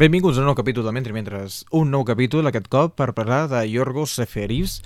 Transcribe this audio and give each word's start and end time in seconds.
Benvinguts 0.00 0.38
a 0.38 0.40
un 0.40 0.46
nou 0.48 0.54
capítol 0.56 0.86
de 0.86 0.92
Mentre 0.96 1.12
Mentres. 1.12 1.58
Un 1.76 1.90
nou 1.92 2.06
capítol, 2.08 2.46
aquest 2.48 2.70
cop, 2.72 2.94
per 2.96 3.10
parlar 3.12 3.42
de 3.50 3.58
Yorgos 3.68 4.14
Seferis, 4.16 4.78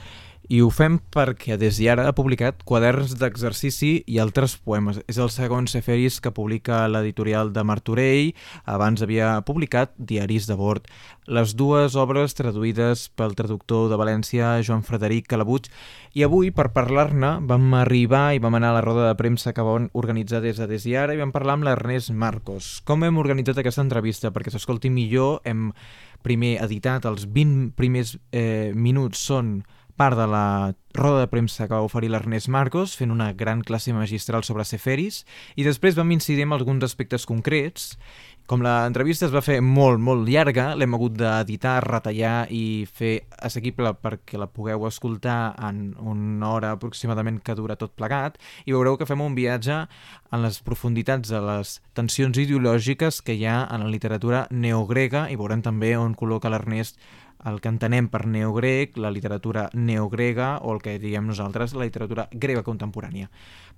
i 0.49 0.61
ho 0.61 0.69
fem 0.69 0.99
perquè 1.15 1.57
des 1.61 1.79
d'ara 1.81 2.09
ha 2.09 2.15
publicat 2.17 2.61
quaderns 2.69 3.15
d'exercici 3.21 4.03
i 4.07 4.19
altres 4.21 4.57
poemes. 4.61 5.01
És 5.09 5.19
el 5.19 5.31
segon 5.33 5.69
Seferis 5.71 6.21
que 6.21 6.35
publica 6.35 6.85
l'editorial 6.89 7.53
de 7.55 7.65
Martorell, 7.65 8.33
abans 8.65 9.03
havia 9.03 9.39
publicat 9.47 9.95
Diaris 9.97 10.49
de 10.51 10.57
bord. 10.59 10.89
Les 11.25 11.55
dues 11.57 11.97
obres 11.97 12.37
traduïdes 12.37 13.09
pel 13.17 13.33
traductor 13.35 13.89
de 13.89 13.97
València, 13.97 14.59
Joan 14.61 14.85
Frederic 14.85 15.31
Calabuig, 15.33 15.71
i 16.13 16.23
avui, 16.27 16.51
per 16.53 16.69
parlar-ne, 16.77 17.39
vam 17.49 17.73
arribar 17.81 18.35
i 18.35 18.43
vam 18.43 18.59
anar 18.59 18.75
a 18.75 18.79
la 18.79 18.85
roda 18.85 19.09
de 19.09 19.17
premsa 19.17 19.55
que 19.57 19.65
vam 19.65 19.89
organitzar 19.97 20.43
des 20.45 20.61
de 20.61 20.69
des 20.69 20.85
d'ara 20.85 21.15
i 21.15 21.21
vam 21.21 21.33
parlar 21.33 21.57
amb 21.57 21.65
l'Ernest 21.65 22.13
Marcos. 22.13 22.83
Com 22.85 23.05
hem 23.05 23.17
organitzat 23.19 23.59
aquesta 23.59 23.83
entrevista? 23.83 24.33
Perquè 24.35 24.53
s'escolti 24.53 24.93
millor, 24.93 25.41
hem 25.45 25.71
primer 26.25 26.59
editat 26.65 27.05
els 27.09 27.27
20 27.31 27.73
primers 27.77 28.17
eh, 28.33 28.73
minuts 28.75 29.25
són 29.29 29.59
part 29.97 30.19
de 30.19 30.27
la 30.27 30.75
roda 30.95 31.21
de 31.21 31.31
premsa 31.31 31.67
que 31.67 31.75
va 31.75 31.87
oferir 31.87 32.11
l'Ernest 32.13 32.49
Marcos 32.49 32.95
fent 32.99 33.11
una 33.11 33.33
gran 33.33 33.63
classe 33.67 33.93
magistral 33.95 34.45
sobre 34.47 34.67
Seferis 34.67 35.25
i 35.57 35.67
després 35.67 35.99
vam 35.99 36.13
incidir 36.15 36.47
en 36.47 36.55
alguns 36.55 36.87
aspectes 36.87 37.27
concrets. 37.27 37.97
Com 38.45 38.61
l'entrevista 38.61 39.25
es 39.25 39.33
va 39.33 39.41
fer 39.41 39.57
molt, 39.65 40.03
molt 40.05 40.29
llarga, 40.29 40.75
l'hem 40.77 40.95
hagut 40.95 41.15
d'editar, 41.17 41.79
retallar 41.87 42.45
i 42.53 42.85
fer 42.85 43.15
assequible 43.41 43.95
perquè 44.05 44.37
la 44.37 44.51
pugueu 44.53 44.85
escoltar 44.85 45.55
en 45.65 45.95
una 45.97 46.51
hora 46.53 46.75
aproximadament 46.77 47.41
que 47.41 47.57
dura 47.57 47.79
tot 47.81 47.95
plegat 47.97 48.37
i 48.69 48.77
veureu 48.77 48.99
que 49.01 49.09
fem 49.09 49.25
un 49.25 49.35
viatge 49.39 49.79
en 50.35 50.45
les 50.45 50.61
profunditats 50.67 51.33
de 51.33 51.41
les 51.41 51.79
tensions 51.97 52.37
ideològiques 52.37 53.23
que 53.25 53.39
hi 53.39 53.49
ha 53.49 53.63
en 53.65 53.87
la 53.87 53.93
literatura 53.95 54.45
neogrega 54.51 55.31
i 55.33 55.41
veurem 55.41 55.65
també 55.65 55.95
on 55.97 56.13
col·loca 56.13 56.53
l'Ernest 56.53 57.01
el 57.45 57.61
que 57.61 57.69
entenem 57.69 58.09
per 58.09 58.25
neogrec, 58.27 58.97
la 58.97 59.13
literatura 59.13 59.69
neogrega 59.75 60.57
o 60.65 60.73
el 60.75 60.81
que 60.83 60.97
diem 60.99 61.27
nosaltres, 61.29 61.75
la 61.77 61.85
literatura 61.85 62.27
grega 62.33 62.65
contemporània. 62.65 63.29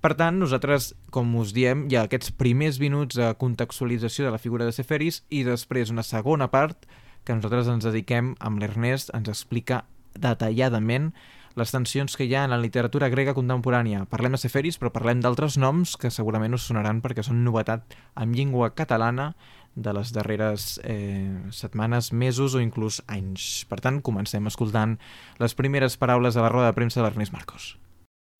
Per 0.01 0.13
tant, 0.15 0.39
nosaltres, 0.39 0.93
com 1.11 1.35
us 1.41 1.51
diem, 1.55 1.87
hi 1.91 1.97
ha 1.97 2.05
aquests 2.07 2.31
primers 2.31 2.79
minuts 2.79 3.19
de 3.19 3.33
contextualització 3.39 4.27
de 4.27 4.33
la 4.35 4.41
figura 4.41 4.65
de 4.65 4.75
Seferis 4.75 5.23
i 5.29 5.43
després 5.47 5.91
una 5.91 6.05
segona 6.07 6.47
part 6.53 6.87
que 7.27 7.35
nosaltres 7.35 7.67
ens 7.67 7.83
dediquem 7.83 8.35
amb 8.39 8.61
l'Ernest, 8.61 9.11
ens 9.17 9.27
explica 9.27 9.83
detalladament 10.15 11.11
les 11.57 11.73
tensions 11.73 12.13
que 12.15 12.27
hi 12.29 12.35
ha 12.37 12.43
en 12.45 12.53
la 12.53 12.61
literatura 12.61 13.09
grega 13.09 13.33
contemporània. 13.33 14.05
Parlem 14.07 14.37
de 14.37 14.39
Seferis, 14.39 14.77
però 14.77 14.91
parlem 14.93 15.23
d'altres 15.25 15.57
noms 15.57 15.95
que 15.97 16.13
segurament 16.13 16.53
us 16.53 16.67
sonaran 16.69 17.01
perquè 17.01 17.25
són 17.25 17.41
novetat 17.43 17.97
en 18.15 18.35
llengua 18.37 18.69
catalana 18.77 19.31
de 19.77 19.93
les 19.93 20.11
darreres 20.13 20.79
eh, 20.83 21.29
setmanes, 21.53 22.11
mesos 22.11 22.57
o 22.57 22.61
inclús 22.63 22.99
anys. 23.07 23.65
Per 23.69 23.77
tant, 23.83 24.01
comencem 24.01 24.49
escoltant 24.49 24.97
les 25.41 25.53
primeres 25.57 25.99
paraules 26.01 26.33
de 26.33 26.41
la 26.41 26.49
roda 26.53 26.71
de 26.71 26.77
premsa 26.77 27.05
d'Ernest 27.05 27.35
Marcos. 27.35 27.75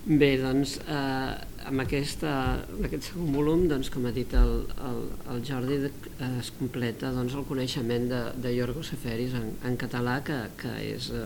Bé, 0.08 0.38
doncs, 0.39 0.77
eh, 0.88 1.31
amb, 1.67 1.81
aquesta, 1.83 2.31
amb 2.63 2.85
aquest 2.88 3.09
segon 3.09 3.33
volum, 3.35 3.65
doncs, 3.67 3.89
com 3.91 4.05
ha 4.08 4.13
dit 4.15 4.31
el, 4.39 4.53
el, 4.88 5.02
el 5.33 5.41
Jordi, 5.45 5.80
eh, 5.89 6.30
es 6.39 6.52
completa 6.55 7.11
doncs, 7.11 7.35
el 7.35 7.43
coneixement 7.49 8.08
de, 8.08 8.21
de 8.39 8.53
Yorgo 8.55 8.85
Seferis 8.88 9.35
en, 9.35 9.49
en 9.67 9.75
català, 9.77 10.21
que, 10.23 10.38
que 10.61 10.71
és 10.93 11.09
eh, 11.11 11.25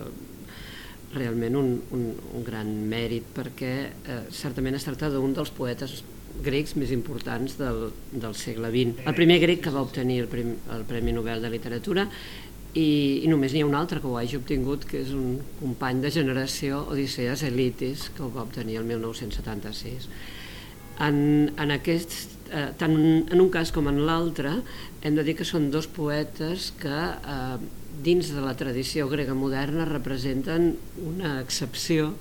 realment 1.13 1.59
un, 1.59 1.69
un, 1.93 2.07
un 2.39 2.47
gran 2.47 2.71
mèrit, 2.89 3.27
perquè 3.35 3.75
eh, 3.91 4.23
certament 4.33 4.79
es 4.79 4.87
tracta 4.87 5.11
d'un 5.13 5.35
dels 5.37 5.53
poetes 5.53 5.99
grecs 6.43 6.75
més 6.79 6.91
importants 6.95 7.57
del, 7.59 7.89
del 8.11 8.35
segle 8.37 8.71
XX. 8.73 9.05
El 9.07 9.17
primer 9.17 9.39
grec 9.43 9.63
que 9.65 9.73
va 9.73 9.83
obtenir 9.83 10.21
el, 10.23 10.29
prim, 10.31 10.55
el 10.73 10.85
Premi 10.89 11.13
Nobel 11.15 11.43
de 11.43 11.51
Literatura 11.53 12.07
i, 12.73 13.21
i 13.23 13.31
només 13.31 13.53
n'hi 13.53 13.63
ha 13.63 13.67
un 13.67 13.75
altre 13.75 13.99
que 13.99 14.07
ho 14.07 14.17
hagi 14.19 14.39
obtingut, 14.39 14.85
que 14.87 15.01
és 15.03 15.11
un 15.15 15.39
company 15.59 15.99
de 16.05 16.11
generació, 16.13 16.85
Odisseas 16.93 17.43
Elitis, 17.47 18.09
que 18.15 18.23
ho 18.23 18.31
va 18.31 18.45
obtenir 18.45 18.79
el 18.79 18.87
1976. 18.87 20.07
En, 21.01 21.17
en 21.59 21.73
aquest, 21.73 22.15
eh, 22.53 22.69
tant 22.79 22.95
en 22.95 23.41
un 23.41 23.49
cas 23.51 23.73
com 23.75 23.89
en 23.91 24.03
l'altre, 24.07 24.59
hem 25.01 25.17
de 25.17 25.25
dir 25.27 25.35
que 25.39 25.47
són 25.47 25.71
dos 25.73 25.89
poetes 25.91 26.69
que 26.79 26.99
eh, 27.11 27.57
dins 28.05 28.31
de 28.31 28.43
la 28.43 28.55
tradició 28.57 29.09
grega 29.11 29.35
moderna 29.35 29.87
representen 29.89 30.75
una 31.03 31.39
excepció 31.41 32.13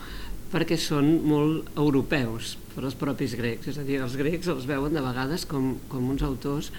perquè 0.50 0.74
són 0.80 1.12
molt 1.30 1.70
europeus 1.78 2.56
per 2.80 2.88
als 2.88 2.96
propis 2.96 3.34
grecs, 3.36 3.68
és 3.68 3.76
a 3.76 3.84
dir, 3.84 3.98
els 4.00 4.16
grecs 4.16 4.48
els 4.48 4.64
veuen 4.64 4.94
de 4.96 5.02
vegades 5.04 5.44
com, 5.44 5.74
com 5.92 6.06
uns 6.08 6.24
autors, 6.24 6.70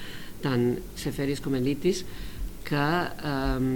tant 0.42 0.80
Seferis 0.98 1.44
com 1.46 1.54
Elitis, 1.54 2.02
que 2.66 2.88
eh, 3.30 3.68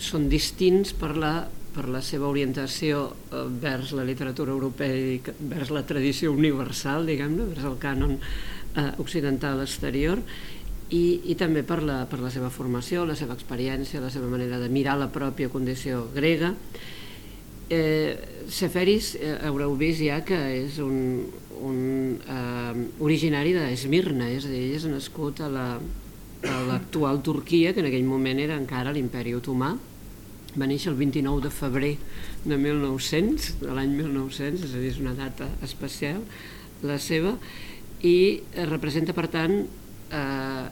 són 0.00 0.28
distints 0.32 0.94
per 0.96 1.12
la, 1.20 1.32
per 1.74 1.84
la 1.92 2.00
seva 2.00 2.30
orientació 2.32 3.04
eh, 3.12 3.44
vers 3.60 3.92
la 3.92 4.06
literatura 4.08 4.56
europea 4.56 4.96
i 4.96 5.20
vers 5.52 5.68
la 5.74 5.84
tradició 5.84 6.32
universal, 6.32 7.04
diguem-ne, 7.04 7.50
vers 7.52 7.68
el 7.68 7.76
cànon 7.82 8.16
eh, 8.16 8.88
occidental 9.04 9.60
exterior, 9.60 10.24
i, 10.88 11.04
i 11.28 11.36
també 11.36 11.66
per 11.68 11.82
la, 11.84 12.06
per 12.08 12.22
la 12.24 12.32
seva 12.32 12.48
formació, 12.48 13.04
la 13.04 13.18
seva 13.18 13.36
experiència, 13.36 14.00
la 14.00 14.08
seva 14.08 14.32
manera 14.32 14.56
de 14.56 14.72
mirar 14.72 14.96
la 14.96 15.12
pròpia 15.12 15.52
condició 15.52 16.06
grega, 16.16 16.54
Eh, 17.68 18.16
Seferis 18.48 19.12
eh, 19.20 19.34
haureu 19.44 19.74
vist 19.76 20.00
ja 20.00 20.22
que 20.24 20.36
és 20.56 20.78
un, 20.80 21.26
un 21.64 22.18
eh, 22.22 22.86
originari 23.04 23.54
d'Esmirna, 23.56 24.30
és 24.34 24.46
a 24.46 24.52
dir, 24.52 24.64
ell 24.68 24.76
és 24.78 24.88
nascut 24.90 25.42
a 25.44 25.48
l'actual 25.50 27.18
la, 27.18 27.24
Turquia, 27.24 27.72
que 27.74 27.82
en 27.82 27.90
aquell 27.90 28.06
moment 28.08 28.40
era 28.42 28.58
encara 28.58 28.94
l'imperi 28.94 29.34
otomà, 29.38 29.72
va 30.58 30.66
néixer 30.66 30.92
el 30.92 30.98
29 30.98 31.44
de 31.44 31.52
febrer 31.52 31.94
de 32.44 32.56
1900, 32.56 33.50
de 33.62 33.74
l'any 33.74 33.96
1900, 33.98 34.64
és 34.64 34.74
a 34.74 34.82
dir, 34.82 34.92
és 34.94 35.00
una 35.02 35.14
data 35.18 35.48
especial, 35.66 36.22
la 36.86 36.98
seva, 37.02 37.34
i 38.06 38.40
representa, 38.70 39.14
per 39.14 39.26
tant, 39.32 39.60
eh, 40.14 40.66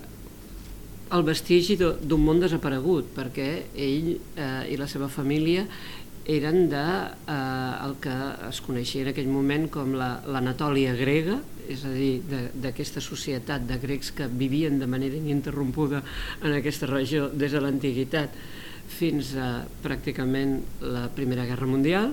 el 1.15 1.23
vestigi 1.27 1.77
d'un 1.79 2.23
món 2.23 2.41
desaparegut, 2.43 3.13
perquè 3.15 3.51
ell 3.75 4.17
eh, 4.17 4.73
i 4.73 4.79
la 4.79 4.89
seva 4.91 5.09
família 5.13 5.67
eren 6.27 6.67
de 6.69 6.83
eh, 7.31 7.87
el 7.87 7.97
que 8.03 8.15
es 8.49 8.61
coneixia 8.67 9.05
en 9.05 9.13
aquell 9.13 9.31
moment 9.31 9.69
com 9.73 9.95
l'Anatòlia 9.95 10.95
la, 10.95 10.99
grega, 10.99 11.39
és 11.71 11.83
a 11.87 11.93
dir, 11.95 12.21
d'aquesta 12.55 13.03
societat 13.03 13.67
de 13.67 13.79
grecs 13.83 14.13
que 14.15 14.27
vivien 14.31 14.79
de 14.79 14.87
manera 14.91 15.19
ininterrompuda 15.19 16.03
en 16.43 16.55
aquesta 16.55 16.91
regió 16.91 17.29
des 17.31 17.55
de 17.55 17.63
l'antiguitat 17.63 18.35
fins 18.87 19.33
a 19.39 19.65
pràcticament 19.83 20.61
la 20.83 21.09
Primera 21.15 21.47
Guerra 21.47 21.67
Mundial 21.71 22.13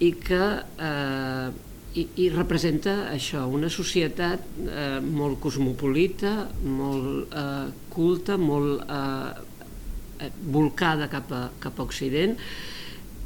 i 0.00 0.14
que 0.16 0.44
eh, 0.80 1.50
i, 1.90 2.04
i 2.22 2.28
representa 2.30 3.10
això, 3.10 3.44
una 3.50 3.68
societat 3.72 4.44
eh, 4.62 5.00
molt 5.02 5.40
cosmopolita, 5.42 6.34
molt 6.62 7.34
eh, 7.34 7.70
culta, 7.90 8.36
molt 8.38 8.84
eh, 8.86 10.28
volcada 10.52 11.08
cap 11.10 11.32
a, 11.34 11.46
cap 11.60 11.80
a 11.80 11.88
Occident, 11.88 12.36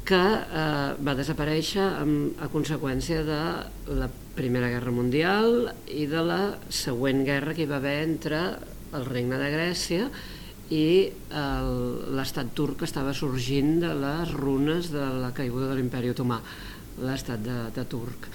que 0.05 0.21
eh, 0.21 0.93
va 1.01 1.17
desaparèixer 1.17 1.83
amb, 2.03 2.37
a 2.37 2.47
conseqüència 2.53 3.23
de 3.25 3.41
la 3.97 4.07
Primera 4.37 4.69
Guerra 4.69 4.93
Mundial 4.93 5.71
i 5.89 6.05
de 6.11 6.21
la 6.21 6.39
següent 6.69 7.23
guerra 7.25 7.55
que 7.57 7.65
hi 7.65 7.69
va 7.69 7.79
haver 7.81 7.97
entre 8.03 8.41
el 8.95 9.05
regne 9.07 9.39
de 9.41 9.51
Grècia 9.51 10.09
i 10.75 10.85
l'estat 12.15 12.53
turc 12.57 12.79
que 12.81 12.89
estava 12.89 13.13
sorgint 13.13 13.79
de 13.83 13.93
les 13.97 14.33
runes 14.33 14.89
de 14.93 15.05
la 15.21 15.31
caiguda 15.35 15.69
de 15.69 15.77
l'imperi 15.77 16.09
otomà, 16.13 16.39
l'estat 17.05 17.41
de, 17.45 17.57
de 17.75 17.85
turc. 17.89 18.29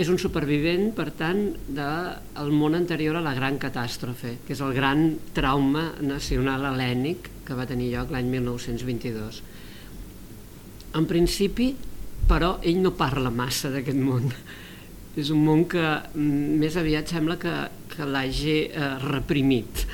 És 0.00 0.08
un 0.08 0.16
supervivent, 0.16 0.88
per 0.96 1.10
tant, 1.16 1.42
del 1.68 2.52
món 2.56 2.74
anterior 2.78 3.18
a 3.18 3.24
la 3.24 3.34
gran 3.36 3.58
catàstrofe, 3.60 4.38
que 4.46 4.56
és 4.56 4.62
el 4.64 4.72
gran 4.72 5.04
trauma 5.36 5.90
nacional 6.00 6.64
helènic 6.72 7.28
que 7.44 7.58
va 7.58 7.68
tenir 7.68 7.92
lloc 7.92 8.14
l'any 8.14 8.32
1922 8.32 9.42
en 10.94 11.06
principi, 11.08 11.72
però, 12.28 12.56
ell 12.62 12.80
no 12.82 12.94
parla 12.96 13.32
massa 13.34 13.70
d'aquest 13.72 13.98
món. 13.98 14.28
És 15.18 15.28
un 15.32 15.42
món 15.44 15.66
que 15.68 15.82
mm, 15.82 16.58
més 16.60 16.76
aviat 16.80 17.10
sembla 17.12 17.36
que, 17.40 17.52
que 17.92 18.08
l'hagi 18.08 18.58
eh, 18.68 18.92
reprimit 19.02 19.84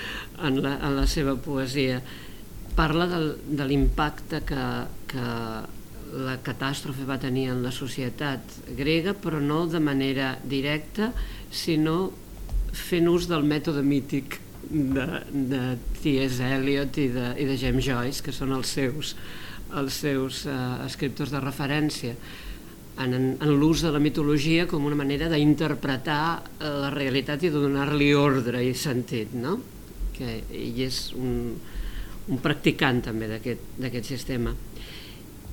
en 0.46 0.60
la, 0.62 0.76
en 0.86 0.94
la 0.98 1.06
seva 1.10 1.34
poesia. 1.42 1.98
Parla 2.78 3.08
del, 3.10 3.32
de 3.58 3.66
l'impacte 3.66 4.44
que, 4.46 4.66
que 5.10 5.26
la 6.28 6.36
catàstrofe 6.44 7.06
va 7.08 7.18
tenir 7.20 7.48
en 7.52 7.64
la 7.64 7.72
societat 7.74 8.60
grega, 8.78 9.14
però 9.18 9.40
no 9.42 9.64
de 9.66 9.80
manera 9.82 10.36
directa, 10.44 11.10
sinó 11.50 12.12
fent 12.72 13.08
ús 13.10 13.26
del 13.28 13.44
mètode 13.48 13.82
mític 13.82 14.38
de, 14.68 15.06
de 15.32 15.62
T.S. 16.02 16.44
Eliot 16.44 16.98
i 17.00 17.08
de, 17.12 17.32
i 17.40 17.48
de 17.48 17.58
James 17.58 17.84
Joyce, 17.84 18.22
que 18.24 18.34
són 18.34 18.54
els 18.56 18.70
seus 18.78 19.14
els 19.76 20.00
seus 20.04 20.44
eh, 20.48 20.58
escriptors 20.86 21.32
de 21.34 21.40
referència 21.42 22.14
en, 22.98 23.14
en, 23.14 23.26
en 23.40 23.52
l'ús 23.60 23.82
de 23.84 23.92
la 23.94 24.00
mitologia 24.02 24.66
com 24.70 24.86
una 24.88 24.98
manera 24.98 25.28
d'interpretar 25.30 26.22
eh, 26.38 26.70
la 26.84 26.92
realitat 26.94 27.44
i 27.44 27.52
de 27.52 27.60
donar-li 27.62 28.12
ordre 28.16 28.62
i 28.64 28.74
sentit, 28.74 29.34
no? 29.34 29.58
que 30.16 30.40
ell 30.50 30.80
és 30.82 31.12
un, 31.14 31.52
un 32.28 32.40
practicant 32.42 33.04
també 33.06 33.28
d'aquest 33.30 34.08
sistema. 34.08 34.54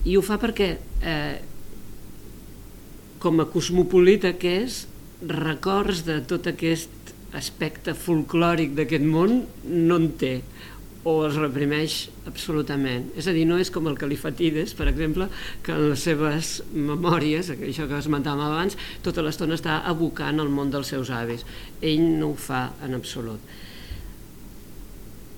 I 0.06 0.18
ho 0.18 0.24
fa 0.26 0.40
perquè, 0.42 0.72
eh, 1.06 1.36
com 3.22 3.42
a 3.42 3.50
cosmopolita 3.50 4.34
que 4.42 4.58
és, 4.64 4.86
records 5.26 6.04
de 6.06 6.20
tot 6.28 6.50
aquest 6.50 7.14
aspecte 7.36 7.96
folclòric 7.98 8.76
d'aquest 8.78 9.06
món 9.06 9.44
no 9.66 9.98
en 10.02 10.10
té 10.20 10.36
o 11.06 11.14
es 11.28 11.36
reprimeix 11.38 12.08
absolutament. 12.26 13.12
És 13.14 13.28
a 13.30 13.34
dir, 13.36 13.46
no 13.46 13.60
és 13.62 13.70
com 13.74 13.86
el 13.90 13.98
Califatides, 14.02 14.74
per 14.78 14.88
exemple, 14.90 15.28
que 15.64 15.76
en 15.76 15.92
les 15.92 16.02
seves 16.02 16.56
memòries, 16.74 17.52
això 17.54 17.86
que 17.86 18.00
esmentàvem 18.02 18.42
abans, 18.48 18.78
tota 19.06 19.22
l'estona 19.26 19.54
està 19.60 19.84
abocant 19.86 20.42
al 20.42 20.50
món 20.50 20.74
dels 20.74 20.90
seus 20.96 21.14
avis. 21.14 21.46
Ell 21.86 22.02
no 22.18 22.32
ho 22.34 22.40
fa 22.40 22.72
en 22.86 22.98
absolut. 22.98 23.54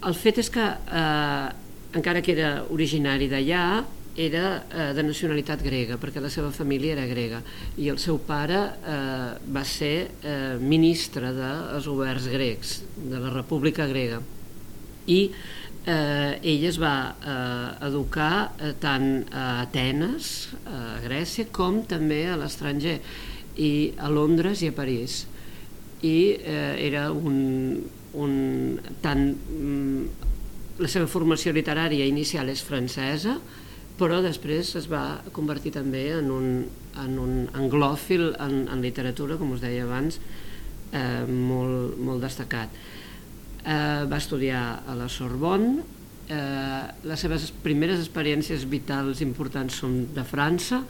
El 0.08 0.16
fet 0.16 0.40
és 0.40 0.50
que, 0.54 0.64
eh, 0.64 1.48
encara 2.00 2.24
que 2.24 2.32
era 2.38 2.52
originari 2.72 3.28
d'allà, 3.28 3.84
era 4.16 4.46
eh, 4.72 4.94
de 4.96 5.04
nacionalitat 5.04 5.62
grega, 5.62 6.00
perquè 6.02 6.24
la 6.24 6.32
seva 6.32 6.50
família 6.56 6.96
era 6.96 7.06
grega, 7.12 7.44
i 7.78 7.92
el 7.92 8.00
seu 8.00 8.18
pare 8.24 8.64
eh, 8.80 9.36
va 9.52 9.66
ser 9.68 10.10
eh, 10.24 10.56
ministre 10.64 11.36
dels 11.36 11.92
governs 11.92 12.32
grecs, 12.32 12.80
de 12.98 13.20
la 13.20 13.36
República 13.36 13.86
Grega. 13.86 14.24
I 15.08 15.20
eh, 15.88 16.40
ell 16.52 16.68
es 16.68 16.78
va 16.82 16.96
eh, 17.16 17.88
educar 17.88 18.52
eh, 18.60 18.74
tant 18.82 19.10
a 19.32 19.48
Atenes, 19.64 20.50
a 20.68 21.00
Grècia, 21.06 21.48
com 21.52 21.82
també 21.88 22.26
a 22.28 22.38
l'estranger, 22.40 23.00
i 23.58 23.94
a 23.98 24.10
Londres 24.14 24.62
i 24.62 24.72
a 24.72 24.76
París. 24.76 25.24
I 26.06 26.18
eh, 26.38 26.74
era 26.88 27.08
un, 27.12 27.80
un 28.20 28.34
tant 29.02 29.24
mm, 29.32 30.28
la 30.78 30.90
seva 30.92 31.08
formació 31.10 31.54
literària 31.56 32.06
inicial 32.06 32.52
és 32.54 32.62
francesa, 32.62 33.38
però 33.98 34.20
després 34.22 34.76
es 34.78 34.86
va 34.92 35.24
convertir 35.34 35.74
també 35.74 36.12
en 36.20 36.30
un, 36.30 36.52
en 37.02 37.18
un 37.18 37.34
anglòfil 37.58 38.30
en, 38.38 38.68
en 38.70 38.84
literatura, 38.86 39.40
com 39.40 39.56
us 39.56 39.64
deia 39.64 39.88
abans, 39.88 40.20
eh, 40.92 41.26
molt, 41.26 41.98
molt 41.98 42.22
destacat. 42.22 42.70
Eh, 43.68 44.06
va 44.08 44.16
estudiar 44.16 44.84
a 44.88 44.94
la 44.96 45.10
Sorbonne, 45.12 45.82
eh, 46.30 46.84
les 47.04 47.20
seves 47.20 47.50
primeres 47.64 48.00
experiències 48.00 48.64
vitals 48.72 49.20
importants 49.26 49.82
són 49.82 50.06
de 50.16 50.24
França, 50.24 50.86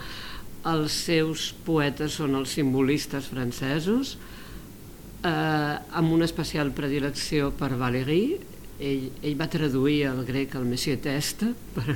els 0.67 0.93
seus 1.07 1.47
poetes 1.65 2.19
són 2.19 2.35
els 2.37 2.53
simbolistes 2.53 3.29
francesos, 3.31 4.17
eh, 5.23 5.75
amb 5.89 6.13
una 6.13 6.25
especial 6.25 6.69
predilecció 6.71 7.49
per 7.57 7.71
Valéry, 7.79 8.37
ell, 8.79 9.07
ell 9.23 9.39
va 9.39 9.47
traduir 9.49 10.03
el 10.11 10.21
grec 10.27 10.53
al 10.55 10.67
Messier 10.69 10.99
Teste, 11.01 11.53
per, 11.73 11.95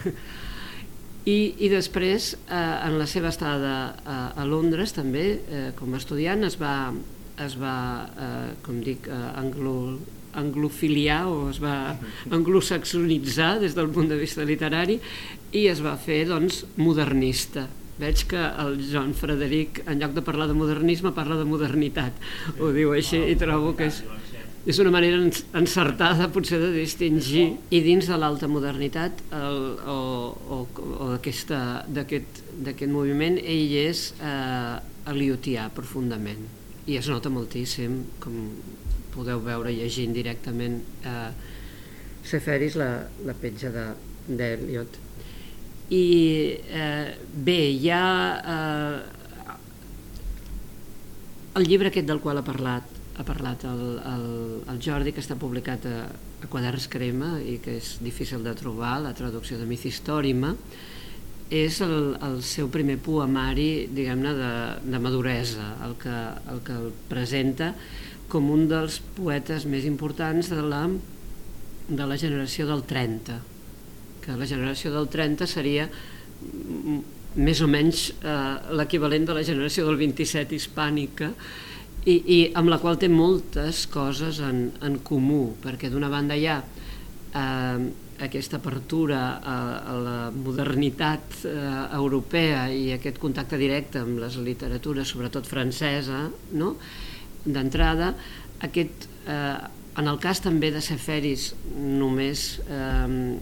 i, 1.29 1.37
i 1.61 1.69
després, 1.69 2.31
eh, 2.47 2.63
en 2.87 2.97
la 2.97 3.05
seva 3.05 3.29
estada 3.29 3.75
a, 4.01 4.17
a 4.33 4.47
Londres, 4.49 4.95
també, 4.97 5.27
eh, 5.45 5.67
com 5.77 5.93
a 5.93 6.01
estudiant, 6.01 6.41
es 6.47 6.57
va, 6.57 6.89
es 7.45 7.57
va 7.61 7.75
eh, 8.17 8.49
com 8.65 8.81
dic, 8.81 9.05
eh, 9.05 9.21
anglo, 9.43 9.75
anglofiliar 10.37 11.25
o 11.29 11.49
es 11.51 11.59
va 11.63 11.97
anglosaxonitzar 12.31 13.59
des 13.61 13.75
del 13.77 13.91
punt 13.93 14.09
de 14.11 14.19
vista 14.19 14.45
literari 14.47 14.99
i 15.51 15.67
es 15.67 15.83
va 15.83 15.97
fer 15.99 16.23
doncs, 16.29 16.63
modernista. 16.77 17.67
Veig 18.01 18.23
que 18.31 18.41
el 18.63 18.79
Joan 18.89 19.11
Frederic, 19.13 19.83
en 19.85 19.99
lloc 20.01 20.15
de 20.15 20.23
parlar 20.25 20.47
de 20.49 20.57
modernisme, 20.57 21.11
parla 21.13 21.37
de 21.37 21.45
modernitat. 21.45 22.17
Ho 22.57 22.71
diu 22.73 22.95
així 22.95 23.19
i 23.29 23.37
trobo 23.37 23.75
que 23.77 23.91
és 23.91 24.01
és 24.61 24.77
una 24.77 24.91
manera 24.93 25.17
encertada 25.57 26.27
potser 26.29 26.59
de 26.61 26.69
distingir 26.75 27.47
i 27.73 27.79
dins 27.81 28.05
de 28.05 28.17
l'alta 28.17 28.45
modernitat 28.51 29.23
el, 29.33 29.61
o, 29.89 29.95
o, 30.37 30.59
o 31.01 31.07
d'aquest 31.17 32.83
moviment 32.91 33.39
ell 33.41 33.73
és 33.81 34.11
eh, 34.21 34.75
eliotià 35.09 35.65
profundament 35.73 36.45
i 36.85 36.99
es 36.99 37.09
nota 37.09 37.31
moltíssim 37.33 38.03
com 38.21 38.37
podeu 39.13 39.41
veure 39.43 39.73
llegint 39.75 40.13
directament 40.15 40.81
eh, 41.05 41.31
Seferis 42.21 42.75
la, 42.77 42.89
la 43.25 43.33
petja 43.33 43.71
d'Eliot. 43.73 44.99
I 45.91 46.05
eh, 46.69 47.07
bé 47.33 47.59
hi 47.73 47.89
ha 47.91 48.05
eh, 48.55 48.99
el 51.59 51.67
llibre 51.67 51.89
aquest 51.91 52.07
del 52.07 52.21
qual 52.23 52.39
ha 52.39 52.45
parlat 52.47 52.99
ha 53.21 53.25
parlat 53.27 53.65
el, 53.67 53.81
el, 54.07 54.27
el 54.71 54.79
Jordi, 54.81 55.11
que 55.13 55.21
està 55.21 55.35
publicat 55.37 55.85
a, 55.85 56.05
a 56.41 56.49
Quaderns 56.49 56.87
Crema 56.91 57.35
i 57.43 57.57
que 57.63 57.75
és 57.81 57.97
difícil 58.01 58.41
de 58.45 58.53
trobar, 58.57 58.95
la 59.03 59.13
traducció 59.17 59.59
de 59.59 59.67
Mithistòrima, 59.69 60.55
és 61.51 61.81
el, 61.83 62.15
el 62.23 62.39
seu 62.47 62.69
primer 62.71 62.95
poemari, 63.03 63.87
diguem-ne, 63.91 64.31
de, 64.37 64.53
de 64.87 65.01
maduresa, 65.03 65.73
el 65.85 65.97
que, 65.99 66.15
el 66.53 66.63
que 66.65 66.77
el 66.79 66.87
presenta 67.11 67.73
com 68.31 68.51
un 68.53 68.67
dels 68.71 69.01
poetes 69.17 69.65
més 69.67 69.85
importants 69.87 70.51
de 70.51 70.61
la, 70.63 70.85
de 71.87 72.05
la 72.07 72.17
generació 72.19 72.67
del 72.69 72.85
30, 72.87 73.39
que 74.23 74.37
la 74.39 74.47
generació 74.47 74.93
del 74.93 75.09
30 75.11 75.49
seria 75.49 75.89
més 77.35 77.61
o 77.63 77.67
menys 77.71 78.07
eh, 78.11 78.37
l'equivalent 78.75 79.27
de 79.27 79.35
la 79.35 79.43
generació 79.47 79.85
del 79.87 79.99
27 79.99 80.55
hispànica, 80.55 81.31
i, 82.01 82.15
i 82.15 82.39
amb 82.57 82.71
la 82.71 82.79
qual 82.81 82.97
té 82.97 83.11
moltes 83.11 83.85
coses 83.91 84.39
en, 84.41 84.71
en 84.81 84.97
comú, 85.05 85.51
perquè 85.61 85.91
d'una 85.91 86.09
banda 86.09 86.37
hi 86.39 86.47
ha 86.49 86.57
eh, 86.63 87.83
aquesta 88.21 88.57
apertura 88.57 89.21
a, 89.37 89.57
a 89.91 89.93
la 89.97 90.17
modernitat 90.33 91.41
eh, 91.45 91.53
europea 91.97 92.67
i 92.73 92.91
aquest 92.95 93.19
contacte 93.21 93.59
directe 93.59 94.01
amb 94.01 94.21
les 94.21 94.37
literatures, 94.41 95.09
sobretot 95.13 95.49
francesa, 95.49 96.27
no? 96.57 96.75
D'entrada, 97.45 98.13
aquest, 98.61 99.07
eh, 99.27 99.57
en 99.97 100.07
el 100.07 100.19
cas 100.23 100.41
també 100.43 100.71
de 100.71 100.81
Seferis, 100.81 101.51
només, 101.75 102.61
eh, 102.69 103.37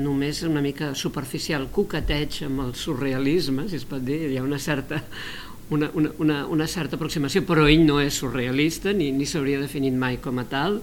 només 0.00 0.42
una 0.46 0.62
mica 0.62 0.94
superficial 0.94 1.68
coqueteig 1.72 2.44
amb 2.46 2.66
el 2.66 2.74
surrealisme, 2.74 3.68
si 3.68 3.76
es 3.80 3.84
pot 3.84 4.04
dir, 4.04 4.22
hi 4.30 4.36
ha 4.38 4.44
una 4.46 4.58
certa, 4.58 5.02
una, 5.70 5.90
una, 5.94 6.10
una, 6.18 6.46
una 6.46 6.66
certa 6.66 6.96
aproximació, 6.96 7.42
però 7.46 7.66
ell 7.70 7.86
no 7.86 8.00
és 8.02 8.18
surrealista 8.22 8.92
ni, 8.92 9.10
ni 9.14 9.26
s'hauria 9.26 9.60
definit 9.62 9.94
mai 9.94 10.20
com 10.22 10.38
a 10.38 10.46
tal, 10.50 10.80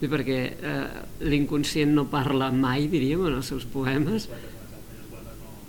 perquè 0.00 0.38
eh, 0.56 0.84
l'inconscient 1.28 1.92
no 1.92 2.06
parla 2.08 2.48
mai, 2.52 2.88
diríem, 2.88 3.26
en 3.28 3.36
els 3.40 3.52
seus 3.52 3.66
poemes. 3.68 4.28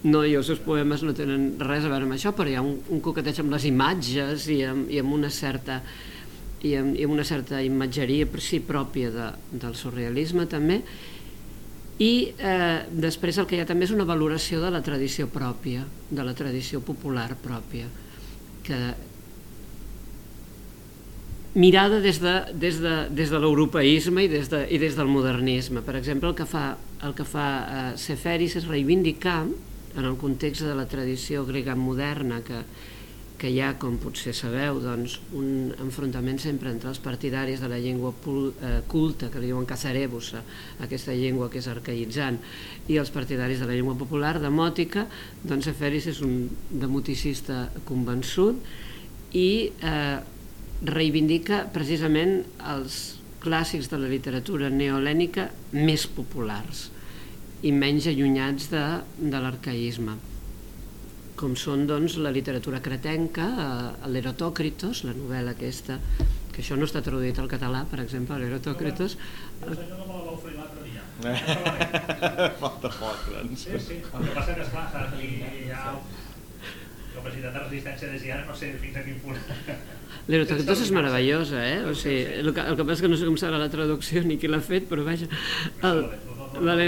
No, 0.04 0.24
i 0.26 0.34
els 0.34 0.48
seus 0.50 0.62
poemes 0.66 1.04
no 1.06 1.14
tenen 1.14 1.52
res 1.62 1.86
a 1.86 1.92
veure 1.92 2.08
amb 2.08 2.16
això, 2.16 2.32
però 2.34 2.50
hi 2.50 2.58
ha 2.58 2.64
un, 2.66 2.80
un 2.90 3.02
coqueteig 3.06 3.44
amb 3.44 3.54
les 3.54 3.68
imatges 3.70 4.48
i 4.50 4.64
amb, 4.66 4.90
i 4.90 5.02
amb 5.02 5.14
una 5.14 5.30
certa 5.30 5.82
i 6.66 6.76
amb, 6.78 6.96
i 6.98 7.06
amb 7.06 7.16
una 7.16 7.26
certa 7.26 7.62
imatgeria 7.66 8.28
per 8.30 8.42
si 8.42 8.62
pròpia 8.66 9.12
de, 9.14 9.28
del 9.62 9.78
surrealisme 9.78 10.48
també 10.50 10.82
i 12.02 12.34
eh, 12.34 12.82
després 12.90 13.38
el 13.38 13.48
que 13.50 13.58
hi 13.58 13.62
ha 13.62 13.70
també 13.70 13.86
és 13.86 13.94
una 13.94 14.08
valoració 14.10 14.62
de 14.62 14.72
la 14.74 14.82
tradició 14.86 15.28
pròpia, 15.30 15.86
de 16.10 16.26
la 16.26 16.34
tradició 16.38 16.82
popular 16.86 17.30
pròpia 17.42 17.90
que 18.66 18.80
mirada 21.54 22.00
des 22.02 22.22
de, 22.24 22.36
des 22.56 22.80
de, 22.82 22.96
des 23.12 23.30
de 23.30 23.42
l'europeisme 23.42 24.24
i, 24.26 24.32
des 24.32 24.50
de, 24.50 24.64
i 24.72 24.80
des 24.82 24.96
del 24.96 25.10
modernisme. 25.12 25.84
Per 25.84 25.98
exemple, 26.00 26.32
el 26.32 26.38
que 26.38 26.48
fa, 26.48 26.78
el 27.04 27.14
que 27.18 27.26
fa 27.28 27.48
eh, 27.60 27.84
Seferis 28.00 28.56
és 28.58 28.70
reivindicar, 28.70 29.44
en 29.96 30.06
el 30.06 30.18
context 30.18 30.64
de 30.66 30.76
la 30.76 30.88
tradició 30.90 31.46
grega 31.46 31.76
moderna 31.76 32.42
que, 32.46 32.62
que 33.42 33.50
hi 33.50 33.58
ha, 33.64 33.72
com 33.82 33.96
potser 33.98 34.36
sabeu, 34.38 34.78
doncs, 34.84 35.16
un 35.38 35.72
enfrontament 35.82 36.38
sempre 36.42 36.70
entre 36.70 36.92
els 36.92 37.02
partidaris 37.02 37.64
de 37.64 37.70
la 37.72 37.80
llengua 37.82 38.14
eh, 38.14 38.74
culta, 38.92 39.32
que 39.34 39.42
li 39.42 39.50
diuen 39.50 39.66
casarebusa, 39.66 40.44
aquesta 40.86 41.16
llengua 41.18 41.50
que 41.50 41.58
és 41.58 41.70
arcaïtzant, 41.72 42.38
i 42.88 43.00
els 43.02 43.10
partidaris 43.14 43.64
de 43.64 43.70
la 43.70 43.74
llengua 43.74 43.98
popular, 43.98 44.36
demòtica, 44.44 45.08
doncs 45.42 45.72
Eferis 45.74 46.12
és 46.14 46.22
un 46.22 46.46
demoticista 46.70 47.66
convençut 47.90 48.62
i 49.34 49.50
eh, 49.74 50.22
reivindica 50.86 51.66
precisament 51.74 52.44
els 52.76 53.02
clàssics 53.42 53.90
de 53.90 53.98
la 53.98 54.10
literatura 54.10 54.70
neolènica 54.70 55.50
més 55.74 56.06
populars 56.06 56.92
i 57.62 57.72
menys 57.72 58.10
allunyats 58.10 58.70
de, 58.74 58.84
de 59.22 59.42
l'arcaïsme 59.42 60.18
com 61.42 61.56
són 61.58 61.88
doncs, 61.90 62.20
la 62.22 62.30
literatura 62.34 62.82
cretenca, 62.86 63.48
eh, 63.64 64.10
l'Erotòcritos, 64.14 65.04
la 65.08 65.16
novel·la 65.18 65.56
aquesta, 65.56 65.98
que 66.54 66.62
això 66.62 66.78
no 66.78 66.86
està 66.86 67.02
traduït 67.02 67.40
al 67.42 67.50
català, 67.50 67.82
per 67.90 68.02
exemple, 68.04 68.38
l'Erotòcritos. 68.38 69.18
No, 69.64 69.72
no, 69.74 69.88
no 69.98 70.06
me 70.06 70.20
la 70.20 70.26
vau 70.28 70.38
fer 70.44 70.54
l'altre 70.58 70.86
dia. 70.86 71.02
Falta 72.62 72.92
poc, 73.00 73.24
doncs. 73.32 73.66
Sí, 73.66 73.80
sí, 73.88 74.02
el 74.04 74.28
que 74.28 74.36
passa 74.36 74.58
que, 74.58 74.68
esclar, 74.68 74.86
saps, 74.94 75.18
hi 75.18 75.72
ha 75.74 75.96
capacitat 77.16 77.54
de 77.54 77.64
resistència 77.66 78.12
de 78.12 78.32
ara 78.34 78.46
no 78.48 78.54
sé 78.58 78.72
fins 78.82 78.98
a 78.98 79.04
quin 79.06 79.18
punt. 79.24 79.42
L'Erotòcritos 80.30 80.86
és 80.86 80.92
meravellosa, 80.94 81.62
eh? 81.66 81.80
O 81.90 81.96
sigui, 81.98 82.22
el 82.44 82.54
que, 82.54 82.66
el 82.70 82.78
que 82.78 82.86
passa 82.86 83.00
és 83.00 83.06
que 83.06 83.12
no 83.12 83.18
sé 83.18 83.30
com 83.30 83.40
serà 83.42 83.58
la 83.62 83.72
traducció 83.74 84.22
ni 84.26 84.38
qui 84.42 84.50
l'ha 84.52 84.62
fet, 84.64 84.86
però 84.90 85.06
vaja... 85.08 85.30
El, 85.90 86.06
vale, 86.62 86.88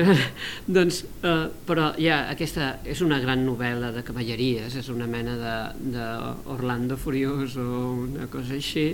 doncs, 0.78 1.04
uh, 1.26 1.50
però 1.68 1.92
ja 2.00 2.24
aquesta 2.32 2.78
és 2.88 3.02
una 3.06 3.20
gran 3.24 3.44
novel·la 3.48 3.92
de 3.96 4.04
cavalleries, 4.06 4.76
és 4.80 4.90
una 4.94 5.08
mena 5.10 5.36
d'Orlando 5.76 6.98
Furiós 6.98 7.58
o 7.62 7.68
una 8.06 8.30
cosa 8.32 8.58
així. 8.58 8.88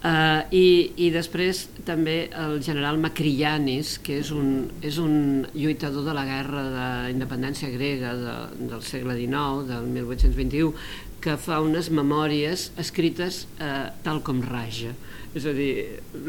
Uh, 0.00 0.40
i, 0.56 0.66
I 1.04 1.10
després 1.12 1.66
també 1.84 2.30
el 2.32 2.62
general 2.64 2.96
Macrianis, 3.02 3.98
que 4.00 4.16
és 4.22 4.30
un, 4.32 4.70
és 4.80 4.96
un 4.96 5.44
lluitador 5.52 6.06
de 6.06 6.14
la 6.16 6.24
guerra 6.24 6.64
d'independència 6.72 7.68
grega 7.74 8.14
de, 8.16 8.36
del 8.70 8.80
segle 8.86 9.18
XIX, 9.18 9.68
del 9.68 9.90
1821, 9.92 10.72
que 11.20 11.36
fa 11.36 11.60
unes 11.60 11.90
memòries 11.92 12.70
escrites 12.80 13.44
uh, 13.60 13.90
tal 14.06 14.24
com 14.24 14.40
raja 14.40 14.96
és 15.34 15.44
a 15.46 15.52
dir, 15.54 15.72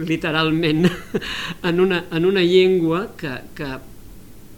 literalment 0.06 0.86
en 1.70 1.80
una, 1.82 2.04
en 2.12 2.28
una 2.30 2.44
llengua 2.46 3.08
que, 3.18 3.32
que, 3.58 3.70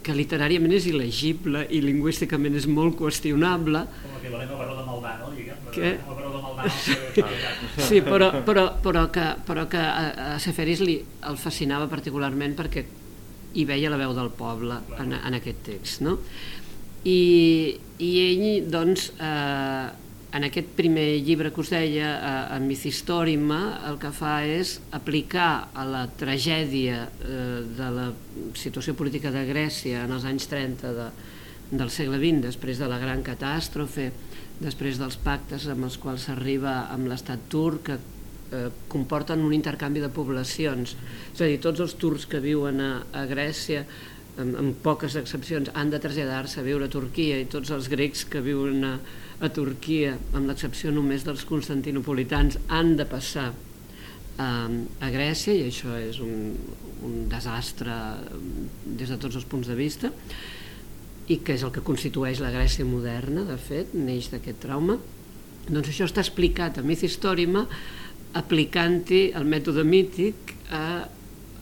que 0.03 0.15
literàriament 0.17 0.73
és 0.75 0.88
il·legible 0.91 1.63
i 1.71 1.79
lingüísticament 1.83 2.57
és 2.59 2.67
molt 2.67 2.97
qüestionable. 3.00 3.85
Com 4.01 4.17
l'equivalent 4.17 4.51
al 4.51 4.59
baró 4.59 4.75
de 4.79 4.88
Maldà, 4.89 5.13
no? 5.21 5.31
Diguem, 5.35 5.69
que... 5.75 5.93
El 5.95 6.17
baró 6.17 6.33
de 6.33 6.41
Maldà. 6.43 6.73
Sí, 6.75 6.97
sí 7.88 8.01
però, 8.03 8.33
però, 8.43 8.67
però 8.83 9.05
que, 9.15 9.29
però 9.47 9.65
que 9.71 9.79
a, 9.79 10.33
a 10.33 10.35
Seferis 10.43 10.83
li, 10.83 10.97
el 11.29 11.39
fascinava 11.39 11.88
particularment 11.91 12.57
perquè 12.59 12.85
hi 13.53 13.65
veia 13.69 13.91
la 13.93 14.00
veu 14.01 14.15
del 14.17 14.31
poble 14.35 14.81
en, 15.00 15.15
en 15.15 15.39
aquest 15.39 15.63
text. 15.69 16.03
No? 16.03 16.17
I, 17.07 17.19
i 18.03 18.12
ell, 18.27 18.45
doncs, 18.71 19.12
eh, 19.19 19.88
en 20.33 20.47
aquest 20.47 20.71
primer 20.73 21.19
llibre 21.21 21.51
que 21.53 21.61
us 21.61 21.69
deia, 21.69 22.09
a, 22.17 22.33
a 22.55 22.59
Mithistòrima, 22.61 23.59
el 23.89 23.99
que 24.01 24.09
fa 24.15 24.39
és 24.49 24.79
aplicar 24.97 25.69
a 25.77 25.85
la 25.85 26.07
tragèdia 26.09 27.03
eh, 27.05 27.59
de 27.77 27.89
la 27.93 28.07
situació 28.57 28.95
política 28.97 29.29
de 29.33 29.43
Grècia 29.45 30.01
en 30.07 30.15
els 30.15 30.25
anys 30.25 30.49
30 30.49 30.93
de, 30.97 31.09
del 31.69 31.91
segle 31.93 32.17
XX, 32.17 32.41
després 32.47 32.81
de 32.81 32.89
la 32.89 32.97
gran 33.01 33.21
catàstrofe, 33.25 34.09
després 34.57 34.97
dels 34.97 35.19
pactes 35.21 35.67
amb 35.69 35.85
els 35.85 35.99
quals 36.01 36.25
s'arriba 36.25 36.87
amb 36.93 37.11
l'estat 37.11 37.45
turc, 37.53 37.91
que 37.91 37.99
eh, 37.99 38.71
comporten 38.89 39.43
un 39.45 39.53
intercanvi 39.53 40.01
de 40.01 40.09
poblacions. 40.13 40.95
És 41.29 41.43
a 41.43 41.51
dir, 41.51 41.59
tots 41.61 41.83
els 41.85 41.93
turcs 42.01 42.25
que 42.31 42.41
viuen 42.41 42.81
a, 42.81 42.93
a 43.13 43.27
Grècia 43.29 43.85
amb, 44.41 44.57
amb 44.57 44.81
poques 44.81 45.13
excepcions, 45.19 45.69
han 45.77 45.93
de 45.93 46.01
traslladar-se 46.01 46.57
a 46.61 46.65
viure 46.65 46.89
a 46.89 46.93
Turquia 46.97 47.37
i 47.37 47.45
tots 47.53 47.69
els 47.75 47.85
grecs 47.93 48.25
que 48.25 48.41
viuen 48.41 48.81
a, 48.89 48.95
a 49.41 49.49
Turquia, 49.53 50.17
amb 50.33 50.49
l'excepció 50.49 50.91
només 50.93 51.25
dels 51.25 51.45
constantinopolitans, 51.49 52.59
han 52.69 52.95
de 52.99 53.07
passar 53.09 53.49
a, 54.37 54.49
a 54.67 55.09
Grècia 55.13 55.55
i 55.55 55.67
això 55.69 55.95
és 55.99 56.19
un, 56.23 56.53
un 57.05 57.15
desastre 57.31 57.95
des 58.85 59.09
de 59.09 59.17
tots 59.17 59.37
els 59.39 59.47
punts 59.49 59.69
de 59.69 59.77
vista 59.77 60.11
i 61.31 61.39
que 61.39 61.55
és 61.55 61.63
el 61.63 61.71
que 61.71 61.83
constitueix 61.85 62.41
la 62.43 62.51
Grècia 62.51 62.85
moderna, 62.85 63.45
de 63.47 63.57
fet, 63.61 63.93
neix 63.95 64.29
d'aquest 64.33 64.59
trauma. 64.65 64.97
Doncs 65.69 65.93
això 65.93 66.07
està 66.09 66.23
explicat 66.23 66.77
a 66.79 66.83
Myth 66.83 67.05
Historima 67.07 67.63
aplicant-hi 68.35 69.29
el 69.37 69.45
mètode 69.47 69.85
mític 69.87 70.55
a, 70.73 71.05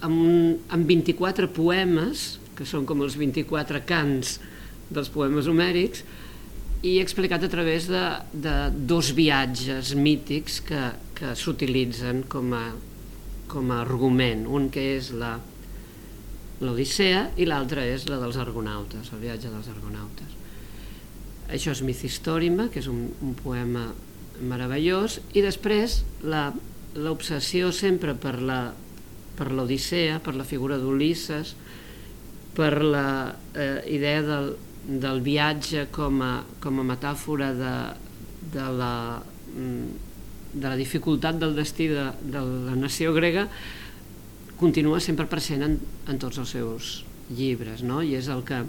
amb, 0.08 0.64
amb 0.72 0.88
24 0.90 1.52
poemes, 1.54 2.40
que 2.58 2.66
són 2.66 2.88
com 2.90 3.04
els 3.06 3.18
24 3.20 3.84
cants 3.86 4.40
dels 4.92 5.12
poemes 5.14 5.48
homèrics, 5.52 6.04
i 6.82 6.98
explicat 7.02 7.44
a 7.46 7.50
través 7.52 7.88
de, 7.92 8.02
de 8.34 8.56
dos 8.90 9.12
viatges 9.18 9.94
mítics 9.94 10.60
que, 10.66 10.82
que 11.18 11.36
s'utilitzen 11.38 12.24
com, 12.30 12.54
a, 12.58 12.66
com 13.52 13.70
a 13.72 13.82
argument. 13.84 14.48
Un 14.50 14.70
que 14.74 14.86
és 14.98 15.12
la 15.14 15.36
l'Odissea 16.62 17.32
i 17.42 17.48
l'altre 17.50 17.88
és 17.90 18.06
la 18.10 18.20
dels 18.22 18.38
argonautes, 18.38 19.10
el 19.14 19.22
viatge 19.24 19.50
dels 19.50 19.70
argonautes. 19.72 20.38
Això 21.52 21.74
és 21.74 21.82
Mithistòrima, 21.86 22.68
que 22.70 22.80
és 22.84 22.90
un, 22.90 23.08
un 23.26 23.34
poema 23.38 23.88
meravellós, 24.42 25.20
i 25.34 25.42
després 25.42 26.02
l'obsessió 26.22 27.72
sempre 27.74 28.14
per 28.14 28.38
la 28.42 28.62
per 29.42 29.50
l'Odissea, 29.50 30.20
per 30.22 30.36
la 30.38 30.46
figura 30.46 30.78
d'Ulisses, 30.78 31.56
per 32.54 32.84
la 32.84 33.34
eh, 33.56 33.80
idea 33.90 34.22
del, 34.22 34.52
del 34.86 35.22
viatge 35.22 35.88
com 35.94 36.22
a, 36.26 36.32
com 36.62 36.82
a 36.82 36.88
metàfora 36.88 37.52
de, 37.58 37.76
de, 38.54 38.66
la, 38.80 39.22
mm, 39.54 40.56
de 40.56 40.68
la 40.68 40.78
dificultat 40.80 41.38
del 41.42 41.56
destí 41.58 41.88
de, 41.92 42.10
de 42.22 42.42
la 42.42 42.76
nació 42.80 43.14
grega 43.14 43.48
continua 44.58 45.00
sempre 45.02 45.30
present 45.30 45.66
en, 45.66 45.78
en 46.10 46.22
tots 46.22 46.42
els 46.42 46.54
seus 46.58 46.92
llibres 47.30 47.86
no? 47.86 48.02
i 48.02 48.16
és 48.18 48.30
el 48.34 48.44
que 48.48 48.64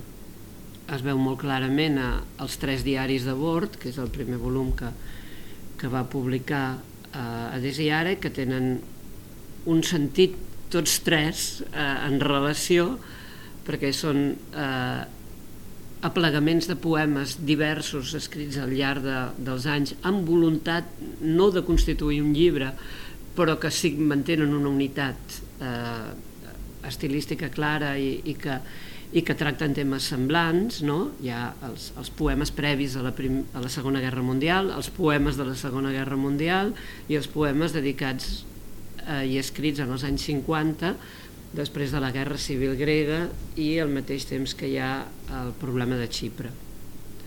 es 0.92 1.04
veu 1.04 1.18
molt 1.20 1.40
clarament 1.40 1.98
a, 2.00 2.10
als 2.42 2.58
tres 2.60 2.84
diaris 2.84 3.24
de 3.28 3.34
bord 3.38 3.78
que 3.80 3.88
és 3.92 3.98
el 4.02 4.12
primer 4.12 4.40
volum 4.42 4.72
que, 4.76 4.92
que 5.80 5.90
va 5.92 6.04
publicar 6.10 6.66
eh, 6.76 7.18
a 7.18 7.58
Desiare 7.62 8.18
que 8.20 8.32
tenen 8.34 8.76
un 9.72 9.82
sentit 9.86 10.36
tots 10.72 11.00
tres 11.06 11.62
eh, 11.70 11.80
en 12.08 12.20
relació 12.20 12.96
perquè 13.66 13.92
són 13.94 14.24
eh, 14.32 15.02
aplegaments 16.02 16.66
de 16.66 16.76
poemes 16.76 17.36
diversos 17.46 18.12
escrits 18.18 18.58
al 18.58 18.74
llarg 18.74 19.04
de, 19.06 19.18
dels 19.46 19.68
anys 19.70 19.94
amb 20.08 20.26
voluntat 20.26 20.88
no 21.22 21.50
de 21.54 21.62
constituir 21.66 22.20
un 22.24 22.32
llibre 22.34 22.72
però 23.36 23.56
que 23.60 23.70
sí 23.72 23.94
mantenen 23.96 24.52
una 24.54 24.68
unitat 24.68 25.38
eh, 25.62 26.10
estilística 26.88 27.48
clara 27.48 27.94
i, 27.98 28.18
i, 28.28 28.34
que, 28.36 28.58
i 29.12 29.22
que 29.24 29.36
tracten 29.38 29.74
temes 29.76 30.10
semblants, 30.12 30.82
no? 30.84 31.12
hi 31.22 31.32
ha 31.32 31.52
els, 31.68 31.90
els 32.00 32.10
poemes 32.18 32.52
previs 32.54 32.96
a 32.98 33.04
la, 33.06 33.14
prim, 33.16 33.42
a 33.54 33.62
la 33.62 33.70
Segona 33.72 34.02
Guerra 34.04 34.24
Mundial, 34.26 34.72
els 34.76 34.90
poemes 34.92 35.38
de 35.40 35.48
la 35.48 35.56
Segona 35.58 35.94
Guerra 35.94 36.18
Mundial 36.20 36.74
i 37.08 37.16
els 37.16 37.30
poemes 37.30 37.72
dedicats 37.76 38.42
eh, 39.06 39.24
i 39.30 39.38
escrits 39.40 39.80
en 39.80 39.94
els 39.94 40.04
anys 40.08 40.26
50 40.28 40.94
després 41.52 41.92
de 41.92 42.00
la 42.00 42.12
guerra 42.12 42.38
civil 42.40 42.76
grega 42.80 43.26
i 43.60 43.74
al 43.80 43.92
mateix 43.92 44.24
temps 44.28 44.54
que 44.56 44.70
hi 44.70 44.78
ha 44.80 44.92
el 45.42 45.52
problema 45.60 45.98
de 46.00 46.08
Xipre. 46.08 46.52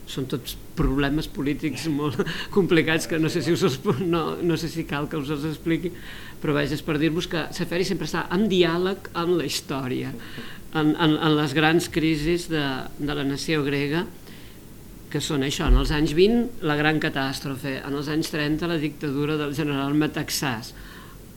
Són 0.10 0.28
tots 0.30 0.56
problemes 0.78 1.28
polítics 1.32 1.88
molt 1.90 2.22
complicats 2.56 3.08
que 3.10 3.20
no 3.22 3.30
sé 3.30 3.42
si, 3.46 3.54
us 3.54 3.80
no, 4.02 4.26
no 4.42 4.58
sé 4.58 4.70
si 4.70 4.86
cal 4.90 5.10
que 5.10 5.22
us 5.22 5.32
els 5.34 5.46
expliqui, 5.50 5.94
però 6.42 6.58
vaja, 6.58 6.78
és 6.78 6.84
per 6.86 6.98
dir-vos 7.02 7.30
que 7.30 7.48
Saferi 7.56 7.88
sempre 7.88 8.10
està 8.10 8.26
en 8.34 8.46
diàleg 8.52 9.10
amb 9.18 9.38
la 9.40 9.48
història, 9.50 10.12
en, 10.76 10.94
en, 10.94 11.16
en 11.16 11.36
les 11.38 11.56
grans 11.58 11.90
crisis 11.90 12.50
de, 12.52 12.66
de 13.00 13.18
la 13.18 13.26
nació 13.26 13.64
grega, 13.66 14.04
que 15.10 15.22
són 15.24 15.46
això, 15.48 15.70
en 15.70 15.80
els 15.80 15.94
anys 15.96 16.12
20 16.18 16.66
la 16.68 16.76
gran 16.76 17.00
catàstrofe, 17.00 17.78
en 17.88 17.94
els 17.96 18.10
anys 18.12 18.34
30 18.34 18.68
la 18.68 18.82
dictadura 18.82 19.38
del 19.40 19.56
general 19.56 19.96
Metaxàs, 19.96 20.74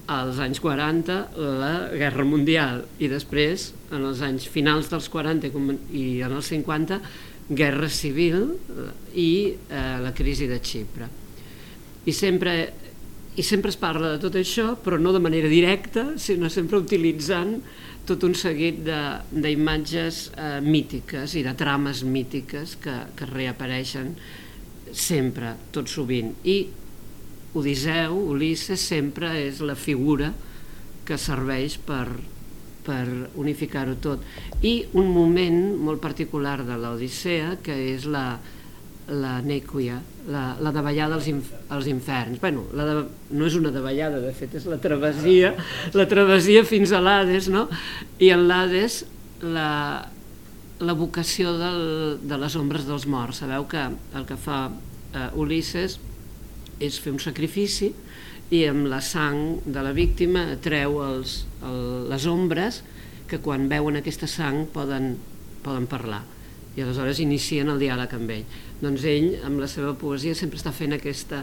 als 0.09 0.39
anys 0.41 0.61
40 0.65 1.17
la 1.61 1.73
Guerra 1.93 2.25
Mundial 2.25 2.83
i 2.99 3.11
després, 3.13 3.73
en 3.93 4.07
els 4.09 4.23
anys 4.25 4.49
finals 4.49 4.89
dels 4.89 5.09
40 5.13 5.51
i 5.93 6.05
en 6.25 6.33
els 6.33 6.49
50, 6.49 7.01
Guerra 7.49 7.89
Civil 7.93 8.43
eh, 8.53 8.91
i 9.21 9.31
eh, 9.53 9.97
la 10.03 10.13
crisi 10.17 10.49
de 10.49 10.61
Xipre. 10.65 11.09
I 12.09 12.13
sempre, 12.13 12.55
I 13.39 13.45
sempre 13.45 13.71
es 13.71 13.79
parla 13.79 14.15
de 14.15 14.23
tot 14.23 14.35
això, 14.41 14.73
però 14.83 14.99
no 14.99 15.13
de 15.15 15.21
manera 15.23 15.49
directa, 15.49 16.17
sinó 16.19 16.49
sempre 16.51 16.81
utilitzant 16.81 17.59
tot 18.09 18.25
un 18.25 18.35
seguit 18.35 18.81
d'imatges 18.83 20.25
eh, 20.33 20.59
mítiques 20.65 21.37
i 21.37 21.45
de 21.45 21.53
trames 21.55 22.03
mítiques 22.03 22.77
que, 22.83 22.97
que 23.15 23.29
reapareixen 23.29 24.15
sempre, 24.93 25.53
tot 25.73 25.93
sovint. 25.93 26.33
I 26.49 26.59
Odisseu, 27.57 28.19
Ulisses, 28.35 28.83
sempre 28.85 29.31
és 29.41 29.63
la 29.65 29.77
figura 29.79 30.33
que 31.09 31.17
serveix 31.17 31.79
per, 31.81 32.05
per 32.85 33.05
unificar-ho 33.41 33.97
tot. 34.05 34.25
I 34.61 34.83
un 34.99 35.09
moment 35.15 35.59
molt 35.81 36.03
particular 36.05 36.59
de 36.67 36.77
l'Odissea, 36.77 37.57
que 37.65 37.77
és 37.95 38.05
la, 38.11 38.27
la 39.09 39.39
Nèquia, 39.45 40.03
la, 40.29 40.43
la 40.61 40.73
davallada 40.77 41.17
als, 41.17 41.31
inf, 41.33 41.49
als 41.73 41.89
inferns. 41.89 42.41
Bueno, 42.43 42.67
la 42.77 42.85
de, 42.85 42.99
no 43.33 43.49
és 43.49 43.57
una 43.57 43.73
davallada, 43.73 44.21
de 44.21 44.35
fet, 44.37 44.59
és 44.61 44.69
la 44.69 44.77
travessia, 44.83 45.55
la 45.97 46.09
travessia 46.11 46.67
fins 46.69 46.93
a 46.93 47.01
l'Hades, 47.01 47.49
no? 47.53 47.67
I 48.21 48.29
en 48.37 48.45
l'Hades 48.51 49.01
la, 49.41 49.71
la 50.81 50.99
vocació 50.99 51.57
del, 51.57 51.81
de 52.29 52.41
les 52.45 52.59
ombres 52.61 52.85
dels 52.89 53.09
morts. 53.09 53.41
Sabeu 53.41 53.65
que 53.71 53.89
el 53.89 54.29
que 54.29 54.37
fa 54.37 54.67
uh, 54.69 55.25
Ulisses 55.41 55.97
és 56.81 56.99
fer 57.03 57.13
un 57.15 57.21
sacrifici 57.23 57.93
i 58.55 58.63
amb 58.69 58.89
la 58.89 59.01
sang 59.05 59.59
de 59.67 59.83
la 59.85 59.93
víctima 59.93 60.47
treu 60.65 61.03
els, 61.05 61.43
el, 61.67 62.09
les 62.09 62.27
ombres 62.31 62.83
que 63.29 63.43
quan 63.45 63.69
veuen 63.69 64.01
aquesta 64.01 64.29
sang 64.31 64.65
poden, 64.73 65.13
poden 65.65 65.89
parlar 65.91 66.23
i 66.79 66.85
aleshores 66.85 67.19
inicien 67.21 67.69
el 67.73 67.81
diàleg 67.83 68.13
amb 68.15 68.31
ell. 68.31 68.45
Doncs 68.79 69.05
ell, 69.11 69.33
amb 69.47 69.59
la 69.59 69.67
seva 69.71 69.97
poesia, 69.99 70.37
sempre 70.39 70.61
està 70.61 70.71
fent 70.75 70.95
aquesta, 70.95 71.43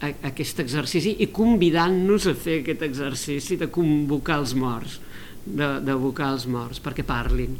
a, 0.00 0.10
aquest 0.30 0.60
exercici 0.64 1.14
i 1.22 1.30
convidant-nos 1.34 2.26
a 2.26 2.34
fer 2.34 2.60
aquest 2.62 2.82
exercici 2.88 3.58
de 3.60 3.70
convocar 3.72 4.40
els 4.42 4.56
morts. 4.58 5.00
d'abocar 5.46 6.32
els 6.34 6.48
morts 6.50 6.80
perquè 6.82 7.04
parlin 7.06 7.52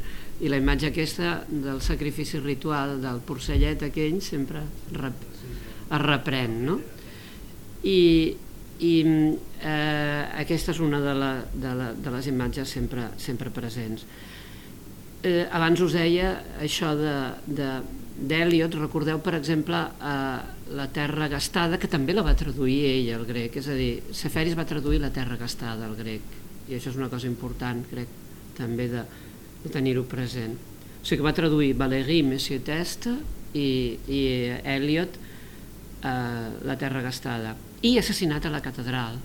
i 0.43 0.49
la 0.51 0.57
imatge 0.59 0.89
aquesta 0.89 1.37
del 1.47 1.77
sacrifici 1.79 2.41
ritual 2.43 2.97
del 2.99 3.21
porcellet 3.23 3.85
aquell 3.87 4.17
sempre 4.19 4.59
rep, 4.91 5.21
es 5.87 6.01
reprèn 6.03 6.57
no? 6.65 6.75
I, 7.83 8.35
i 8.79 8.93
eh, 9.03 10.23
aquesta 10.43 10.73
és 10.73 10.81
una 10.81 11.01
de, 11.03 11.13
la, 11.17 11.33
de, 11.53 11.75
la, 11.77 11.91
de 11.93 12.15
les 12.17 12.31
imatges 12.33 12.73
sempre, 12.77 13.11
sempre 13.21 13.53
presents 13.53 14.05
eh, 15.23 15.47
abans 15.51 15.81
us 15.81 15.95
deia 15.97 16.31
això 16.61 16.93
d'Eliot, 16.97 18.77
recordeu 18.79 19.19
per 19.23 19.35
exemple 19.37 19.79
eh, 19.79 20.39
la 20.77 20.87
terra 20.93 21.29
gastada, 21.31 21.79
que 21.81 21.89
també 21.91 22.15
la 22.15 22.25
va 22.25 22.35
traduir 22.37 22.79
ell 22.91 23.13
al 23.17 23.25
grec, 23.27 23.59
és 23.61 23.69
a 23.69 23.77
dir, 23.77 23.91
Seferis 24.15 24.57
va 24.57 24.67
traduir 24.67 25.01
la 25.03 25.13
terra 25.15 25.37
gastada 25.39 25.87
al 25.87 25.95
grec, 25.99 26.35
i 26.67 26.77
això 26.77 26.91
és 26.91 26.99
una 26.99 27.11
cosa 27.11 27.29
important, 27.29 27.83
crec, 27.89 28.11
també 28.57 28.89
de, 28.91 29.05
de 29.63 29.71
tenir-ho 29.73 30.03
present. 30.09 30.57
O 30.97 31.05
sigui 31.05 31.21
que 31.21 31.27
va 31.27 31.35
traduir 31.35 31.73
Valéry, 31.77 32.21
Monsieur 32.25 32.59
Teste 32.65 33.13
i, 33.55 33.95
i 34.11 34.21
Eliot 34.75 35.13
eh, 36.03 36.47
La 36.67 36.75
terra 36.79 37.03
gastada, 37.05 37.55
i 37.85 37.97
Assassinat 37.99 38.45
a 38.47 38.53
la 38.53 38.61
catedral, 38.65 39.19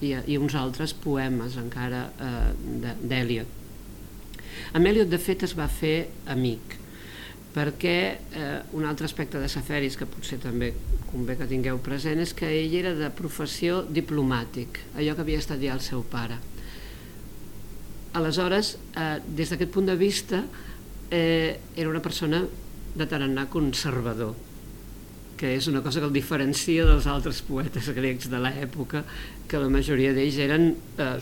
i, 0.00 0.12
i 0.32 0.36
uns 0.40 0.56
altres 0.56 0.92
poemes 0.96 1.56
encara 1.60 2.06
eh, 2.10 2.92
d'Eliot. 3.00 3.56
Amb 4.76 4.86
Eliot, 4.86 5.08
de 5.10 5.18
fet, 5.20 5.44
es 5.46 5.54
va 5.56 5.68
fer 5.70 6.10
amic, 6.32 6.76
perquè 7.54 7.96
eh, 8.14 8.48
un 8.76 8.86
altre 8.86 9.08
aspecte 9.08 9.40
de 9.40 9.48
Safaris 9.50 9.96
que 9.98 10.08
potser 10.08 10.38
també 10.42 10.72
convé 11.10 11.34
que 11.38 11.48
tingueu 11.50 11.80
present 11.82 12.20
és 12.22 12.32
que 12.36 12.46
ell 12.60 12.76
era 12.78 12.92
de 12.94 13.08
professió 13.14 13.80
diplomàtic, 13.88 14.78
allò 14.94 15.16
que 15.16 15.24
havia 15.24 15.40
estudiat 15.42 15.78
el 15.78 15.84
seu 15.84 16.04
pare. 16.06 16.38
Aleshores, 18.18 18.76
eh, 18.98 19.16
des 19.26 19.50
d'aquest 19.50 19.72
punt 19.74 19.90
de 19.90 19.96
vista, 19.98 20.44
eh, 21.10 21.58
era 21.76 21.90
una 21.90 22.02
persona 22.02 22.44
de 22.94 23.06
tarannà 23.06 23.46
conservador, 23.50 24.34
que 25.40 25.54
és 25.56 25.66
una 25.70 25.80
cosa 25.80 26.02
que 26.02 26.08
el 26.10 26.12
diferencia 26.12 26.84
dels 26.84 27.06
altres 27.08 27.40
poetes 27.46 27.88
grecs 27.96 28.28
de 28.28 28.40
l'època, 28.44 29.04
que 29.48 29.60
la 29.60 29.70
majoria 29.72 30.12
d'ells 30.12 30.36
eren 30.44 30.74
eh, 31.00 31.14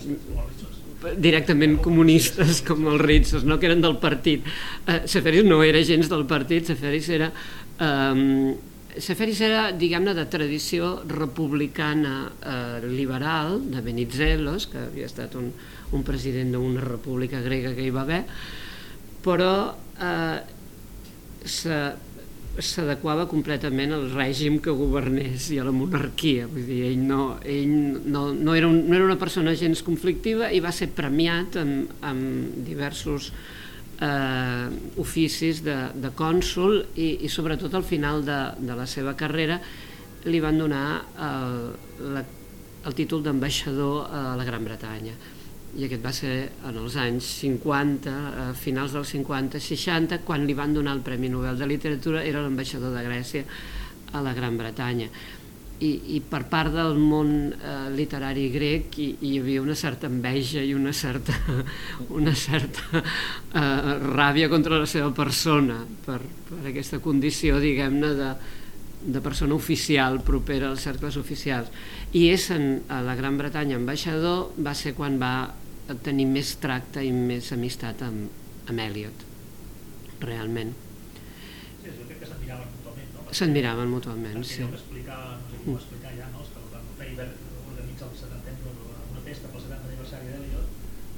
directament 1.23 1.77
comunistes 1.79 2.59
com 2.67 2.89
els 2.91 2.99
Ritzos, 3.01 3.45
no? 3.47 3.55
que 3.59 3.69
eren 3.69 3.83
del 3.85 3.95
partit. 4.01 4.43
Eh, 4.85 5.05
Seferis 5.07 5.47
no 5.47 5.61
era 5.63 5.83
gens 5.87 6.11
del 6.11 6.27
partit, 6.27 6.67
Seferis 6.67 7.07
era... 7.15 7.31
Eh, 7.79 8.57
Seferis 8.99 9.39
era, 9.45 9.69
diguem-ne, 9.71 10.11
de 10.17 10.25
tradició 10.27 11.03
republicana 11.07 12.25
eh, 12.41 12.87
liberal, 12.89 13.61
de 13.71 13.83
Venizelos, 13.85 14.65
que 14.67 14.81
havia 14.81 15.07
estat 15.07 15.37
un, 15.39 15.51
un 15.95 16.03
president 16.03 16.51
d'una 16.57 16.83
república 16.83 17.39
grega 17.45 17.71
que 17.77 17.85
hi 17.85 17.93
va 17.95 18.01
haver, 18.03 18.23
però 19.23 19.53
eh, 20.01 20.41
s'adequava 22.65 23.25
completament 23.29 23.93
al 23.95 24.07
règim 24.11 24.59
que 24.63 24.73
governés 24.75 25.49
i 25.53 25.59
a 25.59 25.65
la 25.67 25.73
monarquia. 25.75 26.47
Vull 26.49 26.65
dir, 26.67 26.81
ell, 26.89 26.99
no, 27.07 27.23
ell 27.43 27.71
no, 28.05 28.29
no, 28.33 28.55
era 28.57 28.67
un, 28.67 28.83
no 28.87 28.97
era 28.97 29.07
una 29.07 29.19
persona 29.21 29.55
gens 29.57 29.83
conflictiva 29.85 30.51
i 30.51 30.61
va 30.63 30.73
ser 30.75 30.89
premiat 30.95 31.59
amb, 31.61 31.93
amb 32.05 32.59
diversos 32.67 33.31
eh, 34.01 34.67
oficis 35.01 35.63
de, 35.65 35.77
de 35.95 36.13
cònsul 36.15 36.81
i, 36.95 37.11
i 37.25 37.31
sobretot 37.31 37.75
al 37.75 37.87
final 37.87 38.23
de, 38.27 38.39
de 38.59 38.77
la 38.77 38.87
seva 38.89 39.15
carrera 39.19 39.59
li 40.27 40.43
van 40.43 40.59
donar 40.59 40.85
el, 41.29 41.59
la, 42.15 42.23
el 42.85 42.95
títol 42.95 43.23
d'ambaixador 43.23 44.07
a 44.11 44.23
la 44.39 44.47
Gran 44.47 44.65
Bretanya 44.67 45.15
i 45.77 45.85
aquest 45.85 46.01
va 46.03 46.13
ser 46.15 46.35
en 46.65 46.77
els 46.81 46.95
anys 46.97 47.27
50, 47.43 48.13
a 48.43 48.45
finals 48.57 48.95
dels 48.95 49.11
50-60, 49.13 50.23
quan 50.25 50.47
li 50.47 50.55
van 50.57 50.73
donar 50.73 50.95
el 50.97 51.03
Premi 51.05 51.29
Nobel 51.29 51.59
de 51.59 51.67
Literatura, 51.69 52.23
era 52.25 52.41
l'ambaixador 52.41 52.95
de 52.95 53.03
Grècia 53.05 53.45
a 54.13 54.23
la 54.25 54.33
Gran 54.33 54.57
Bretanya. 54.57 55.09
I, 55.79 56.17
i 56.17 56.17
per 56.19 56.41
part 56.51 56.73
del 56.75 56.97
món 56.99 57.29
eh, 57.55 57.75
literari 57.95 58.49
grec 58.51 58.97
hi, 58.99 59.13
hi 59.23 59.37
havia 59.39 59.61
una 59.63 59.77
certa 59.79 60.09
enveja 60.11 60.59
i 60.59 60.73
una 60.75 60.91
certa, 60.91 61.31
una 62.19 62.33
certa 62.35 62.99
eh, 62.99 63.93
ràbia 64.09 64.49
contra 64.51 64.81
la 64.81 64.89
seva 64.89 65.13
persona 65.15 65.79
per, 66.03 66.19
per 66.49 66.65
aquesta 66.73 66.99
condició, 66.99 67.61
diguem-ne, 67.63 68.11
de, 68.17 68.33
de 69.15 69.21
persona 69.23 69.55
oficial 69.55 70.19
propera 70.27 70.67
als 70.73 70.83
cercles 70.83 71.15
oficials 71.15 71.71
i 72.11 72.27
és 72.33 72.49
en, 72.51 72.81
a 72.91 72.99
la 73.05 73.15
Gran 73.15 73.37
Bretanya 73.39 73.77
ambaixador 73.79 74.49
va 74.59 74.75
ser 74.75 74.95
quan 74.97 75.15
va 75.21 75.33
tenir 76.05 76.27
més 76.29 76.53
tracte 76.61 77.03
i 77.05 77.11
més 77.15 77.51
amistat 77.55 78.03
amb, 78.05 78.29
amb 78.69 78.83
Eliot 78.85 79.25
realment 80.23 80.73
sí, 81.81 81.89
jo 81.89 82.07
crec 82.07 82.19
que 82.21 82.29
s'admiraven 82.29 82.71
mútuament 82.75 83.13
no? 83.15 83.27
s'admiraven 83.41 83.93
mútuament 83.93 84.47
sí. 84.47 84.63
no 84.63 84.79
explicar, 84.79 85.19
no 85.35 85.51
sé 85.51 85.61
com 85.63 85.73
mm. 85.73 85.81
explicar 85.81 86.15
ja 86.17 86.31
no? 86.33 86.47
que 86.49 86.81
el 86.81 86.89
Faber 86.99 87.29
organitza 87.73 88.09
el 88.09 88.17
70 88.23 88.73
una 89.13 89.23
festa 89.27 89.53
pel 89.53 89.63
70 89.67 89.91
aniversari 89.91 90.33
d'Eliot 90.33 90.67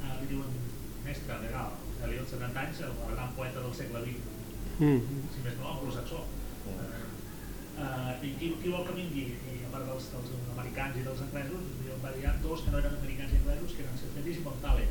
eh, 0.01 0.13
li 0.21 0.29
diuen 0.33 0.59
mestre 1.07 1.39
legal 1.45 1.79
Eliot 2.07 2.35
70 2.35 2.65
anys 2.65 2.85
el 2.89 2.95
gran 3.15 3.33
poeta 3.39 3.65
del 3.65 3.75
segle 3.81 4.05
XX 4.05 4.85
mm. 4.85 5.25
si 5.35 5.47
més 5.47 5.59
no 5.59 5.73
anglosaxó 5.75 6.23
Uh, 7.81 8.13
i 8.21 8.33
qui, 8.37 8.51
qui 8.61 8.69
vol 8.69 8.83
que 8.85 8.93
vingui? 8.93 9.23
I 9.49 9.61
a 9.65 9.69
part 9.73 9.87
dels, 9.89 10.09
dels 10.13 10.33
americans 10.53 10.97
i 10.99 11.05
dels 11.05 11.21
anglesos, 11.25 11.69
va 12.03 12.11
dir, 12.15 12.25
dos 12.43 12.63
que 12.65 12.73
no 12.73 12.81
eren 12.81 12.97
americans 12.97 13.33
i 13.33 13.39
anglesos, 13.39 13.75
que 13.75 13.85
eren 13.85 14.01
Cervantes 14.01 14.39
i 14.39 14.45
Montale. 14.45 14.87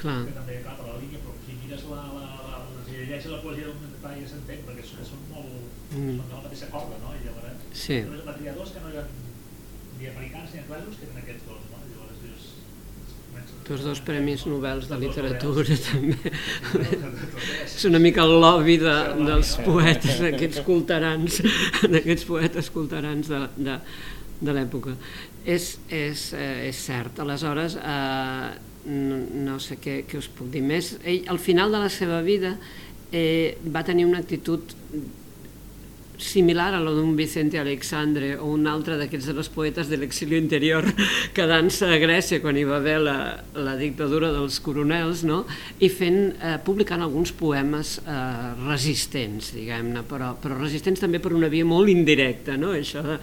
Clar. 0.00 0.20
Que 0.28 0.36
també, 0.38 0.56
clar, 0.64 0.76
per 0.80 0.88
la 0.88 0.96
línia, 1.02 1.20
però 1.24 1.36
si 1.44 1.58
mires 1.60 1.84
la, 1.90 2.00
la, 2.16 2.24
la, 2.48 2.56
la, 2.64 2.80
si 2.86 2.96
llegeixes 2.98 3.32
la 3.32 3.42
poesia 3.44 3.68
d'un 3.70 3.92
detall 3.94 4.18
ja 4.20 4.30
s'entén, 4.32 4.64
perquè 4.68 4.88
són, 4.88 5.06
són 5.12 5.22
molt... 5.30 5.54
Mm. 5.94 6.16
són 6.18 6.24
de 6.24 6.34
la 6.34 6.42
mateixa 6.48 6.70
corda, 6.72 6.98
no? 7.04 7.14
I 7.14 7.22
llavors, 7.28 7.68
sí. 7.84 8.00
només 8.08 8.26
va 8.26 8.36
triar 8.38 8.56
dos 8.58 8.74
que 8.74 8.82
no 8.84 8.92
eren 8.92 9.14
ni 9.98 10.10
americans 10.10 10.52
ni 10.54 10.62
anglesos, 10.64 10.98
que 10.98 11.08
eren 11.08 11.22
aquests 11.22 11.48
dos, 11.50 11.68
no? 11.70 11.82
I 11.84 11.92
llavors 11.92 12.22
dius, 12.24 12.50
tots 13.64 13.84
dos 13.86 14.00
premis 14.04 14.44
Nobels 14.48 14.90
de 14.90 14.98
literatura 15.00 15.76
també. 15.86 16.32
És 17.64 17.86
una 17.88 18.00
mica 18.02 18.26
el 18.26 18.34
lobby 18.42 18.76
de, 18.82 18.96
dels 19.24 19.54
poetes, 19.64 20.18
d'aquests 20.20 20.60
culterans, 20.66 21.40
d'aquests 21.94 22.28
poetes 22.28 22.68
culterans 22.74 23.30
de, 23.32 23.40
de, 23.56 23.78
de 24.44 24.54
l'època. 24.56 24.94
És, 25.44 25.74
és, 25.88 26.30
eh, 26.36 26.68
és 26.68 26.84
cert. 26.86 27.20
Aleshores, 27.24 27.76
eh, 27.80 28.48
no, 28.86 29.18
no 29.48 29.58
sé 29.60 29.78
què, 29.80 30.02
què 30.08 30.20
us 30.20 30.28
puc 30.28 30.50
dir 30.52 30.62
més. 30.64 30.94
Ell, 31.04 31.24
al 31.32 31.40
final 31.40 31.72
de 31.72 31.82
la 31.84 31.90
seva 31.92 32.20
vida, 32.22 32.56
eh, 33.12 33.56
va 33.72 33.84
tenir 33.84 34.06
una 34.08 34.20
actitud 34.22 34.74
similar 36.16 36.74
a 36.74 36.80
lo 36.80 36.94
d'un 36.94 37.16
Vicente 37.16 37.58
Alexandre 37.58 38.36
o 38.38 38.46
un 38.46 38.66
altre 38.70 38.96
d'aquests 38.98 39.26
de 39.30 39.34
los 39.34 39.48
poetes 39.50 39.88
de 39.90 39.98
l'exili 39.98 40.38
interior 40.38 40.86
quedant-se 41.36 41.88
a 41.90 41.98
Grècia 41.98 42.40
quan 42.42 42.56
hi 42.56 42.64
va 42.68 42.78
haver 42.78 43.00
la, 43.02 43.16
la 43.58 43.74
dictadura 43.76 44.30
dels 44.32 44.60
coronels 44.62 45.24
no? 45.26 45.42
i 45.82 45.90
fent, 45.90 46.36
eh, 46.38 46.56
publicant 46.64 47.02
alguns 47.02 47.34
poemes 47.34 47.98
eh, 48.06 48.20
resistents, 48.62 49.52
diguem-ne, 49.56 50.04
però, 50.08 50.34
però 50.40 50.58
resistents 50.60 51.02
també 51.02 51.20
per 51.22 51.34
una 51.34 51.50
via 51.52 51.66
molt 51.66 51.90
indirecta. 51.90 52.56
No? 52.60 52.72
Això 52.78 53.02
de, 53.04 53.18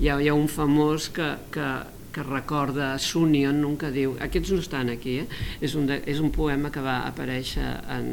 hi, 0.00 0.08
ha, 0.08 0.18
hi 0.20 0.28
ha 0.28 0.34
un 0.34 0.48
famós 0.48 1.10
que, 1.12 1.26
que, 1.52 1.66
que 2.12 2.22
recorda 2.24 2.94
Sunion, 2.98 3.60
un 3.68 3.76
que 3.78 3.90
diu, 3.92 4.14
aquests 4.22 4.54
no 4.54 4.60
estan 4.64 4.90
aquí, 4.92 5.18
eh? 5.22 5.26
és, 5.60 5.76
un 5.76 5.86
de, 5.90 6.00
és 6.08 6.22
un 6.24 6.32
poema 6.34 6.72
que 6.72 6.82
va 6.84 7.02
aparèixer, 7.08 7.66
en, 7.92 8.08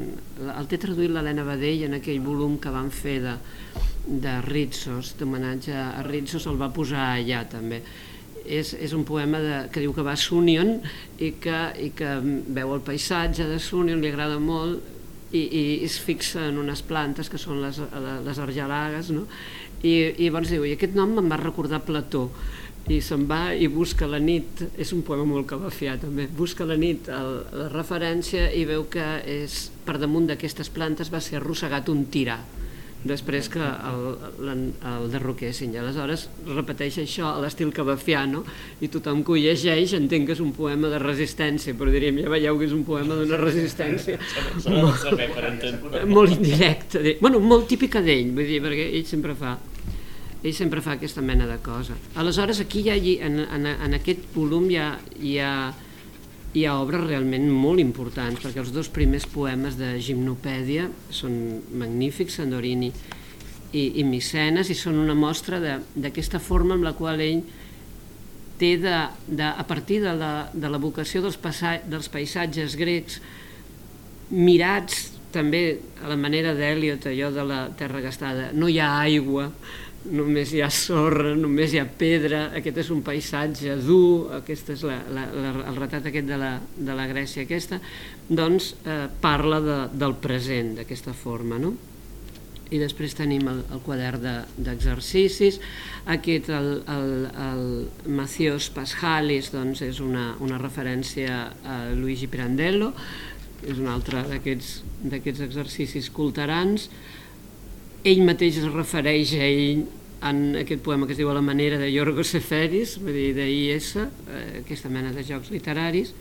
el 0.51 0.67
té 0.69 0.79
traduït 0.83 1.13
l'Helena 1.13 1.47
Badell 1.47 1.87
en 1.87 1.97
aquell 1.97 2.19
volum 2.25 2.57
que 2.61 2.73
van 2.73 2.91
fer 2.91 3.17
de, 3.23 3.37
de 4.07 4.35
Ritsos, 4.45 5.15
d'homenatge 5.19 5.73
a 5.79 6.03
Ritsos, 6.07 6.49
el 6.51 6.59
va 6.59 6.69
posar 6.75 7.13
allà 7.15 7.45
també. 7.49 7.81
És, 8.47 8.71
és 8.79 8.93
un 8.95 9.03
poema 9.07 9.39
de, 9.43 9.55
que 9.71 9.81
diu 9.83 9.95
que 9.95 10.05
va 10.07 10.13
a 10.15 10.19
Sunion 10.19 10.77
i 11.19 11.33
que, 11.43 11.63
i 11.83 11.89
que 11.95 12.13
veu 12.55 12.75
el 12.75 12.83
paisatge 12.85 13.47
de 13.47 13.57
Sunion, 13.63 14.03
li 14.03 14.11
agrada 14.11 14.37
molt 14.39 14.95
i, 15.35 15.41
i 15.43 15.63
es 15.83 15.97
fixa 15.99 16.45
en 16.47 16.59
unes 16.61 16.79
plantes 16.87 17.27
que 17.27 17.39
són 17.41 17.59
les, 17.59 17.79
les 18.23 18.37
argelagues 18.39 19.09
no? 19.11 19.25
I, 19.83 19.93
i 20.17 20.27
llavors 20.27 20.53
diu, 20.53 20.65
i 20.65 20.75
aquest 20.77 20.95
nom 20.97 21.17
em 21.21 21.29
va 21.29 21.39
recordar 21.41 21.83
Plató. 21.85 22.27
I 22.87 23.01
se'n 23.03 23.25
va 23.27 23.51
i 23.51 23.67
busca 23.67 24.07
la 24.07 24.19
nit, 24.23 24.61
és 24.79 24.93
un 24.95 25.01
poema 25.03 25.25
molt 25.27 25.49
calafià 25.49 25.97
també, 25.99 26.29
busca 26.31 26.65
la 26.65 26.77
nit 26.79 27.09
el, 27.11 27.33
la 27.51 27.67
referència 27.73 28.47
i 28.55 28.63
veu 28.69 28.85
que 28.91 29.07
és, 29.27 29.65
per 29.83 29.97
damunt 29.99 30.29
d'aquestes 30.29 30.71
plantes 30.71 31.11
va 31.11 31.19
ser 31.23 31.41
arrossegat 31.41 31.91
un 31.91 32.05
tirà 32.13 32.39
després 33.05 33.47
que 33.53 33.61
el, 33.61 34.01
el, 34.41 34.63
el 34.89 35.07
derroquessin. 35.13 35.75
I 35.75 35.81
aleshores 35.81 36.27
repeteix 36.47 36.99
això 37.03 37.29
a 37.35 37.43
l'estil 37.43 37.71
cabafiano 37.75 38.43
i 38.81 38.89
tothom 38.93 39.23
que 39.23 39.35
ho 39.35 39.39
llegeix 39.39 39.93
entén 39.97 40.25
que 40.25 40.33
és 40.33 40.41
un 40.43 40.51
poema 40.55 40.89
de 40.91 40.99
resistència, 41.03 41.75
però 41.77 41.93
diríem, 41.93 42.23
ja 42.23 42.33
veieu 42.33 42.59
que 42.59 42.67
és 42.67 42.75
un 42.75 42.83
poema 42.87 43.19
d'una 43.19 43.39
resistència 43.41 44.17
molt, 44.65 45.07
molt 46.09 46.37
indirecta. 46.37 47.03
Bueno, 47.21 47.39
molt 47.39 47.69
típica 47.69 48.01
d'ell, 48.03 48.33
vull 48.35 48.49
dir, 48.49 48.61
perquè 48.65 48.89
ell 48.91 49.07
sempre 49.07 49.37
fa 49.37 49.57
ell 50.43 50.53
sempre 50.53 50.83
fa 50.85 50.93
aquesta 50.95 51.21
mena 51.25 51.47
de 51.49 51.57
cosa. 51.65 51.95
Aleshores, 52.15 52.59
aquí 52.61 52.85
ha, 52.89 52.95
en, 52.95 53.39
en, 53.41 53.65
en 53.65 53.97
aquest 53.97 54.29
volum 54.35 54.69
hi 54.69 54.77
ha, 54.77 55.57
hi 56.57 56.65
ha, 56.65 56.79
obres 56.81 57.03
realment 57.05 57.45
molt 57.53 57.81
importants, 57.83 58.41
perquè 58.41 58.63
els 58.63 58.73
dos 58.73 58.89
primers 58.93 59.27
poemes 59.29 59.77
de 59.77 59.91
Gimnopèdia 60.01 60.87
són 61.13 61.35
magnífics, 61.77 62.39
Sandorini 62.39 62.89
i, 62.89 63.83
i 64.01 64.05
Micenes, 64.07 64.71
i 64.73 64.77
són 64.77 64.97
una 65.03 65.15
mostra 65.17 65.59
d'aquesta 65.61 66.41
forma 66.41 66.77
amb 66.77 66.87
la 66.87 66.95
qual 66.97 67.21
ell 67.21 67.43
té 68.57 68.73
de, 68.81 68.95
de, 69.27 69.45
a 69.45 69.65
partir 69.69 69.99
de 70.01 70.15
la, 70.17 70.31
de 70.53 70.71
la 70.73 70.81
vocació 70.81 71.21
dels, 71.21 71.37
dels 71.85 72.09
paisatges 72.09 72.73
grecs 72.79 73.19
mirats 74.33 75.11
també 75.31 75.61
a 76.01 76.09
la 76.09 76.17
manera 76.17 76.55
d'Eliot, 76.57 77.05
allò 77.11 77.29
de 77.35 77.43
la 77.45 77.59
terra 77.77 78.01
gastada, 78.01 78.49
no 78.57 78.69
hi 78.71 78.79
ha 78.81 78.95
aigua, 79.03 79.51
només 80.11 80.53
hi 80.53 80.61
ha 80.63 80.69
sorra, 80.73 81.33
només 81.37 81.73
hi 81.73 81.81
ha 81.81 81.87
pedra, 81.99 82.47
aquest 82.57 82.79
és 82.83 82.91
un 82.93 83.01
paisatge 83.05 83.75
dur, 83.83 84.31
aquest 84.39 84.71
és 84.75 84.85
la, 84.87 84.97
la, 85.13 85.25
la, 85.33 85.51
el 85.71 85.79
retrat 85.79 86.07
aquest 86.09 86.29
de 86.29 86.39
la, 86.39 86.53
de 86.77 86.95
la 86.97 87.07
Grècia 87.09 87.45
aquesta, 87.45 87.79
doncs 88.27 88.73
eh, 88.85 89.05
parla 89.21 89.59
de, 89.63 89.77
del 89.93 90.17
present 90.23 90.75
d'aquesta 90.79 91.15
forma, 91.17 91.59
no? 91.61 91.75
I 92.67 92.81
després 92.81 93.15
tenim 93.15 93.47
el, 93.47 93.61
el 93.71 93.79
quadern 93.85 94.25
d'exercicis, 94.59 95.61
de, 95.61 95.69
aquest, 96.17 96.49
el, 96.51 96.73
el, 96.91 97.13
el 97.45 98.11
Macios 98.17 98.67
Paschalis, 98.75 99.53
doncs 99.55 99.85
és 99.87 100.01
una, 100.03 100.33
una 100.43 100.59
referència 100.59 101.45
a 101.63 101.77
Luigi 101.95 102.27
Pirandello, 102.27 102.91
és 103.65 103.79
un 103.79 103.87
altre 103.89 104.21
d'aquests 104.27 105.41
exercicis 105.47 106.11
culterans. 106.13 106.89
Ell 108.07 108.21
mateix 108.23 108.61
es 108.61 108.67
refereix 108.71 109.33
a 109.35 109.43
ell 109.43 109.81
en 110.27 110.37
aquest 110.61 110.79
poema 110.85 111.07
que 111.07 111.11
es 111.11 111.19
diu 111.19 111.27
A 111.27 111.33
la 111.35 111.43
manera 111.43 111.75
de 111.81 111.89
Yorgos 111.91 112.29
Seferis, 112.31 112.93
vull 113.03 113.17
dir, 113.17 113.33
d'IS, 113.35 113.89
eh, 113.99 114.61
aquesta 114.61 114.87
mena 114.87 115.11
de 115.11 115.25
jocs 115.27 115.51
literaris. 115.51 116.13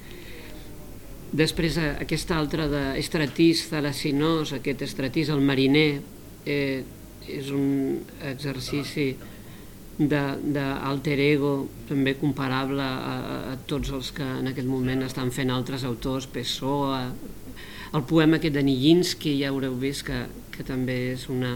Després 1.31 1.77
eh, 1.79 1.93
aquest 2.03 2.33
altre 2.35 2.67
d'Estratís 2.73 3.69
Thalassinos, 3.71 4.57
aquest 4.57 4.83
Estratís 4.83 5.31
el 5.31 5.45
mariner, 5.47 6.01
eh, 6.43 6.83
és 7.27 7.53
un 7.55 8.03
exercici 8.33 9.13
d'alter 9.97 11.17
ego 11.23 11.55
també 11.89 12.17
comparable 12.19 12.83
a, 12.83 13.15
a 13.53 13.55
tots 13.71 13.95
els 13.95 14.11
que 14.17 14.27
en 14.27 14.51
aquest 14.51 14.67
moment 14.69 15.07
estan 15.07 15.31
fent 15.31 15.55
altres 15.55 15.87
autors, 15.87 16.27
Pessoa, 16.27 17.07
el 17.95 18.05
poema 18.11 18.37
aquest 18.37 18.59
de 18.59 18.67
Nijinsky, 18.67 19.39
ja 19.41 19.55
haureu 19.55 19.79
vist 19.81 20.05
que, 20.11 20.25
que 20.53 20.67
també 20.67 20.99
és 21.15 21.31
una, 21.33 21.55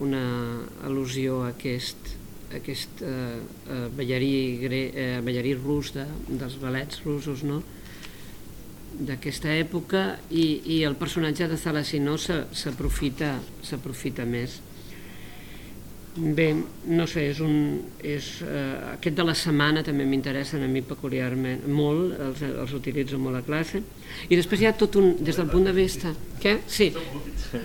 una 0.00 0.22
al·lusió 0.86 1.42
a 1.44 1.50
aquest, 1.52 2.14
a 2.50 2.56
aquest 2.60 3.02
eh, 3.04 3.40
eh, 3.68 3.82
ballarí, 3.96 4.32
gre, 4.62 4.80
eh, 4.94 5.20
ballarí 5.24 5.54
rus 5.58 5.92
de, 5.96 6.06
dels 6.28 6.56
ballets 6.62 7.04
russos, 7.04 7.44
no? 7.44 7.62
d'aquesta 9.00 9.54
època 9.56 10.18
i, 10.28 10.60
i 10.76 10.82
el 10.84 10.92
personatge 10.98 11.46
de 11.48 11.56
Thalassino 11.56 12.18
s'aprofita 12.20 14.26
més. 14.28 14.58
Bé, 16.10 16.48
no 16.90 17.04
sé, 17.06 17.28
és 17.30 17.38
un, 17.38 17.52
és, 18.02 18.24
uh, 18.42 18.94
aquest 18.96 19.14
de 19.14 19.22
la 19.22 19.34
setmana 19.38 19.84
també 19.86 20.02
m'interessen 20.08 20.64
a 20.66 20.68
mi 20.68 20.82
peculiarment 20.82 21.62
molt, 21.70 22.16
els, 22.18 22.42
els 22.50 22.72
utilitzo 22.74 23.20
molt 23.22 23.38
a 23.38 23.44
classe. 23.46 23.78
I 24.26 24.34
després 24.34 24.64
hi 24.64 24.66
ha 24.66 24.74
tot 24.74 24.98
un, 24.98 25.12
des 25.22 25.38
del 25.38 25.46
punt 25.52 25.68
de 25.70 25.76
vista... 25.76 26.10
Què? 26.42 26.56
Sí, 26.66 26.88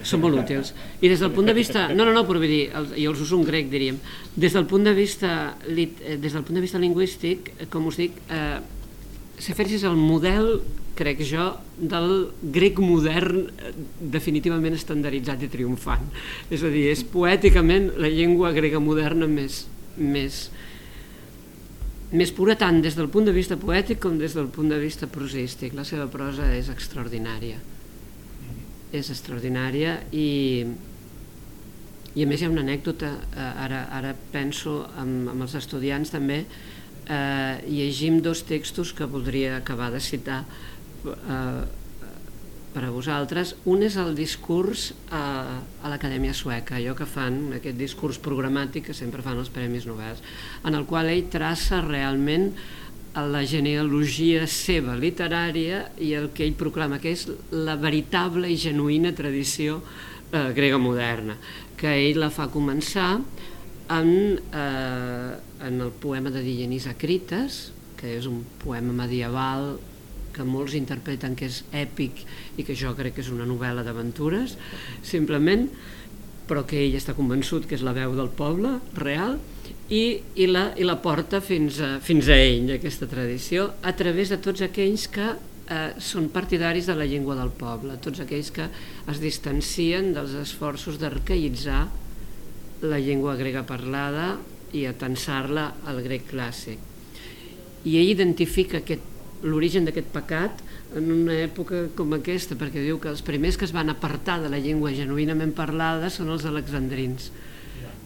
són 0.06 0.22
molt 0.22 0.44
útils. 0.44 0.76
I 1.02 1.10
des 1.10 1.26
del 1.26 1.34
punt 1.34 1.50
de 1.50 1.58
vista... 1.58 1.88
No, 1.90 2.06
no, 2.06 2.14
no, 2.14 2.22
però 2.30 2.38
vull 2.44 2.54
dir, 2.54 2.68
els, 2.78 2.94
jo 2.94 3.16
els 3.16 3.26
uso 3.26 3.42
en 3.42 3.50
grec, 3.50 3.74
diríem. 3.74 3.98
Des 4.38 4.54
del 4.54 4.70
punt 4.70 4.86
de 4.86 4.94
vista, 4.94 5.34
eh, 5.66 5.90
des 6.22 6.38
del 6.38 6.46
punt 6.46 6.62
de 6.62 6.66
vista 6.68 6.82
lingüístic, 6.82 7.50
eh, 7.58 7.70
com 7.74 7.90
us 7.90 7.98
dic, 7.98 8.22
eh, 8.30 8.60
Seferis 9.42 9.82
és 9.82 9.84
el 9.84 9.98
model 10.00 10.62
crec 10.96 11.22
jo, 11.28 11.50
del 11.78 12.30
grec 12.56 12.80
modern 12.84 13.46
eh, 13.46 13.72
definitivament 14.00 14.78
estandarditzat 14.78 15.46
i 15.46 15.50
triomfant. 15.52 16.08
És 16.50 16.64
a 16.64 16.72
dir, 16.72 16.88
és 16.94 17.04
poèticament 17.12 17.92
la 18.02 18.12
llengua 18.12 18.54
grega 18.56 18.82
moderna 18.84 19.28
més, 19.30 19.66
més, 19.98 20.46
més 22.16 22.34
pura 22.36 22.58
tant 22.60 22.82
des 22.84 22.98
del 22.98 23.12
punt 23.12 23.28
de 23.28 23.36
vista 23.36 23.60
poètic 23.60 24.02
com 24.04 24.20
des 24.22 24.36
del 24.38 24.50
punt 24.54 24.72
de 24.72 24.80
vista 24.82 25.10
prosístic. 25.12 25.76
La 25.78 25.88
seva 25.88 26.08
prosa 26.12 26.50
és 26.56 26.72
extraordinària. 26.74 27.60
És 28.96 29.12
extraordinària 29.12 29.98
i, 30.16 30.64
i 32.16 32.24
a 32.24 32.30
més 32.30 32.40
hi 32.40 32.48
ha 32.48 32.54
una 32.54 32.64
anècdota, 32.64 33.12
eh, 33.34 33.52
ara, 33.68 33.86
ara 33.92 34.16
penso 34.32 34.84
amb, 34.96 35.34
amb 35.34 35.48
els 35.48 35.58
estudiants 35.60 36.14
també, 36.14 36.46
eh, 37.10 37.58
llegim 37.68 38.22
dos 38.22 38.46
textos 38.48 38.94
que 38.94 39.06
voldria 39.06 39.58
acabar 39.58 39.92
de 39.92 40.00
citar 40.00 40.44
eh, 41.14 41.84
per 42.76 42.84
a 42.84 42.92
vosaltres. 42.92 43.56
Un 43.72 43.86
és 43.88 43.96
el 44.02 44.12
discurs 44.18 44.90
a, 45.08 45.24
a 45.80 45.92
l'Acadèmia 45.92 46.36
Sueca, 46.36 46.76
allò 46.76 46.96
que 46.98 47.08
fan, 47.08 47.54
aquest 47.56 47.78
discurs 47.80 48.20
programàtic 48.20 48.90
que 48.90 48.98
sempre 48.98 49.24
fan 49.24 49.40
els 49.40 49.52
Premis 49.54 49.88
Nobel, 49.88 50.20
en 50.68 50.76
el 50.76 50.84
qual 50.90 51.08
ell 51.14 51.30
traça 51.32 51.80
realment 51.86 52.52
la 53.16 53.46
genealogia 53.48 54.44
seva 54.52 54.98
literària 55.00 55.86
i 56.04 56.12
el 56.20 56.34
que 56.36 56.44
ell 56.44 56.58
proclama 56.60 57.00
que 57.00 57.14
és 57.16 57.30
la 57.56 57.78
veritable 57.80 58.50
i 58.52 58.60
genuïna 58.60 59.14
tradició 59.16 59.80
eh, 59.80 60.52
grega 60.58 60.76
moderna, 60.82 61.38
que 61.80 61.96
ell 62.10 62.20
la 62.20 62.32
fa 62.34 62.50
començar 62.52 63.14
en, 63.96 64.12
eh, 64.36 65.32
en 65.64 65.80
el 65.80 65.96
poema 66.04 66.34
de 66.34 66.44
Dionís 66.44 66.90
Acrites, 66.92 67.70
que 67.96 68.18
és 68.18 68.28
un 68.28 68.44
poema 68.60 68.92
medieval 69.06 69.78
que 70.36 70.46
molts 70.48 70.76
interpreten 70.78 71.36
que 71.40 71.48
és 71.50 71.64
èpic 71.72 72.26
i 72.60 72.68
que 72.68 72.76
jo 72.78 72.94
crec 72.98 73.18
que 73.18 73.24
és 73.24 73.32
una 73.34 73.48
novel·la 73.48 73.86
d'aventures, 73.88 74.58
simplement, 75.04 75.70
però 76.46 76.66
que 76.68 76.78
ell 76.84 76.96
està 77.00 77.16
convençut 77.18 77.66
que 77.66 77.78
és 77.78 77.84
la 77.86 77.96
veu 77.96 78.14
del 78.18 78.30
poble 78.30 78.78
real 79.00 79.40
i, 79.90 80.22
i, 80.36 80.48
la, 80.50 80.68
i 80.78 80.86
la 80.86 80.98
porta 81.02 81.42
fins 81.42 81.80
a, 81.82 81.96
fins 82.04 82.30
a 82.30 82.38
ell, 82.38 82.72
aquesta 82.76 83.10
tradició, 83.10 83.72
a 83.82 83.94
través 83.98 84.34
de 84.34 84.40
tots 84.42 84.64
aquells 84.66 85.08
que 85.14 85.28
eh, 85.34 85.92
són 86.02 86.30
partidaris 86.34 86.90
de 86.90 86.96
la 86.98 87.08
llengua 87.10 87.38
del 87.38 87.52
poble, 87.54 87.98
tots 88.02 88.22
aquells 88.24 88.52
que 88.54 88.68
es 89.12 89.22
distancien 89.22 90.14
dels 90.16 90.36
esforços 90.42 91.00
d'arcaïtzar 91.02 91.86
la 92.86 93.00
llengua 93.02 93.36
grega 93.40 93.64
parlada 93.66 94.36
i 94.76 94.86
atensar-la 94.90 95.72
al 95.88 96.02
grec 96.06 96.28
clàssic. 96.34 96.80
I 97.86 98.00
ell 98.02 98.12
identifica 98.12 98.82
aquest 98.82 99.15
l'origen 99.46 99.86
d'aquest 99.86 100.10
pecat 100.14 100.62
en 100.98 101.10
una 101.14 101.36
època 101.44 101.86
com 101.98 102.16
aquesta, 102.18 102.58
perquè 102.58 102.84
diu 102.84 103.00
que 103.02 103.12
els 103.12 103.24
primers 103.26 103.58
que 103.60 103.68
es 103.68 103.74
van 103.76 103.92
apartar 103.94 104.40
de 104.44 104.52
la 104.52 104.62
llengua 104.62 104.94
genuïnament 104.96 105.54
parlada 105.56 106.10
són 106.14 106.32
els 106.34 106.48
alexandrins. 106.50 107.30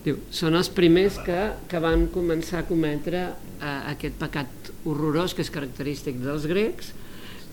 Diu, 0.04 0.20
són 0.32 0.56
els 0.56 0.70
primers 0.72 1.20
que, 1.26 1.40
que 1.72 1.80
van 1.84 2.08
començar 2.14 2.62
a 2.62 2.68
cometre 2.68 3.26
eh, 3.28 3.80
aquest 3.94 4.16
pecat 4.20 4.72
horrorós 4.88 5.36
que 5.36 5.44
és 5.44 5.52
característic 5.52 6.22
dels 6.24 6.48
grecs, 6.50 6.94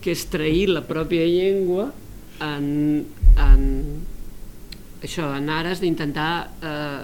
que 0.03 0.15
és 0.15 0.27
trair 0.31 0.69
la 0.71 0.85
pròpia 0.87 1.27
llengua 1.27 1.89
en, 2.45 2.69
en, 3.43 3.65
això, 5.03 5.33
en 5.35 5.51
ares 5.51 5.83
d'intentar 5.83 6.31
eh, 6.63 7.03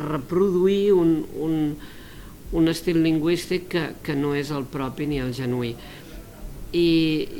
reproduir 0.00 0.92
un, 0.98 1.14
un, 1.38 1.56
un 2.52 2.68
estil 2.68 3.00
lingüístic 3.04 3.68
que, 3.70 3.84
que 4.02 4.16
no 4.18 4.34
és 4.34 4.50
el 4.54 4.66
propi 4.70 5.06
ni 5.06 5.20
el 5.22 5.32
genuí. 5.36 5.74
I, 6.70 6.88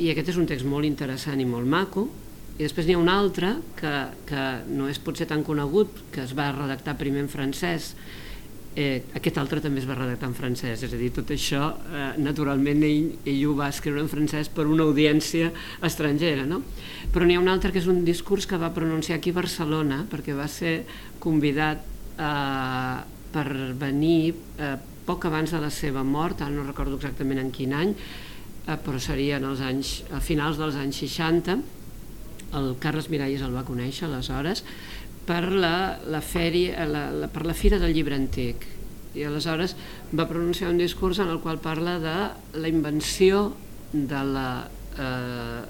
I 0.03 0.11
aquest 0.11 0.33
és 0.33 0.39
un 0.39 0.47
text 0.47 0.67
molt 0.67 0.87
interessant 0.87 1.39
i 1.39 1.47
molt 1.47 1.67
maco, 1.67 2.07
i 2.57 2.63
després 2.63 2.87
n'hi 2.87 2.95
ha 2.95 3.01
un 3.01 3.11
altre 3.11 3.55
que, 3.79 3.93
que 4.29 4.47
no 4.71 4.89
és 4.91 4.99
potser 5.01 5.27
tan 5.29 5.43
conegut, 5.47 6.03
que 6.13 6.23
es 6.25 6.35
va 6.37 6.51
redactar 6.53 6.97
primer 6.99 7.23
en 7.25 7.31
francès, 7.31 7.93
eh, 8.75 9.01
aquest 9.17 9.39
altre 9.41 9.59
també 9.63 9.81
es 9.81 9.87
va 9.87 9.97
redactar 9.97 10.29
en 10.29 10.35
francès, 10.35 10.83
és 10.85 10.93
a 10.93 10.99
dir, 10.99 11.09
tot 11.15 11.31
això 11.33 11.71
eh, 11.71 12.03
naturalment 12.21 12.83
ell, 12.87 13.09
ell 13.27 13.41
ho 13.49 13.55
va 13.57 13.71
escriure 13.71 14.03
en 14.03 14.11
francès 14.11 14.51
per 14.53 14.67
una 14.69 14.85
audiència 14.87 15.51
estrangera, 15.87 16.45
no? 16.47 16.61
Però 17.11 17.27
n'hi 17.27 17.39
ha 17.39 17.43
un 17.43 17.51
altre 17.51 17.73
que 17.73 17.81
és 17.81 17.89
un 17.91 18.03
discurs 18.07 18.47
que 18.47 18.59
va 18.61 18.71
pronunciar 18.75 19.19
aquí 19.19 19.33
a 19.33 19.39
Barcelona, 19.41 20.03
perquè 20.11 20.35
va 20.37 20.47
ser 20.51 20.81
convidat 21.23 21.83
eh, 22.15 22.95
per 23.31 23.47
venir 23.79 24.35
eh, 24.59 24.75
poc 25.05 25.25
abans 25.27 25.51
de 25.53 25.59
la 25.61 25.71
seva 25.73 26.03
mort, 26.03 26.41
ara 26.41 26.53
no 26.53 26.65
recordo 26.67 26.97
exactament 26.99 27.41
en 27.41 27.51
quin 27.55 27.73
any, 27.77 27.93
eh, 28.67 28.77
però 28.77 28.99
seria 29.01 29.39
en 29.41 29.47
els 29.49 29.61
anys, 29.65 30.01
a 30.13 30.21
finals 30.23 30.59
dels 30.61 30.77
anys 30.79 31.01
60, 31.03 31.57
el 32.57 32.73
Carles 32.83 33.09
Miralles 33.09 33.43
el 33.45 33.55
va 33.55 33.65
conèixer 33.67 34.07
aleshores, 34.07 34.63
per 35.25 35.43
la, 35.53 35.99
la, 36.09 36.21
fèria, 36.21 36.85
la, 36.89 37.07
la, 37.13 37.29
per 37.31 37.45
la 37.47 37.55
Fira 37.55 37.79
del 37.79 37.93
Llibre 37.95 38.17
Antic. 38.17 38.65
I 39.15 39.25
aleshores 39.27 39.75
va 40.15 40.27
pronunciar 40.27 40.71
un 40.71 40.79
discurs 40.79 41.19
en 41.19 41.29
el 41.31 41.41
qual 41.43 41.59
parla 41.59 41.97
de 41.99 42.15
la 42.59 42.71
invenció 42.71 43.51
de 43.91 44.23
la, 44.27 44.49
eh, 44.97 45.61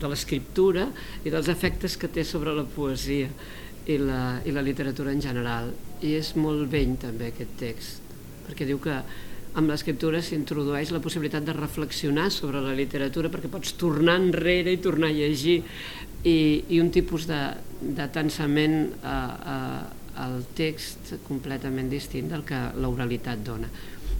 de 0.00 0.08
l'escriptura 0.08 0.88
i 1.24 1.32
dels 1.32 1.50
efectes 1.52 1.96
que 2.00 2.08
té 2.08 2.24
sobre 2.24 2.54
la 2.56 2.64
poesia 2.64 3.28
i 3.90 3.98
la, 4.00 4.40
i 4.44 4.54
la 4.54 4.64
literatura 4.64 5.12
en 5.12 5.20
general. 5.24 5.72
I 6.00 6.16
és 6.20 6.34
molt 6.40 6.70
vell 6.72 6.96
també 7.00 7.30
aquest 7.30 7.58
text 7.60 7.99
perquè 8.50 8.66
diu 8.66 8.82
que 8.82 8.98
amb 9.58 9.70
l'escriptura 9.70 10.20
s'introdueix 10.22 10.92
la 10.94 11.00
possibilitat 11.02 11.46
de 11.46 11.54
reflexionar 11.56 12.28
sobre 12.34 12.60
la 12.62 12.74
literatura 12.76 13.30
perquè 13.30 13.50
pots 13.50 13.74
tornar 13.78 14.18
enrere 14.20 14.74
i 14.74 14.82
tornar 14.82 15.10
a 15.10 15.16
llegir 15.16 15.60
i, 16.24 16.36
i 16.68 16.80
un 16.82 16.90
tipus 16.94 17.26
de, 17.30 17.40
de 17.80 18.06
tensament 18.14 18.76
a, 19.02 19.16
a, 19.54 19.56
al 20.26 20.42
text 20.58 21.16
completament 21.26 21.90
distint 21.90 22.30
del 22.30 22.44
que 22.46 22.60
l'oralitat 22.82 23.42
dona. 23.46 23.70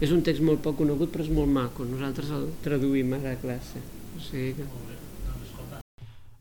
És 0.01 0.15
un 0.17 0.25
text 0.25 0.43
molt 0.47 0.63
poc 0.65 0.81
conegut 0.81 1.13
però 1.13 1.27
és 1.27 1.35
molt 1.35 1.53
maco, 1.53 1.85
nosaltres 1.85 2.33
el 2.35 2.49
traduïm 2.65 3.19
a 3.19 3.23
la 3.27 3.37
classe. 3.43 3.85
O 4.17 4.25
sigui 4.31 4.57
que... 4.59 5.00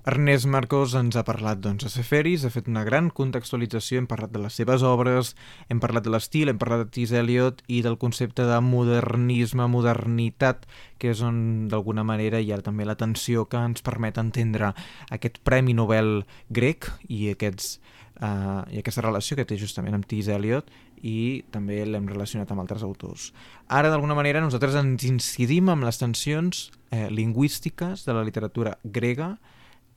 Ernest 0.08 0.48
Marcos 0.48 0.94
ens 0.96 1.18
ha 1.20 1.26
parlat 1.28 1.60
doncs, 1.60 1.84
de 1.84 1.90
Seferis, 1.92 2.46
ha 2.48 2.50
fet 2.54 2.70
una 2.72 2.86
gran 2.88 3.10
contextualització, 3.12 4.00
hem 4.00 4.08
parlat 4.08 4.32
de 4.32 4.40
les 4.40 4.56
seves 4.56 4.84
obres, 4.88 5.34
hem 5.68 5.82
parlat 5.84 6.06
de 6.06 6.14
l'estil, 6.14 6.48
hem 6.48 6.62
parlat 6.62 6.86
de 6.86 6.88
T.S. 6.96 7.18
Eliot 7.20 7.60
i 7.68 7.82
del 7.84 7.98
concepte 8.00 8.46
de 8.48 8.62
modernisme, 8.64 9.68
modernitat, 9.68 10.64
que 11.04 11.12
és 11.12 11.24
on 11.26 11.68
d'alguna 11.68 12.08
manera 12.08 12.40
hi 12.40 12.54
ha 12.56 12.62
també 12.64 12.88
la 12.88 12.96
tensió 12.96 13.44
que 13.52 13.60
ens 13.60 13.84
permet 13.84 14.18
entendre 14.24 14.72
aquest 15.12 15.42
Premi 15.44 15.76
Nobel 15.76 16.24
grec 16.48 16.88
i, 17.10 17.28
aquests, 17.36 17.76
uh, 18.24 18.64
i 18.72 18.80
aquesta 18.80 19.04
relació 19.04 19.36
que 19.36 19.48
té 19.52 19.60
justament 19.60 20.00
amb 20.00 20.08
T.S. 20.08 20.32
Eliot 20.32 20.72
i 21.04 21.44
també 21.52 21.84
l'hem 21.84 22.08
relacionat 22.08 22.50
amb 22.56 22.64
altres 22.64 22.88
autors. 22.88 23.34
Ara, 23.68 23.92
d'alguna 23.92 24.16
manera, 24.16 24.40
nosaltres 24.40 24.80
ens 24.80 25.04
incidim 25.12 25.68
amb 25.76 25.84
les 25.84 26.00
tensions 26.00 26.70
eh, 26.92 27.08
lingüístiques 27.12 28.08
de 28.08 28.16
la 28.16 28.24
literatura 28.24 28.78
grega, 28.84 29.36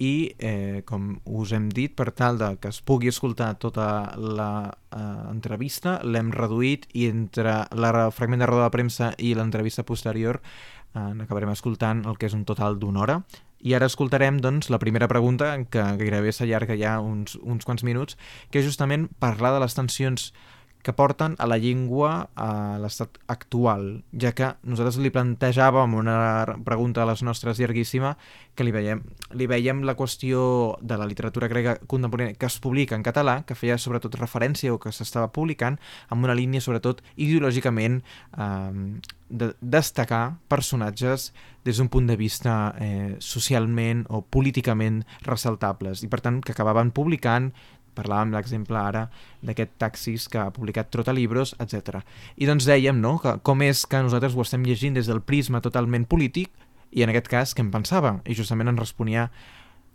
i, 0.03 0.35
eh, 0.39 0.83
com 0.85 1.21
us 1.25 1.53
hem 1.55 1.69
dit, 1.71 1.93
per 1.95 2.11
tal 2.11 2.39
de 2.41 2.49
que 2.59 2.73
es 2.73 2.81
pugui 2.83 3.11
escoltar 3.13 3.53
tota 3.63 3.87
l'entrevista, 4.19 6.01
eh, 6.01 6.09
l'hem 6.11 6.33
reduït 6.35 6.89
i 6.99 7.07
entre 7.07 7.61
el 7.71 8.11
fragment 8.11 8.43
de 8.43 8.49
roda 8.51 8.67
de 8.67 8.75
premsa 8.75 9.13
i 9.19 9.35
l'entrevista 9.39 9.87
posterior 9.87 10.41
eh, 10.43 11.23
acabarem 11.23 11.53
escoltant 11.55 12.03
el 12.07 12.19
que 12.19 12.27
és 12.27 12.35
un 12.35 12.45
total 12.49 12.81
d'una 12.83 13.05
hora. 13.05 13.21
I 13.63 13.77
ara 13.79 13.87
escoltarem 13.87 14.41
doncs, 14.43 14.73
la 14.75 14.81
primera 14.83 15.07
pregunta, 15.07 15.55
que 15.71 15.83
gairebé 16.01 16.33
s'allarga 16.35 16.75
ja 16.75 16.97
uns, 16.99 17.37
uns 17.39 17.65
quants 17.65 17.85
minuts, 17.87 18.19
que 18.51 18.59
és 18.59 18.67
justament 18.67 19.07
parlar 19.23 19.55
de 19.55 19.63
les 19.63 19.79
tensions 19.79 20.33
que 20.83 20.93
porten 20.93 21.37
a 21.39 21.47
la 21.47 21.59
llengua 21.63 22.29
a 22.35 22.79
l'estat 22.83 23.19
actual, 23.31 24.03
ja 24.19 24.33
que 24.35 24.53
nosaltres 24.67 24.99
li 25.03 25.13
plantejàvem 25.15 25.95
una 25.95 26.17
pregunta 26.67 27.05
a 27.05 27.09
les 27.09 27.23
nostres 27.23 27.61
llarguíssima 27.63 28.17
que 28.59 28.67
li 28.67 28.75
veiem, 28.75 29.01
li 29.39 29.47
veiem 29.49 29.85
la 29.87 29.95
qüestió 29.97 30.77
de 30.83 30.99
la 30.99 31.07
literatura 31.07 31.49
grega 31.49 31.77
contemporània 31.87 32.37
que 32.37 32.51
es 32.51 32.59
publica 32.61 32.99
en 32.99 33.07
català, 33.07 33.41
que 33.47 33.57
feia 33.57 33.79
sobretot 33.79 34.19
referència 34.19 34.75
o 34.75 34.81
que 34.83 34.93
s'estava 34.93 35.31
publicant 35.33 35.79
amb 36.11 36.27
una 36.27 36.37
línia 36.37 36.61
sobretot 36.61 37.01
ideològicament 37.17 38.03
eh, 38.03 39.01
de 39.33 39.53
destacar 39.61 40.37
personatges 40.53 41.31
des 41.65 41.79
d'un 41.79 41.89
punt 41.89 42.07
de 42.07 42.17
vista 42.17 42.75
eh, 42.79 43.17
socialment 43.19 44.05
o 44.11 44.21
políticament 44.23 45.05
ressaltables 45.25 46.03
i 46.03 46.11
per 46.11 46.21
tant 46.21 46.43
que 46.43 46.53
acabaven 46.53 46.91
publicant 46.91 47.53
parlàvem 47.97 48.33
l'exemple 48.35 48.79
ara 48.79 49.07
d'aquest 49.43 49.77
taxis 49.79 50.29
que 50.29 50.41
ha 50.41 50.53
publicat 50.55 50.91
Trotalibros, 50.93 51.55
etc. 51.63 52.03
I 52.37 52.49
doncs 52.49 52.67
dèiem 52.69 53.01
no, 53.01 53.17
que 53.23 53.37
com 53.45 53.63
és 53.67 53.85
que 53.87 54.03
nosaltres 54.03 54.37
ho 54.37 54.45
estem 54.45 54.65
llegint 54.67 54.99
des 54.99 55.11
del 55.11 55.23
prisma 55.23 55.63
totalment 55.65 56.07
polític 56.09 56.53
i 56.93 57.05
en 57.05 57.13
aquest 57.13 57.29
cas 57.33 57.57
què 57.57 57.65
en 57.65 57.73
pensava? 57.73 58.19
I 58.29 58.37
justament 58.37 58.69
en 58.69 58.81
responia 58.81 59.29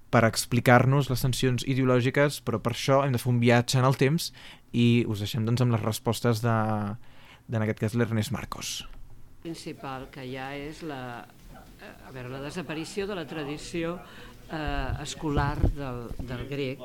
per 0.10 0.24
explicar-nos 0.24 1.10
les 1.12 1.24
tensions 1.24 1.66
ideològiques, 1.68 2.40
però 2.48 2.62
per 2.64 2.74
això 2.74 3.02
hem 3.04 3.16
de 3.16 3.22
fer 3.22 3.32
un 3.34 3.42
viatge 3.44 3.80
en 3.80 3.88
el 3.88 3.98
temps 4.00 4.32
i 4.72 5.04
us 5.08 5.24
deixem 5.24 5.46
doncs 5.46 5.64
amb 5.64 5.76
les 5.76 5.84
respostes 5.84 6.42
de, 6.44 6.56
de 7.48 7.60
en 7.60 7.66
aquest 7.66 7.84
cas 7.84 7.98
l'Ernest 7.98 8.32
Marcos. 8.36 8.78
principal 9.44 10.10
que 10.12 10.26
ja 10.28 10.50
és 10.56 10.82
la, 10.84 11.24
a 11.80 12.12
veure, 12.12 12.32
la 12.32 12.42
desaparició 12.44 13.06
de 13.08 13.16
la 13.16 13.26
tradició 13.28 13.98
eh, 14.52 15.04
escolar 15.04 15.56
del, 15.62 16.08
del 16.20 16.48
grec 16.50 16.84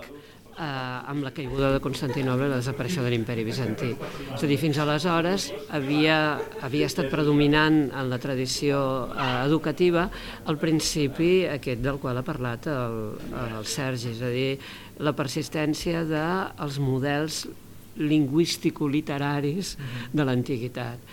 eh, 0.59 1.11
amb 1.13 1.25
la 1.25 1.33
caiguda 1.35 1.73
de 1.75 1.81
Constantinoble 1.85 2.47
i 2.47 2.53
la 2.53 2.61
desaparició 2.61 3.05
de 3.05 3.13
l'imperi 3.13 3.45
bizantí. 3.47 3.91
És 4.35 4.43
a 4.43 4.51
dir, 4.51 4.59
fins 4.61 4.79
aleshores 4.83 5.49
havia, 5.75 6.19
havia 6.63 6.89
estat 6.91 7.11
predominant 7.13 7.85
en 7.91 8.11
la 8.13 8.21
tradició 8.23 8.83
eh, 9.11 9.27
educativa 9.47 10.09
el 10.49 10.59
principi 10.61 11.33
aquest 11.51 11.83
del 11.85 12.01
qual 12.03 12.21
ha 12.21 12.27
parlat 12.27 12.69
el, 12.73 13.03
el 13.43 13.67
Sergi, 13.69 14.13
és 14.15 14.23
a 14.23 14.31
dir, 14.33 14.49
la 15.03 15.15
persistència 15.17 16.05
dels 16.07 16.79
de 16.79 16.85
models 16.85 17.43
lingüístico-literaris 17.99 19.77
de 20.13 20.25
l'antiguitat. 20.25 21.13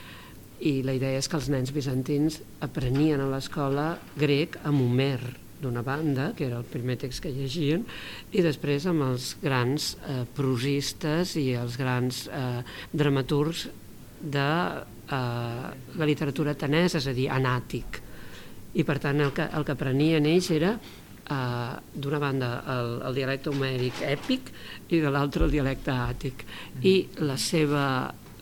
I 0.59 0.81
la 0.83 0.95
idea 0.95 1.19
és 1.19 1.27
que 1.31 1.37
els 1.39 1.47
nens 1.51 1.71
bizantins 1.75 2.41
aprenien 2.63 3.21
a 3.23 3.29
l'escola 3.31 3.93
grec 4.19 4.59
amb 4.67 4.83
Homer, 4.83 5.21
d'una 5.61 5.83
banda, 5.83 6.31
que 6.35 6.47
era 6.47 6.59
el 6.59 6.67
primer 6.67 6.97
text 7.01 7.23
que 7.23 7.33
llegien, 7.33 7.85
i 8.31 8.43
després 8.45 8.87
amb 8.89 9.05
els 9.09 9.33
grans 9.41 9.91
eh, 10.07 10.23
prosistes 10.35 11.35
i 11.39 11.51
els 11.59 11.77
grans 11.79 12.25
eh, 12.27 12.61
dramaturgs 12.91 13.67
de 14.19 14.47
eh, 14.47 15.67
la 15.99 16.07
literatura 16.07 16.55
atenesa, 16.55 16.99
és 17.01 17.09
a 17.09 17.15
dir, 17.15 17.29
anàtic. 17.33 18.01
I 18.79 18.85
per 18.85 18.99
tant 19.01 19.19
el 19.23 19.33
que, 19.35 19.49
el 19.55 19.65
que 19.65 19.75
aprenien 19.75 20.27
ells 20.29 20.49
era 20.53 20.75
eh, 20.75 21.73
d'una 21.93 22.21
banda 22.21 22.51
el, 22.75 22.95
el 23.09 23.17
dialecte 23.17 23.53
homèric 23.53 24.03
èpic 24.05 24.53
i 24.93 25.01
de 25.03 25.11
l'altre 25.13 25.45
el 25.47 25.53
dialecte 25.53 25.93
àtic. 25.93 26.45
I 26.85 26.95
la 27.25 27.37
seva, 27.41 27.83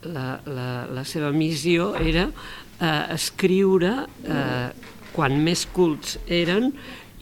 la, 0.08 0.27
la, 0.45 0.69
la 0.93 1.08
seva 1.08 1.32
missió 1.36 1.93
era 1.99 2.27
eh, 2.27 3.03
escriure 3.15 3.93
eh, 4.06 4.93
quan 5.17 5.39
més 5.41 5.65
cults 5.73 6.17
eren 6.30 6.71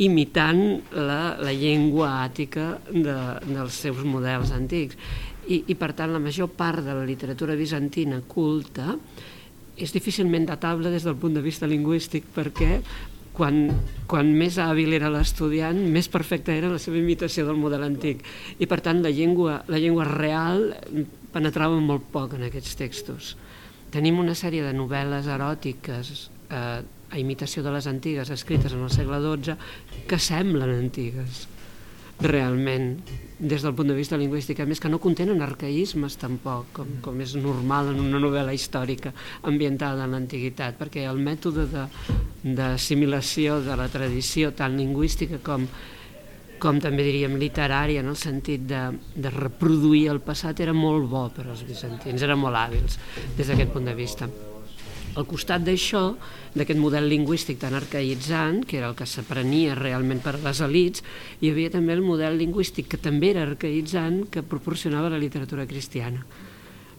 imitant 0.03 0.81
la, 0.91 1.37
la 1.39 1.53
llengua 1.55 2.25
àtica 2.25 2.75
de, 2.89 3.15
dels 3.47 3.79
seus 3.85 4.03
models 4.03 4.51
antics. 4.55 4.97
I, 5.47 5.61
I, 5.69 5.75
per 5.77 5.93
tant, 5.95 6.11
la 6.11 6.19
major 6.19 6.49
part 6.51 6.83
de 6.83 6.93
la 6.95 7.05
literatura 7.05 7.55
bizantina 7.55 8.19
culta 8.27 8.95
és 9.75 9.91
difícilment 9.93 10.47
datable 10.47 10.91
des 10.91 11.03
del 11.05 11.17
punt 11.19 11.35
de 11.35 11.43
vista 11.43 11.67
lingüístic 11.67 12.27
perquè 12.35 12.79
quan, 13.35 13.67
quan 14.07 14.31
més 14.35 14.57
hàbil 14.61 14.95
era 14.95 15.11
l'estudiant, 15.11 15.77
més 15.91 16.07
perfecta 16.11 16.55
era 16.55 16.71
la 16.71 16.79
seva 16.79 16.99
imitació 16.99 17.45
del 17.47 17.59
model 17.59 17.83
antic. 17.87 18.23
I, 18.57 18.65
per 18.65 18.79
tant, 18.83 19.03
la 19.03 19.11
llengua, 19.13 19.59
la 19.71 19.79
llengua 19.81 20.07
real 20.07 20.71
penetrava 21.35 21.79
molt 21.83 22.07
poc 22.13 22.37
en 22.37 22.47
aquests 22.47 22.79
textos. 22.79 23.33
Tenim 23.91 24.19
una 24.19 24.35
sèrie 24.35 24.63
de 24.63 24.73
novel·les 24.75 25.27
eròtiques 25.31 26.13
eh, 26.49 26.79
a 27.11 27.19
imitació 27.21 27.63
de 27.63 27.73
les 27.75 27.87
antigues 27.87 28.31
escrites 28.33 28.73
en 28.73 28.85
el 28.85 28.93
segle 28.93 29.21
XII 29.23 30.05
que 30.09 30.19
semblen 30.19 30.73
antigues 30.77 31.45
realment 32.19 33.01
des 33.39 33.61
del 33.61 33.73
punt 33.75 33.89
de 33.91 33.95
vista 33.95 34.15
lingüístic, 34.17 34.61
a 34.63 34.65
més 34.65 34.79
que 34.79 34.87
no 34.87 35.01
contenen 35.03 35.43
arcaïsmes 35.43 36.15
tampoc, 36.21 36.69
com, 36.77 36.93
com 37.03 37.19
és 37.21 37.35
normal 37.35 37.91
en 37.91 37.99
una 37.99 38.21
novel·la 38.23 38.55
històrica 38.55 39.11
ambientada 39.43 40.05
en 40.05 40.15
l'antiguitat, 40.15 40.79
perquè 40.79 41.03
el 41.09 41.19
mètode 41.19 41.67
d'assimilació 42.43 43.59
de, 43.59 43.67
de 43.67 43.77
la 43.81 43.89
tradició 43.91 44.53
tant 44.55 44.79
lingüística 44.79 45.41
com, 45.43 45.67
com 46.63 46.79
també 46.79 47.03
diríem 47.03 47.35
literària 47.41 47.99
en 47.99 48.13
el 48.13 48.19
sentit 48.19 48.63
de, 48.69 48.85
de 49.15 49.35
reproduir 49.35 50.07
el 50.15 50.23
passat 50.23 50.63
era 50.63 50.73
molt 50.73 51.11
bo 51.11 51.27
per 51.35 51.49
als 51.49 51.67
bizantins, 51.67 52.23
eren 52.23 52.39
molt 52.39 52.63
hàbils 52.63 52.99
des 53.35 53.51
d'aquest 53.51 53.75
punt 53.75 53.91
de 53.91 53.99
vista. 53.99 54.31
Al 55.15 55.23
costat 55.29 55.63
d'això, 55.63 56.09
d'aquest 56.55 56.79
model 56.79 57.07
lingüístic 57.07 57.61
tan 57.61 57.75
arcaïtzant, 57.77 58.65
que 58.67 58.81
era 58.81 58.89
el 58.91 58.97
que 58.99 59.07
s'aprenia 59.07 59.77
realment 59.79 60.19
per 60.23 60.35
les 60.43 60.59
elites, 60.65 61.05
hi 61.39 61.53
havia 61.53 61.71
també 61.71 61.95
el 61.95 62.03
model 62.03 62.35
lingüístic 62.41 62.89
que 62.91 62.99
també 62.99 63.31
era 63.31 63.45
arcaïtzant 63.47 64.25
que 64.31 64.43
proporcionava 64.43 65.13
la 65.13 65.21
literatura 65.21 65.67
cristiana 65.69 66.25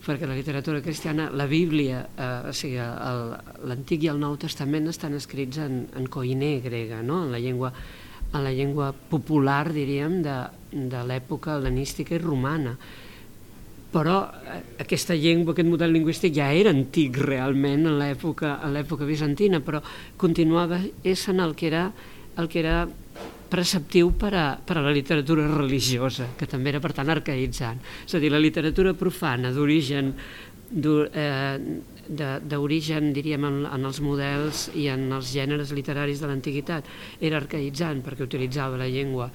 perquè 0.07 0.27
la 0.29 0.37
literatura 0.39 0.81
cristiana, 0.81 1.25
la 1.35 1.49
Bíblia, 1.51 2.05
eh, 2.15 2.51
o 2.51 2.53
sigui, 2.55 2.79
l'Antic 2.79 4.05
i 4.07 4.11
el 4.13 4.21
Nou 4.23 4.37
Testament 4.39 4.87
estan 4.93 5.17
escrits 5.19 5.59
en, 5.59 5.81
en 5.99 6.07
coiné 6.07 6.61
grega, 6.63 7.01
no? 7.03 7.25
en, 7.25 7.33
la 7.35 7.41
llengua, 7.43 7.73
en 8.31 8.45
la 8.45 8.53
llengua 8.55 8.93
popular, 8.95 9.73
diríem, 9.75 10.21
de, 10.23 10.37
de 10.95 11.03
l'època 11.11 11.57
hel·lenística 11.57 12.15
i 12.15 12.23
romana 12.23 12.77
però 13.97 14.19
eh, 14.29 14.61
aquesta 14.85 15.17
llengua, 15.17 15.55
aquest 15.55 15.71
model 15.71 15.95
lingüístic 15.97 16.35
ja 16.37 16.51
era 16.53 16.75
antic 16.75 17.17
realment 17.25 17.89
en 17.89 17.97
l'època 18.03 18.59
en 18.67 18.77
l'època 18.77 19.09
bizantina, 19.09 19.63
però 19.65 19.81
continuava 20.21 20.83
essent 21.03 21.41
el 21.41 21.57
que 21.57 21.71
era, 21.71 21.89
el 22.37 22.51
que 22.53 22.61
era 22.61 22.83
preceptiu 23.49 24.11
per 24.19 24.35
a, 24.35 24.47
per 24.59 24.77
a 24.77 24.85
la 24.85 24.93
literatura 24.93 25.47
religiosa, 25.49 26.27
que 26.37 26.49
també 26.51 26.75
era 26.75 26.83
per 26.83 26.93
tant 26.93 27.09
arcaïtzant. 27.15 27.81
És 28.05 28.17
a 28.19 28.21
dir, 28.21 28.33
la 28.35 28.43
literatura 28.43 28.93
profana 28.99 29.53
d'origen 29.55 30.13
eh, 30.13 31.59
d'origen, 32.07 33.13
diríem, 33.15 33.45
en, 33.49 33.61
en 33.71 33.87
els 33.89 34.01
models 34.03 34.69
i 34.79 34.89
en 34.93 35.09
els 35.15 35.33
gèneres 35.33 35.73
literaris 35.75 36.21
de 36.23 36.31
l'antiguitat, 36.31 36.87
era 37.21 37.41
arcaïtzant 37.41 38.03
perquè 38.05 38.27
utilitzava 38.27 38.79
la 38.79 38.91
llengua 38.91 39.31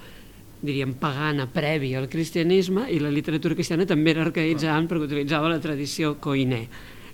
diríem, 0.62 0.94
pagana 0.94 1.48
prèvia 1.50 1.98
al 1.98 2.08
cristianisme 2.08 2.86
i 2.90 3.00
la 3.02 3.10
literatura 3.10 3.56
cristiana 3.58 3.86
també 3.88 4.14
era 4.14 4.22
arcaïtzant 4.24 4.86
perquè 4.88 5.08
utilitzava 5.10 5.50
la 5.50 5.60
tradició 5.62 6.16
coiné. 6.22 6.66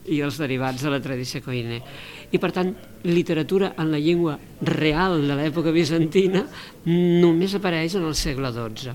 i 0.08 0.22
els 0.24 0.38
derivats 0.40 0.82
de 0.84 0.90
la 0.92 1.00
tradició 1.04 1.42
coiner. 1.44 1.82
I 2.32 2.38
per 2.40 2.50
tant, 2.56 2.70
literatura 3.04 3.74
en 3.76 3.90
la 3.92 4.00
llengua 4.00 4.38
real 4.64 5.20
de 5.26 5.36
l'època 5.36 5.72
bizantina 5.74 6.44
només 6.86 7.54
apareix 7.58 7.98
en 7.98 8.06
el 8.08 8.16
segle 8.16 8.52
XII. 8.54 8.94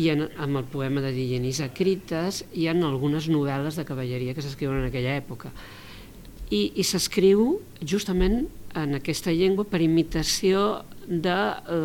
I 0.00 0.08
en, 0.14 0.24
amb 0.40 0.62
el 0.62 0.68
poema 0.72 1.02
de 1.04 1.12
Dionís 1.12 1.60
Acrites 1.60 2.42
hi 2.56 2.64
ha 2.68 2.72
algunes 2.72 3.28
novel·les 3.28 3.76
de 3.76 3.84
cavalleria 3.84 4.32
que 4.32 4.44
s'escriuen 4.44 4.80
en 4.80 4.88
aquella 4.88 5.18
època. 5.18 5.52
I, 6.48 6.72
i 6.80 6.84
s'escriu 6.84 7.58
justament 7.84 8.46
en 8.76 8.96
aquesta 8.96 9.32
llengua 9.36 9.66
per 9.68 9.82
imitació 9.84 10.82
de 11.06 11.36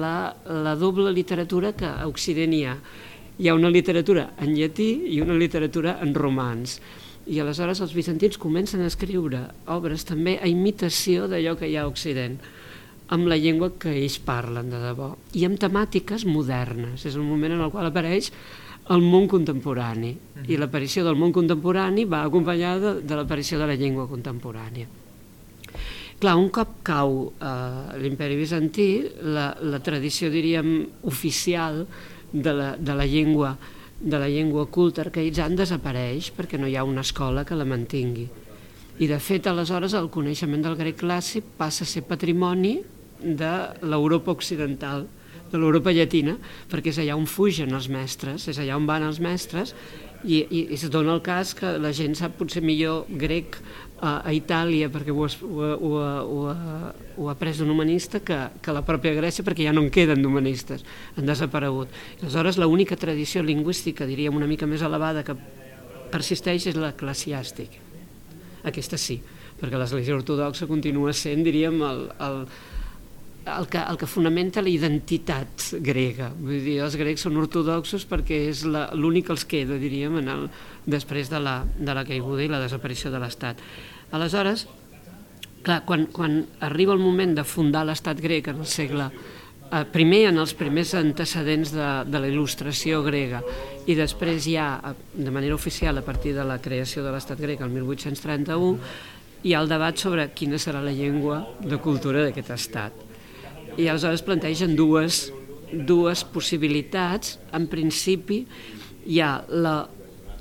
la, 0.01 0.35
la 0.45 0.75
doble 0.75 1.11
literatura 1.11 1.73
que 1.73 1.85
a 1.85 2.07
Occident 2.07 2.53
hi 2.53 2.63
ha. 2.65 2.77
Hi 3.37 3.49
ha 3.49 3.55
una 3.55 3.69
literatura 3.69 4.31
en 4.41 4.55
llatí 4.57 4.89
i 5.13 5.21
una 5.21 5.37
literatura 5.37 5.99
en 6.01 6.13
romans. 6.15 6.79
I 7.27 7.41
aleshores 7.43 7.81
els 7.83 7.93
bizantins 7.93 8.39
comencen 8.39 8.81
a 8.81 8.87
escriure 8.87 9.43
obres 9.73 10.05
també 10.07 10.37
a 10.41 10.47
imitació 10.47 11.27
d'allò 11.27 11.57
que 11.59 11.67
hi 11.67 11.75
ha 11.75 11.83
a 11.83 11.91
Occident 11.91 12.37
amb 13.13 13.27
la 13.27 13.37
llengua 13.39 13.71
que 13.79 13.93
ells 13.95 14.17
parlen 14.19 14.71
de 14.71 14.79
debò 14.83 15.13
i 15.39 15.45
amb 15.47 15.59
temàtiques 15.59 16.25
modernes. 16.27 17.05
És 17.05 17.15
el 17.15 17.23
moment 17.23 17.55
en 17.55 17.63
el 17.63 17.71
qual 17.71 17.87
apareix 17.87 18.31
el 18.89 19.03
món 19.03 19.27
contemporani 19.27 20.11
uh 20.11 20.17
-huh. 20.17 20.49
i 20.51 20.57
l'aparició 20.57 21.03
del 21.03 21.15
món 21.15 21.31
contemporani 21.31 22.05
va 22.05 22.23
acompanyada 22.23 22.93
de, 22.93 23.01
de 23.01 23.15
l'aparició 23.15 23.59
de 23.59 23.67
la 23.67 23.75
llengua 23.75 24.07
contemporània. 24.07 24.87
Clar, 26.17 26.33
un 26.33 26.47
cop 26.49 26.79
cau 26.81 27.27
eh, 27.37 27.97
l'imperi 28.01 28.37
bizantí, 28.39 28.89
la, 29.21 29.51
la 29.61 29.79
tradició, 29.85 30.31
diríem, 30.33 30.79
oficial 31.05 31.83
de 32.33 32.53
la, 32.53 32.71
de 32.77 32.95
la 32.97 33.05
llengua 33.05 33.57
de 33.99 34.17
la 34.19 34.27
llengua 34.29 34.67
culta 34.69 35.01
arcaïtzant 35.01 35.55
desapareix 35.57 36.29
perquè 36.37 36.59
no 36.61 36.67
hi 36.69 36.75
ha 36.77 36.85
una 36.85 37.01
escola 37.01 37.43
que 37.45 37.57
la 37.57 37.65
mantingui. 37.65 38.27
I 38.97 39.07
de 39.09 39.17
fet, 39.21 39.47
aleshores, 39.49 39.93
el 39.97 40.09
coneixement 40.13 40.63
del 40.65 40.77
grec 40.77 40.99
clàssic 41.01 41.45
passa 41.57 41.85
a 41.85 41.89
ser 41.89 42.03
patrimoni 42.05 42.77
de 43.21 43.53
l'Europa 43.85 44.33
occidental, 44.33 45.07
de 45.51 45.57
l'Europa 45.57 45.93
llatina, 45.93 46.35
perquè 46.69 46.93
és 46.93 47.01
allà 47.01 47.17
on 47.17 47.25
fugen 47.29 47.73
els 47.73 47.89
mestres, 47.93 48.47
és 48.49 48.59
allà 48.61 48.77
on 48.77 48.85
van 48.89 49.05
els 49.07 49.21
mestres, 49.23 49.73
i, 50.23 50.41
i, 50.41 50.63
i 50.65 50.77
es 50.77 50.87
dona 50.93 51.13
el 51.13 51.21
cas 51.25 51.53
que 51.57 51.77
la 51.77 51.93
gent 51.93 52.17
sap 52.17 52.37
potser 52.39 52.63
millor 52.65 53.05
grec 53.21 53.59
a, 54.01 54.21
a 54.21 54.33
Itàlia 54.35 54.89
perquè 54.93 55.13
ho, 55.13 55.25
ho, 55.25 55.69
ho, 55.73 55.91
ho, 56.21 56.41
ho 57.17 57.29
ha 57.29 57.35
pres 57.39 57.61
un 57.63 57.71
humanista 57.73 58.21
que, 58.21 58.37
que 58.61 58.75
la 58.75 58.83
pròpia 58.85 59.15
Grècia 59.17 59.45
perquè 59.45 59.65
ja 59.67 59.73
no 59.73 59.83
en 59.85 59.89
queden 59.93 60.21
d'humanistes, 60.21 60.85
han 61.17 61.29
desaparegut. 61.29 61.93
Aleshores, 62.21 62.59
l'única 62.61 62.97
tradició 62.99 63.43
lingüística, 63.45 64.05
diríem, 64.09 64.35
una 64.37 64.49
mica 64.49 64.69
més 64.69 64.85
elevada 64.85 65.25
que 65.25 65.37
persisteix 66.13 66.69
és 66.71 66.77
l'eclesiàstic. 66.77 67.81
Aquesta 68.67 68.99
sí, 69.01 69.19
perquè 69.57 69.79
l'Església 69.79 70.17
Ortodoxa 70.17 70.69
continua 70.69 71.13
sent, 71.15 71.43
diríem, 71.45 71.81
el, 71.87 72.07
el, 72.23 72.41
el 73.47 73.67
que, 73.71 73.79
el 73.79 73.97
que 73.97 74.09
fonamenta 74.09 74.61
la 74.61 74.71
identitat 74.71 75.69
grega. 75.83 76.29
Vull 76.35 76.59
dir, 76.65 76.79
els 76.85 76.97
grecs 76.99 77.23
són 77.25 77.37
ortodoxos 77.39 78.05
perquè 78.09 78.43
és 78.49 78.65
l'únic 78.67 79.29
que 79.29 79.35
els 79.35 79.45
queda, 79.49 79.79
diríem, 79.79 80.19
en 80.21 80.33
el, 80.33 80.43
després 80.85 81.31
de 81.31 81.39
la, 81.41 81.61
de 81.77 81.95
la 81.95 82.05
caiguda 82.07 82.43
i 82.43 82.51
la 82.51 82.61
desaparició 82.63 83.11
de 83.13 83.21
l'Estat. 83.23 83.63
Aleshores, 84.15 84.67
clar, 85.63 85.81
quan, 85.87 86.07
quan 86.13 86.39
arriba 86.67 86.95
el 86.95 87.03
moment 87.03 87.35
de 87.37 87.47
fundar 87.47 87.85
l'Estat 87.87 88.21
grec 88.23 88.51
en 88.51 88.63
el 88.63 88.69
segle 88.69 89.09
eh, 89.71 89.83
primer 89.91 90.27
en 90.31 90.39
els 90.43 90.53
primers 90.57 90.93
antecedents 90.99 91.73
de, 91.75 91.89
de 92.07 92.21
la 92.21 92.29
il·lustració 92.31 93.01
grega 93.05 93.41
i 93.87 93.95
després 93.97 94.47
ja 94.47 94.69
de 95.13 95.33
manera 95.33 95.55
oficial 95.55 95.99
a 95.99 96.05
partir 96.05 96.35
de 96.37 96.45
la 96.47 96.59
creació 96.63 97.03
de 97.03 97.13
l'estat 97.15 97.41
grec 97.41 97.63
el 97.65 97.73
1831 97.75 98.77
hi 99.43 99.53
ha 99.53 99.61
el 99.61 99.69
debat 99.69 99.99
sobre 99.99 100.29
quina 100.35 100.59
serà 100.61 100.81
la 100.83 100.95
llengua 100.95 101.43
de 101.59 101.79
cultura 101.83 102.23
d'aquest 102.25 102.55
estat 102.55 103.06
i 103.77 103.87
aleshores 103.87 104.23
plantegen 104.25 104.75
dues, 104.77 105.27
dues 105.71 106.23
possibilitats. 106.33 107.37
En 107.55 107.69
principi 107.71 108.41
hi 109.07 109.21
ha 109.23 109.31
la, 109.49 109.77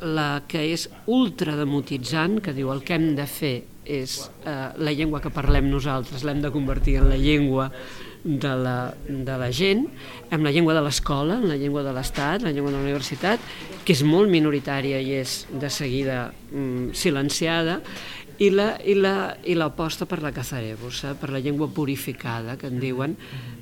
la 0.03 0.29
que 0.49 0.65
és 0.73 0.89
ultrademotitzant, 1.07 2.41
que 2.43 2.57
diu 2.57 2.73
el 2.73 2.83
que 2.85 2.97
hem 2.99 3.13
de 3.19 3.29
fer 3.31 3.57
és 3.87 4.19
eh, 4.43 4.73
la 4.83 4.93
llengua 4.93 5.23
que 5.23 5.31
parlem 5.31 5.71
nosaltres, 5.71 6.25
l'hem 6.27 6.43
de 6.43 6.51
convertir 6.51 6.99
en 6.99 7.09
la 7.13 7.19
llengua 7.21 7.71
de 8.27 8.53
la, 8.59 8.95
de 9.07 9.37
la 9.39 9.53
gent, 9.55 9.85
en 10.35 10.43
la 10.43 10.51
llengua 10.51 10.75
de 10.75 10.83
l'escola, 10.83 11.39
la 11.39 11.55
llengua 11.57 11.85
de 11.87 11.93
l'Estat, 11.95 12.43
la 12.43 12.51
llengua 12.51 12.73
de 12.73 12.77
la 12.81 12.83
universitat, 12.83 13.43
que 13.87 13.95
és 13.95 14.03
molt 14.03 14.33
minoritària 14.33 14.99
i 14.99 15.15
és 15.21 15.45
de 15.55 15.71
seguida 15.71 16.33
mm, 16.51 16.91
silenciada, 16.99 17.79
i 18.39 18.51
la, 18.51 18.77
i 18.85 18.95
la, 18.95 19.37
i 19.45 19.57
l'aposta 19.57 20.07
per 20.07 20.21
la 20.23 20.33
cazarebusa, 20.35 21.15
per 21.17 21.31
la 21.33 21.41
llengua 21.41 21.69
purificada, 21.73 22.57
que 22.61 22.69
en 22.69 22.81
diuen, 22.83 23.17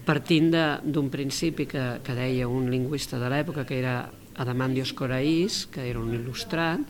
partint 0.05 0.51
d'un 0.83 1.11
principi 1.13 1.69
que, 1.71 1.85
que 2.05 2.17
deia 2.17 2.49
un 2.51 2.71
lingüista 2.73 3.21
de 3.23 3.31
l'època, 3.31 3.65
que 3.69 3.79
era 3.79 3.99
Adamandios 4.35 4.93
Coraís, 4.93 5.65
que 5.71 5.87
era 5.91 6.03
un 6.03 6.11
il·lustrat, 6.17 6.83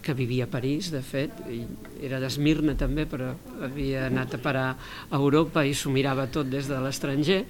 que 0.00 0.14
vivia 0.14 0.46
a 0.46 0.50
París, 0.50 0.88
de 0.94 1.02
fet, 1.04 1.42
i 1.52 1.60
era 2.06 2.20
d'Esmirna 2.22 2.72
també, 2.78 3.04
però 3.10 3.34
havia 3.66 4.06
anat 4.06 4.38
a 4.38 4.40
parar 4.40 4.68
a 4.72 5.18
Europa 5.18 5.64
i 5.66 5.74
s'ho 5.76 5.92
mirava 5.92 6.24
tot 6.32 6.48
des 6.48 6.70
de 6.70 6.78
l'estranger. 6.80 7.42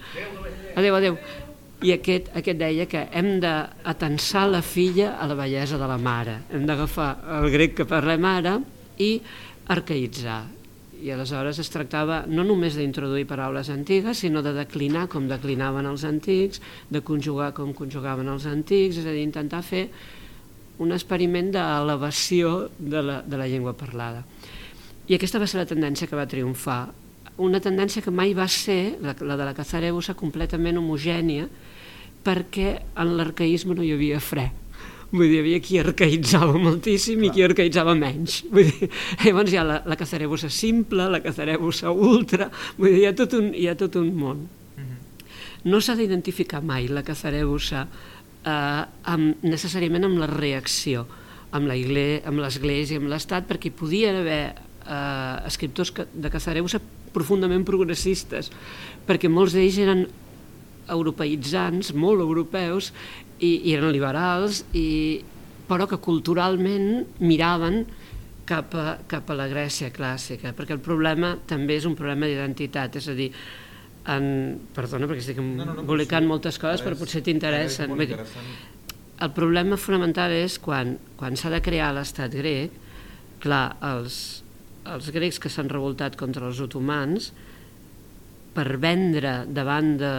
Adéu, 0.74 0.96
adéu. 0.98 1.20
I 1.80 1.94
aquest, 1.94 2.32
aquest 2.36 2.58
deia 2.60 2.84
que 2.90 3.06
hem 3.16 3.38
d'atensar 3.40 4.48
la 4.50 4.60
filla 4.66 5.14
a 5.16 5.28
la 5.30 5.36
bellesa 5.38 5.78
de 5.80 5.86
la 5.88 5.96
mare. 5.96 6.40
Hem 6.52 6.66
d'agafar 6.68 7.12
el 7.38 7.48
grec 7.54 7.78
que 7.78 7.88
parlem 7.88 8.26
ara 8.28 8.58
i 9.00 9.14
arcaïtzar. 9.68 10.44
I 11.00 11.12
aleshores 11.14 11.58
es 11.62 11.70
tractava 11.72 12.24
no 12.28 12.44
només 12.44 12.76
d'introduir 12.76 13.24
paraules 13.28 13.70
antigues, 13.72 14.20
sinó 14.20 14.42
de 14.44 14.52
declinar 14.52 15.06
com 15.08 15.28
declinaven 15.30 15.88
els 15.88 16.04
antics, 16.04 16.60
de 16.90 17.00
conjugar 17.00 17.54
com 17.56 17.72
conjugaven 17.76 18.28
els 18.28 18.44
antics, 18.46 19.00
és 19.00 19.08
a 19.08 19.14
dir, 19.14 19.24
intentar 19.24 19.62
fer 19.64 19.86
un 20.80 20.92
experiment 20.92 21.50
d'elevació 21.56 22.70
de, 22.78 23.00
la, 23.04 23.20
de 23.24 23.40
la 23.40 23.48
llengua 23.48 23.72
parlada. 23.76 24.24
I 25.08 25.16
aquesta 25.16 25.40
va 25.40 25.48
ser 25.48 25.60
la 25.60 25.68
tendència 25.68 26.08
que 26.08 26.16
va 26.16 26.28
triomfar. 26.28 26.92
Una 27.40 27.60
tendència 27.64 28.04
que 28.04 28.12
mai 28.12 28.36
va 28.36 28.48
ser, 28.48 28.98
la, 29.00 29.16
la 29.16 29.36
de 29.40 29.48
la 29.48 29.56
Cazarebusa, 29.56 30.14
completament 30.14 30.78
homogènia, 30.80 31.48
perquè 32.24 32.74
en 33.00 33.16
l'arcaïsme 33.16 33.76
no 33.76 33.84
hi 33.84 33.94
havia 33.96 34.20
fre 34.20 34.50
Vull 35.10 35.26
dir, 35.26 35.40
hi 35.40 35.40
havia 35.42 35.60
qui 35.64 35.78
arcaïtzava 35.80 36.54
moltíssim 36.54 37.18
Clar. 37.18 37.30
i 37.30 37.34
qui 37.34 37.42
arcaïtzava 37.42 37.96
menys. 37.98 38.44
Vull 38.52 38.68
dir, 38.68 38.88
llavors 39.24 39.50
hi 39.50 39.58
ha 39.58 39.64
la, 39.66 39.80
la 39.90 39.98
cazarebusa 39.98 40.50
simple, 40.54 41.08
la 41.10 41.22
cazarebusa 41.24 41.90
ultra, 41.90 42.46
vull 42.78 42.92
dir, 42.92 43.00
hi 43.02 43.08
ha 43.08 43.14
tot 43.18 43.34
un, 43.38 43.50
hi 43.56 43.66
ha 43.66 43.74
tot 43.78 43.98
un 43.98 44.12
món. 44.14 44.46
Uh 44.46 44.80
mhm. 44.80 44.86
-huh. 44.86 45.68
No 45.70 45.80
s'ha 45.80 45.96
d'identificar 45.96 46.62
mai 46.62 46.88
la 46.88 47.02
cazarebusa 47.02 47.88
eh, 48.44 48.84
amb, 49.02 49.42
necessàriament 49.42 50.04
amb 50.04 50.18
la 50.18 50.26
reacció, 50.26 51.06
amb 51.50 51.66
l'Església, 51.66 52.98
amb 52.98 53.08
l'Estat, 53.08 53.48
perquè 53.48 53.66
hi 53.66 53.76
podien 53.76 54.16
haver 54.16 54.54
eh, 54.54 55.46
escriptors 55.46 55.92
de 56.14 56.30
cazarebusa 56.30 56.80
profundament 57.12 57.64
progressistes, 57.66 58.50
perquè 59.06 59.28
molts 59.28 59.56
d'ells 59.56 59.78
eren 59.82 60.06
europeïtzants, 60.90 61.92
molt 61.94 62.20
europeus, 62.20 62.92
i, 63.40 63.52
i 63.70 63.74
eren 63.74 63.92
liberals, 63.94 64.64
i, 64.76 65.20
però 65.68 65.86
que 65.90 66.00
culturalment 66.02 67.06
miraven 67.22 67.82
cap 68.50 68.74
a, 68.74 68.98
cap 69.10 69.30
a 69.30 69.36
la 69.38 69.46
Grècia 69.50 69.90
clàssica, 69.94 70.54
perquè 70.56 70.74
el 70.76 70.82
problema 70.84 71.36
també 71.48 71.78
és 71.78 71.86
un 71.88 71.96
problema 71.98 72.28
d'identitat, 72.28 72.98
és 72.98 73.08
a 73.10 73.16
dir, 73.18 73.30
en, 74.10 74.26
perdona 74.74 75.08
perquè 75.08 75.22
estic 75.22 75.40
no, 75.40 75.64
no, 75.64 75.70
no, 75.70 75.84
embolicant 75.84 76.26
no, 76.26 76.34
moltes 76.34 76.58
coses, 76.60 76.82
però 76.84 76.98
potser 76.98 77.22
t'interessen. 77.26 77.94
El 79.20 79.32
problema 79.36 79.76
fonamental 79.76 80.32
és 80.32 80.56
quan, 80.62 80.94
quan 81.20 81.36
s'ha 81.36 81.52
de 81.52 81.60
crear 81.62 81.90
l'estat 81.92 82.32
grec, 82.32 82.74
clar, 83.44 83.64
els, 83.84 84.16
els 84.88 85.10
grecs 85.14 85.38
que 85.40 85.52
s'han 85.52 85.68
revoltat 85.70 86.16
contra 86.20 86.48
els 86.48 86.60
otomans, 86.64 87.30
per 88.56 88.66
vendre 88.82 89.44
davant 89.46 89.92
de 90.00 90.12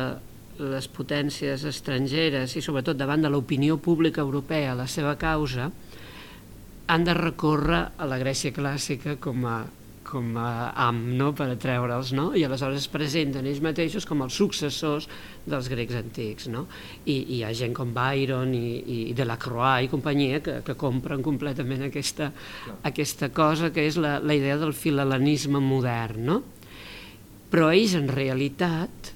les 0.61 0.87
potències 0.91 1.65
estrangeres 1.67 2.55
i 2.55 2.61
sobretot 2.61 2.99
davant 2.99 3.23
de 3.25 3.31
l'opinió 3.31 3.79
pública 3.81 4.21
europea 4.21 4.77
la 4.77 4.87
seva 4.87 5.15
causa, 5.19 5.71
han 6.91 7.05
de 7.07 7.13
recórrer 7.15 7.83
a 7.97 8.07
la 8.09 8.19
Grècia 8.19 8.51
clàssica 8.53 9.15
com 9.21 9.45
a, 9.47 9.61
com 10.03 10.35
a 10.37 10.71
am 10.83 10.99
no? 11.17 11.29
per 11.37 11.47
atreure'ls, 11.53 12.11
no? 12.17 12.31
i 12.35 12.43
aleshores 12.43 12.83
es 12.83 12.91
presenten 12.91 13.47
ells 13.47 13.61
mateixos 13.63 14.07
com 14.07 14.23
els 14.25 14.35
successors 14.35 15.07
dels 15.47 15.69
grecs 15.71 15.95
antics. 15.95 16.49
No? 16.51 16.65
I, 17.05 17.15
I 17.15 17.37
hi 17.37 17.41
ha 17.47 17.53
gent 17.55 17.75
com 17.77 17.93
Byron 17.95 18.51
i, 18.57 18.81
i 18.81 18.99
Delacroix 19.17 19.87
i 19.87 19.91
companyia 19.91 20.41
que, 20.43 20.57
que 20.67 20.75
compren 20.79 21.23
completament 21.23 21.87
aquesta, 21.87 22.31
aquesta 22.87 23.31
cosa 23.31 23.71
que 23.71 23.87
és 23.87 23.99
la, 24.01 24.17
la 24.19 24.35
idea 24.35 24.59
del 24.59 24.75
filhelenisme 24.75 25.63
modern. 25.63 26.27
No? 26.27 26.41
Però 27.51 27.71
ells 27.71 27.95
en 27.99 28.11
realitat 28.11 29.13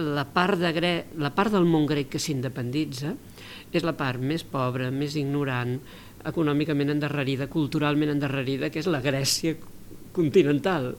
la 0.00 0.24
part, 0.24 0.58
de 0.60 0.72
gre... 0.76 0.92
la 1.20 1.32
part 1.34 1.52
del 1.54 1.68
món 1.68 1.86
grec 1.88 2.10
que 2.14 2.22
s'independitza 2.22 3.14
és 3.70 3.84
la 3.86 3.94
part 3.94 4.20
més 4.22 4.42
pobra, 4.42 4.90
més 4.90 5.14
ignorant, 5.18 5.76
econòmicament 6.26 6.90
endarrerida, 6.92 7.48
culturalment 7.48 8.12
endarrerida, 8.12 8.70
que 8.70 8.82
és 8.82 8.88
la 8.90 9.00
Grècia 9.04 9.54
continental, 10.12 10.92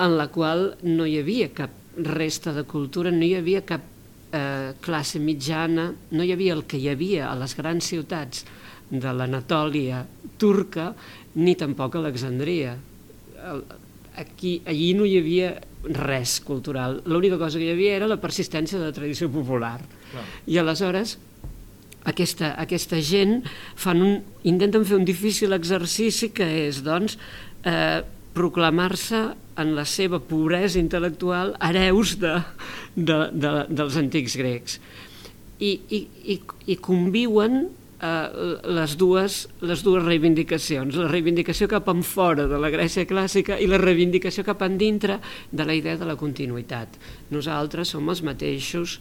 en 0.00 0.16
la 0.18 0.26
qual 0.32 0.74
no 0.82 1.06
hi 1.06 1.20
havia 1.20 1.50
cap 1.54 1.76
resta 1.96 2.52
de 2.56 2.64
cultura, 2.68 3.12
no 3.14 3.24
hi 3.24 3.34
havia 3.38 3.62
cap 3.68 3.84
eh, 4.32 4.72
classe 4.82 5.20
mitjana, 5.22 5.90
no 6.10 6.24
hi 6.24 6.32
havia 6.34 6.56
el 6.56 6.64
que 6.66 6.80
hi 6.80 6.88
havia 6.90 7.30
a 7.30 7.36
les 7.38 7.54
grans 7.58 7.90
ciutats 7.92 8.44
de 8.90 9.12
l'Anatòlia 9.14 10.04
turca, 10.38 10.90
ni 11.38 11.54
tampoc 11.54 11.94
a 11.94 12.00
Alexandria. 12.02 12.74
Aquí, 14.18 14.60
allí 14.66 14.92
no 14.98 15.06
hi 15.06 15.18
havia 15.20 15.52
res 15.84 16.38
cultural. 16.44 17.00
L'única 17.08 17.38
cosa 17.40 17.58
que 17.58 17.68
hi 17.68 17.74
havia 17.74 17.96
era 17.96 18.08
la 18.10 18.20
persistència 18.20 18.78
de 18.78 18.90
la 18.90 18.96
tradició 18.96 19.30
popular. 19.32 19.78
Clar. 20.10 20.24
I 20.46 20.60
aleshores 20.60 21.16
aquesta, 22.08 22.54
aquesta 22.60 23.00
gent 23.04 23.40
fan 23.78 24.00
un, 24.04 24.16
intenten 24.48 24.86
fer 24.88 24.98
un 25.00 25.06
difícil 25.08 25.52
exercici 25.56 26.30
que 26.36 26.46
és 26.66 26.82
doncs, 26.84 27.18
eh, 27.64 28.00
proclamar-se 28.34 29.20
en 29.60 29.74
la 29.76 29.84
seva 29.84 30.20
pobresa 30.22 30.78
intel·lectual 30.80 31.54
hereus 31.66 32.14
de, 32.20 32.36
de, 32.94 33.18
de, 33.32 33.52
dels 33.68 33.98
antics 34.00 34.36
grecs. 34.40 34.78
I, 35.60 35.74
i, 35.92 36.00
i, 36.32 36.38
i 36.72 36.76
conviuen 36.80 37.66
les, 38.00 38.96
dues, 38.96 39.36
les 39.60 39.82
dues 39.84 40.04
reivindicacions, 40.04 40.96
la 40.96 41.08
reivindicació 41.10 41.68
cap 41.68 41.88
en 41.92 42.00
fora 42.06 42.46
de 42.48 42.58
la 42.60 42.70
Grècia 42.72 43.04
clàssica 43.08 43.58
i 43.60 43.68
la 43.68 43.80
reivindicació 43.80 44.44
cap 44.46 44.62
en 44.64 44.78
dintre 44.80 45.18
de 45.52 45.66
la 45.68 45.76
idea 45.76 45.98
de 46.00 46.08
la 46.08 46.16
continuïtat. 46.16 46.96
Nosaltres 47.30 47.92
som 47.92 48.08
els 48.08 48.24
mateixos 48.24 48.98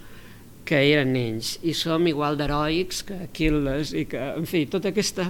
que 0.67 0.81
eren 0.91 1.15
ells 1.17 1.55
i 1.65 1.73
som 1.73 2.05
igual 2.11 2.37
d'heroics 2.37 3.01
que 3.07 3.23
Aquil·les 3.29 3.95
i 3.97 4.05
que, 4.09 4.21
en 4.37 4.45
fi, 4.49 4.65
tota 4.69 4.91
aquesta, 4.91 5.29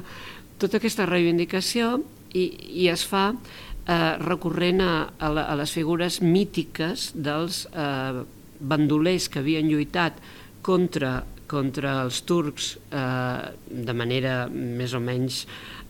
tota 0.59 0.81
aquesta 0.81 1.05
reivindicació 1.07 1.99
i, 2.33 2.49
i 2.83 2.89
es 2.91 3.05
fa 3.07 3.29
eh, 3.31 4.17
recorrent 4.25 4.83
a, 4.83 4.93
a, 5.13 5.31
la, 5.33 5.45
a 5.45 5.55
les 5.61 5.71
figures 5.77 6.19
mítiques 6.25 7.11
dels 7.15 7.63
eh, 7.71 8.23
bandolers 8.59 9.29
que 9.31 9.39
havien 9.39 9.69
lluitat 9.69 10.19
contra, 10.65 11.21
contra 11.49 11.99
els 12.03 12.21
turcs 12.29 12.75
eh, 12.93 13.51
de 13.89 13.95
manera 13.97 14.43
més 14.53 14.93
o 14.93 15.01
menys 15.03 15.43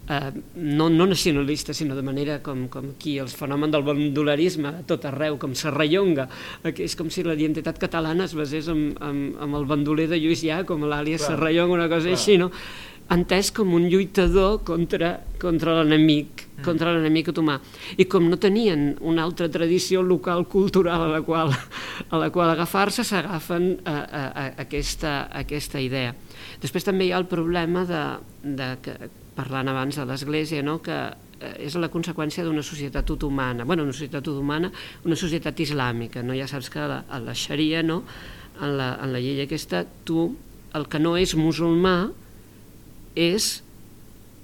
eh, 0.09 0.31
no, 0.55 0.89
no 0.89 1.07
nacionalista, 1.09 1.73
sinó 1.73 1.95
de 1.95 2.03
manera 2.05 2.39
com, 2.43 2.67
com 2.71 2.91
aquí 2.95 3.17
el 3.21 3.29
fenomen 3.29 3.71
del 3.71 3.85
bandolerisme 3.87 4.71
a 4.71 4.83
tot 4.89 5.05
arreu, 5.09 5.37
com 5.41 5.55
Serrallonga, 5.55 6.29
que 6.73 6.85
és 6.87 6.97
com 6.99 7.11
si 7.13 7.23
la 7.27 7.37
identitat 7.37 7.79
catalana 7.81 8.27
es 8.29 8.35
basés 8.37 8.69
en, 8.71 8.91
en, 8.97 9.23
en 9.39 9.57
el 9.59 9.67
bandoler 9.69 10.09
de 10.11 10.19
Lluís 10.21 10.43
Llà, 10.47 10.63
com 10.67 10.87
l'àlies 10.89 11.27
Serrallonga, 11.29 11.77
una 11.81 11.89
cosa 11.91 12.09
Clar. 12.09 12.19
així, 12.19 12.39
no? 12.41 12.51
entès 13.09 13.49
com 13.55 13.73
un 13.73 13.87
lluitador 13.89 14.59
contra, 14.65 15.15
contra 15.41 15.79
l'enemic. 15.79 16.45
Contra 16.65 16.93
l'enemic 16.93 17.31
otomà. 17.31 17.59
I 17.97 18.05
com 18.09 18.27
no 18.29 18.39
tenien 18.41 18.93
una 19.01 19.23
altra 19.27 19.49
tradició 19.51 20.01
local 20.05 20.45
cultural 20.49 21.05
a 21.07 21.11
la 21.13 21.21
qual, 21.25 21.53
a 22.09 22.19
la 22.21 22.29
qual 22.33 22.53
agafar-se, 22.53 23.05
s'agafen 23.07 23.71
a, 23.83 23.95
a, 23.95 24.23
a, 24.25 24.45
aquesta, 24.65 25.15
a 25.27 25.45
aquesta 25.45 25.81
idea. 25.83 26.13
Després 26.61 26.87
també 26.87 27.07
hi 27.07 27.13
ha 27.13 27.21
el 27.21 27.29
problema 27.31 27.85
de, 27.87 28.03
de 28.43 28.69
que, 28.83 28.97
parlant 29.39 29.71
abans 29.71 29.95
de 29.95 30.05
l'Església, 30.07 30.63
no? 30.65 30.79
que 30.83 30.97
eh, 31.39 31.55
és 31.67 31.77
la 31.79 31.91
conseqüència 31.91 32.43
d'una 32.43 32.63
societat 32.65 33.09
otomana, 33.15 33.65
bueno, 33.65 33.85
una 33.87 33.95
societat 33.95 34.27
otomana, 34.27 34.71
una 35.07 35.17
societat 35.19 35.59
islàmica, 35.63 36.23
no? 36.25 36.35
ja 36.35 36.49
saps 36.49 36.69
que 36.73 36.83
a 36.83 36.89
la, 36.91 36.99
a 37.07 37.21
la 37.23 37.35
xaria, 37.37 37.83
no? 37.85 38.03
en, 38.59 38.75
la, 38.77 38.91
en 39.03 39.13
la 39.15 39.23
llei 39.23 39.39
aquesta, 39.45 39.85
tu, 40.05 40.29
el 40.75 40.87
que 40.91 41.01
no 41.01 41.15
és 41.17 41.35
musulmà, 41.39 41.97
és 43.19 43.59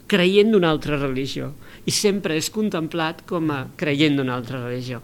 creient 0.07 0.51
d'una 0.53 0.69
altra 0.69 0.97
religió 0.99 1.51
i 1.85 1.93
sempre 1.93 2.37
és 2.37 2.49
contemplat 2.53 3.23
com 3.29 3.51
a 3.53 3.65
creient 3.77 4.17
d'una 4.19 4.35
altra 4.37 4.61
religió. 4.63 5.01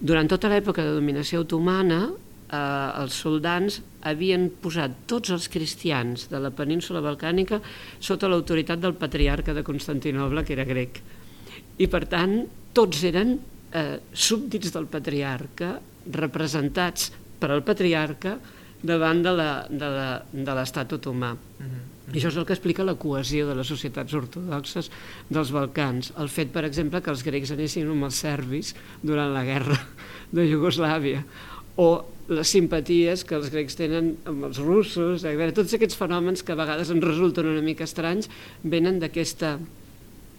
Durant 0.00 0.28
tota 0.28 0.50
l'època 0.52 0.84
de 0.84 0.92
dominació 0.96 1.44
otomana, 1.44 2.10
eh, 2.10 3.00
els 3.00 3.16
soldans 3.24 3.80
havien 4.02 4.50
posat 4.60 5.04
tots 5.08 5.32
els 5.32 5.48
cristians 5.48 6.28
de 6.28 6.40
la 6.40 6.52
península 6.52 7.00
balcànica 7.04 7.60
sota 8.00 8.28
l'autoritat 8.28 8.82
del 8.82 8.96
patriarca 9.00 9.54
de 9.54 9.64
Constantinoble, 9.64 10.44
que 10.44 10.52
era 10.52 10.68
grec. 10.68 11.00
I 11.78 11.88
per 11.88 12.04
tant, 12.06 12.42
tots 12.72 13.02
eren 13.04 13.38
eh, 13.72 13.98
súbdits 14.12 14.74
del 14.74 14.86
patriarca, 14.86 15.78
representats 16.12 17.10
per 17.40 17.50
al 17.50 17.64
patriarca 17.64 18.36
davant 18.84 19.22
de 19.24 20.52
l'estat 20.54 20.92
otomà. 20.92 21.32
Mm 21.32 21.66
-hmm. 21.66 21.93
I 22.12 22.18
això 22.18 22.28
és 22.28 22.36
el 22.36 22.44
que 22.44 22.52
explica 22.52 22.84
la 22.84 22.96
cohesió 23.00 23.46
de 23.48 23.54
les 23.56 23.68
societats 23.70 24.12
ortodoxes 24.16 24.90
dels 25.32 25.52
Balcans. 25.54 26.12
El 26.20 26.28
fet, 26.28 26.50
per 26.52 26.66
exemple, 26.68 27.00
que 27.00 27.12
els 27.12 27.24
grecs 27.24 27.54
anessin 27.54 27.88
amb 27.88 28.08
els 28.10 28.18
serbis 28.26 28.74
durant 29.02 29.32
la 29.32 29.44
guerra 29.46 29.78
de 30.34 30.44
Iugoslàvia 30.50 31.24
o 31.80 31.88
les 32.28 32.48
simpaties 32.48 33.24
que 33.28 33.36
els 33.36 33.50
grecs 33.52 33.76
tenen 33.76 34.14
amb 34.28 34.46
els 34.48 34.60
russos, 34.62 35.24
veure, 35.24 35.52
tots 35.56 35.74
aquests 35.76 35.96
fenòmens 35.98 36.44
que 36.44 36.54
a 36.54 36.60
vegades 36.60 36.92
ens 36.92 37.04
resulten 37.04 37.48
una 37.50 37.64
mica 37.64 37.88
estranys 37.88 38.30
venen 38.62 39.00
d'aquesta 39.02 39.58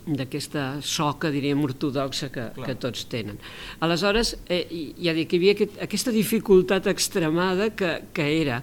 d'aquesta 0.05 0.83
soca, 0.85 1.31
diríem, 1.33 1.63
ortodoxa 1.65 2.29
que, 2.29 2.43
que 2.61 2.75
tots 2.77 3.07
tenen. 3.09 3.39
Aleshores, 3.81 4.35
eh, 4.53 4.61
ja 5.01 5.15
dic, 5.17 5.33
hi 5.33 5.39
havia 5.39 5.55
aquest, 5.55 5.79
aquesta 5.81 6.13
dificultat 6.13 6.85
extremada 6.91 7.71
que, 7.73 7.95
que 8.13 8.27
era 8.43 8.59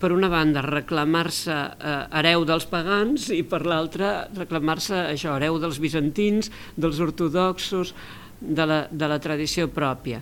per 0.00 0.12
una 0.12 0.28
banda 0.28 0.62
reclamar-se 0.64 1.54
eh, 1.54 1.96
hereu 2.20 2.44
dels 2.48 2.66
pagans 2.68 3.30
i 3.32 3.42
per 3.48 3.64
l'altra 3.66 4.28
reclamar-se 4.34 5.06
això, 5.12 5.36
hereu 5.36 5.58
dels 5.62 5.80
bizantins, 5.82 6.50
dels 6.76 7.00
ortodoxos, 7.00 7.94
de 8.40 8.66
la, 8.68 8.82
de 8.90 9.08
la 9.08 9.18
tradició 9.22 9.68
pròpia 9.72 10.20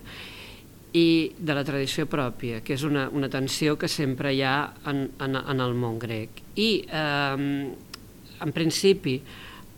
i 0.95 1.33
de 1.35 1.55
la 1.55 1.65
tradició 1.67 2.05
pròpia, 2.07 2.61
que 2.63 2.77
és 2.77 2.83
una, 2.87 3.09
una 3.11 3.27
tensió 3.27 3.75
que 3.75 3.89
sempre 3.91 4.31
hi 4.31 4.39
ha 4.47 4.71
en, 4.87 5.09
en, 5.19 5.35
en 5.35 5.59
el 5.59 5.75
món 5.75 5.97
grec. 5.99 6.39
I, 6.55 6.69
eh, 6.87 8.45
en 8.45 8.53
principi, 8.55 9.17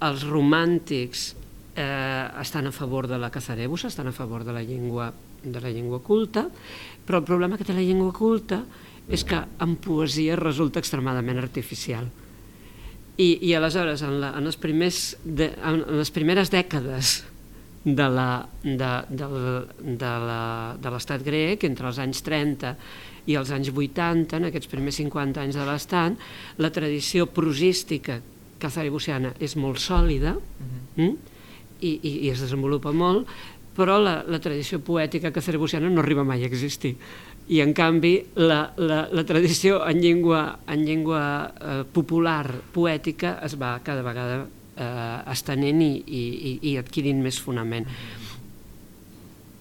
els 0.05 0.27
romàntics 0.29 1.31
eh, 1.73 2.27
estan 2.43 2.69
a 2.69 2.75
favor 2.75 3.09
de 3.09 3.17
la 3.17 3.31
cazarebus, 3.33 3.87
estan 3.89 4.11
a 4.11 4.13
favor 4.13 4.45
de 4.45 4.53
la 4.53 4.61
llengua 4.61 5.09
de 5.43 5.61
la 5.61 5.69
llengua 5.69 6.01
culta, 6.01 6.47
però 7.05 7.21
el 7.21 7.25
problema 7.25 7.57
que 7.57 7.65
té 7.65 7.73
la 7.73 7.85
llengua 7.85 8.11
culta 8.13 8.61
és 8.61 8.86
que 9.08 9.39
en 9.64 9.76
poesia 9.80 10.36
resulta 10.36 10.80
extremadament 10.80 11.39
artificial. 11.39 12.10
I, 13.18 13.49
i 13.49 13.53
aleshores, 13.58 14.03
en, 14.05 14.20
la, 14.22 14.34
en, 14.38 14.45
els 14.45 14.60
primers 14.62 15.16
de, 15.24 15.49
en 15.58 15.82
les 15.97 16.12
primeres 16.14 16.51
dècades 16.53 17.24
de 17.88 18.10
l'estat 20.91 21.24
grec, 21.24 21.64
entre 21.64 21.88
els 21.88 21.99
anys 22.03 22.22
30 22.26 22.76
i 23.32 23.38
els 23.39 23.51
anys 23.55 23.72
80, 23.72 24.38
en 24.38 24.49
aquests 24.49 24.70
primers 24.72 24.99
50 24.99 25.41
anys 25.45 25.55
de 25.58 25.66
l'estat, 25.68 26.12
la 26.60 26.72
tradició 26.74 27.26
prosística 27.32 28.20
cazaribusiana 28.60 29.34
és 29.39 29.55
molt 29.55 29.80
sòlida 29.80 30.36
uh 30.36 30.41
-huh. 30.41 31.03
mm? 31.03 31.18
I, 31.80 31.99
i, 32.01 32.12
i 32.26 32.30
es 32.30 32.41
desenvolupa 32.41 32.91
molt, 32.91 33.28
però 33.78 34.01
la, 34.01 34.24
la 34.26 34.39
tradició 34.39 34.80
poètica 34.80 35.32
cazaribusiana 35.32 35.89
no 35.89 36.01
arriba 36.01 36.24
mai 36.24 36.43
a 36.43 36.47
existir 36.47 36.95
i 37.47 37.61
en 37.63 37.71
canvi 37.73 38.13
la, 38.35 38.73
la, 38.75 39.07
la 39.11 39.23
tradició 39.23 39.79
en 39.87 40.01
llengua, 40.03 40.59
en 40.67 40.83
llengua 40.85 41.21
eh, 41.47 41.83
popular, 41.87 42.51
poètica, 42.73 43.37
es 43.45 43.55
va 43.59 43.77
cada 43.83 44.03
vegada 44.03 44.41
eh, 44.43 45.31
estenent 45.31 45.81
i, 45.81 45.91
i, 46.03 46.23
i 46.71 46.77
adquirint 46.79 47.21
més 47.23 47.39
fonament. 47.39 47.87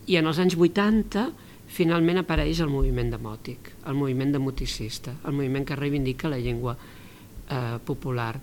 I 0.06 0.18
en 0.18 0.26
els 0.30 0.38
anys 0.42 0.58
80 0.58 1.28
finalment 1.76 2.22
apareix 2.22 2.60
el 2.64 2.70
moviment 2.72 3.10
demòtic, 3.12 3.72
el 3.86 3.98
moviment 3.98 4.34
demoticista, 4.34 5.14
el 5.26 5.34
moviment 5.38 5.66
que 5.66 5.78
reivindica 5.78 6.30
la 6.30 6.40
llengua 6.42 6.76
eh, 6.76 7.78
popular. 7.84 8.34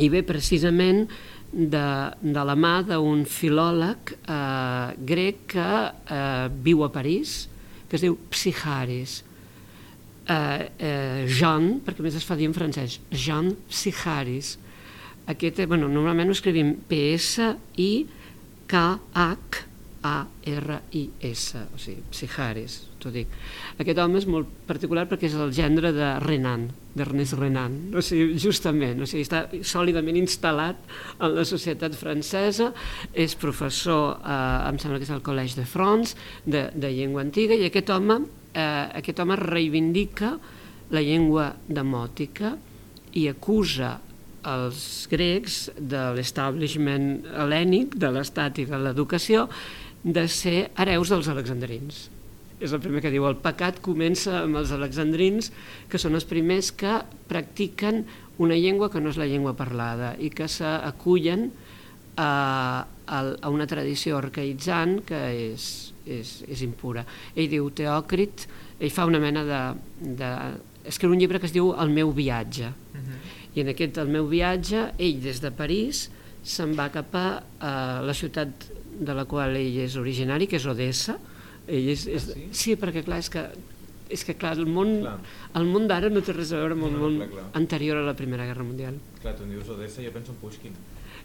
I 0.00 0.08
ve 0.12 0.22
precisament 0.22 1.06
de, 1.50 1.86
de 2.22 2.42
la 2.46 2.56
mà 2.56 2.80
d'un 2.86 3.24
filòleg 3.26 4.14
eh, 4.20 4.92
grec 5.06 5.46
que 5.56 5.70
eh, 5.88 6.50
viu 6.64 6.84
a 6.84 6.90
París, 6.92 7.49
que 7.90 7.98
es 7.98 8.04
diu 8.06 8.14
Psicharis. 8.30 9.24
Uh, 10.30 10.62
uh, 10.78 11.26
Jean, 11.26 11.80
perquè 11.82 12.02
més 12.06 12.14
es 12.14 12.26
fa 12.26 12.36
dir 12.38 12.46
en 12.46 12.54
francès, 12.54 13.00
Jean 13.10 13.50
Psicharis. 13.68 14.54
Aquest, 15.30 15.58
bueno, 15.66 15.88
normalment 15.90 16.30
ho 16.30 16.36
escrivim 16.36 16.76
P-S-I-K-H 16.88 17.50
a-R-I-S, 20.00 21.56
o 21.74 21.78
sigui, 21.80 22.00
Psiharis, 22.08 22.76
t'ho 23.00 23.10
dic. 23.12 23.32
Aquest 23.82 23.98
home 24.00 24.16
és 24.20 24.26
molt 24.30 24.48
particular 24.68 25.04
perquè 25.10 25.28
és 25.28 25.36
el 25.36 25.52
gendre 25.52 25.92
de 25.92 26.08
Renan, 26.24 26.70
d'Ernest 26.96 27.36
Renan, 27.36 27.76
o 27.92 28.02
sigui, 28.04 28.38
justament, 28.40 29.02
o 29.04 29.08
sigui, 29.08 29.26
està 29.26 29.44
sòlidament 29.60 30.16
instal·lat 30.22 30.80
en 31.20 31.36
la 31.36 31.44
societat 31.48 31.96
francesa, 32.00 32.70
és 33.12 33.36
professor, 33.40 34.16
eh, 34.24 34.70
em 34.70 34.80
sembla 34.80 35.00
que 35.00 35.08
és 35.08 35.12
al 35.14 35.24
Collège 35.26 35.60
de 35.60 35.68
France, 35.68 36.16
de, 36.46 36.70
de 36.72 36.92
llengua 36.96 37.26
antiga, 37.26 37.54
i 37.58 37.68
aquest 37.68 37.92
home, 37.92 38.22
eh, 38.54 38.86
aquest 39.02 39.20
home 39.20 39.36
reivindica 39.36 40.38
la 40.90 41.04
llengua 41.04 41.52
demòtica 41.68 42.56
i 43.20 43.28
acusa 43.28 43.98
els 44.48 45.06
grecs 45.10 45.70
de 45.76 46.06
l'establishment 46.16 47.26
helènic, 47.44 47.96
de 48.00 48.10
l'estat 48.14 48.58
i 48.62 48.66
de 48.68 48.78
l'educació, 48.80 49.48
de 50.02 50.24
ser 50.28 50.70
hereus 50.80 51.12
dels 51.12 51.28
alexandrins. 51.28 52.08
És 52.60 52.74
el 52.76 52.82
primer 52.84 53.00
que 53.00 53.12
diu, 53.12 53.24
el 53.28 53.38
pecat 53.40 53.80
comença 53.84 54.42
amb 54.42 54.60
els 54.60 54.72
alexandrins, 54.76 55.48
que 55.88 56.00
són 56.00 56.16
els 56.16 56.28
primers 56.28 56.70
que 56.76 56.98
practiquen 57.28 58.04
una 58.40 58.56
llengua 58.56 58.90
que 58.92 59.00
no 59.00 59.12
és 59.12 59.20
la 59.20 59.28
llengua 59.28 59.56
parlada 59.56 60.14
i 60.20 60.30
que 60.32 60.48
s'acullen 60.48 61.48
a, 62.20 62.30
a, 62.84 63.18
a 63.40 63.52
una 63.52 63.66
tradició 63.68 64.18
arcaïtzant 64.20 65.00
que 65.08 65.20
és, 65.50 65.66
és, 66.04 66.34
és 66.48 66.64
impura. 66.64 67.04
Ell 67.34 67.48
diu, 67.52 67.68
Teòcrit, 67.76 68.46
ell 68.80 68.92
fa 68.92 69.08
una 69.08 69.20
mena 69.22 69.44
de, 69.48 69.60
de... 70.20 70.30
escriu 70.88 71.12
un 71.12 71.20
llibre 71.20 71.40
que 71.40 71.48
es 71.48 71.56
diu 71.56 71.72
El 71.80 71.92
meu 71.96 72.12
viatge. 72.16 72.72
Uh 72.72 73.00
-huh. 73.00 73.39
I 73.54 73.64
en 73.64 73.72
aquest 73.72 73.98
El 73.98 74.12
meu 74.12 74.28
viatge, 74.30 74.90
ell 74.98 75.18
des 75.22 75.40
de 75.42 75.50
París 75.54 76.08
se'n 76.46 76.76
va 76.78 76.88
cap 76.92 77.14
a, 77.18 77.26
a 77.60 77.72
la 78.06 78.14
ciutat 78.16 78.70
de 79.00 79.16
la 79.16 79.26
qual 79.28 79.56
ell 79.58 79.80
és 79.84 79.96
originari, 80.00 80.48
que 80.48 80.60
és 80.60 80.68
Odessa. 80.70 81.18
Ell 81.66 81.90
és, 81.92 82.06
és, 82.06 82.30
ah, 82.30 82.38
sí? 82.38 82.46
sí, 82.62 82.78
perquè 82.80 83.04
clar, 83.06 83.20
és 83.24 83.30
que 83.32 83.44
és 84.10 84.24
que 84.26 84.34
clar, 84.34 84.56
el 84.58 84.66
món, 84.66 84.96
clar. 85.04 85.18
el 85.60 85.68
món 85.70 85.84
d'ara 85.86 86.10
no 86.10 86.22
té 86.26 86.34
res 86.34 86.50
a 86.50 86.58
veure 86.58 86.74
amb 86.74 86.88
el 86.88 86.94
no, 86.96 87.02
món 87.04 87.18
clar, 87.20 87.28
clar. 87.30 87.44
anterior 87.60 88.00
a 88.00 88.06
la 88.08 88.16
Primera 88.18 88.46
Guerra 88.48 88.66
Mundial. 88.66 88.96
Clar, 89.22 89.36
tu 89.38 89.46
dius 89.46 89.68
Odessa 89.70 90.02
i 90.02 90.08
jo 90.08 90.14
penso 90.16 90.34
en 90.34 90.40
Pushkin. 90.40 90.74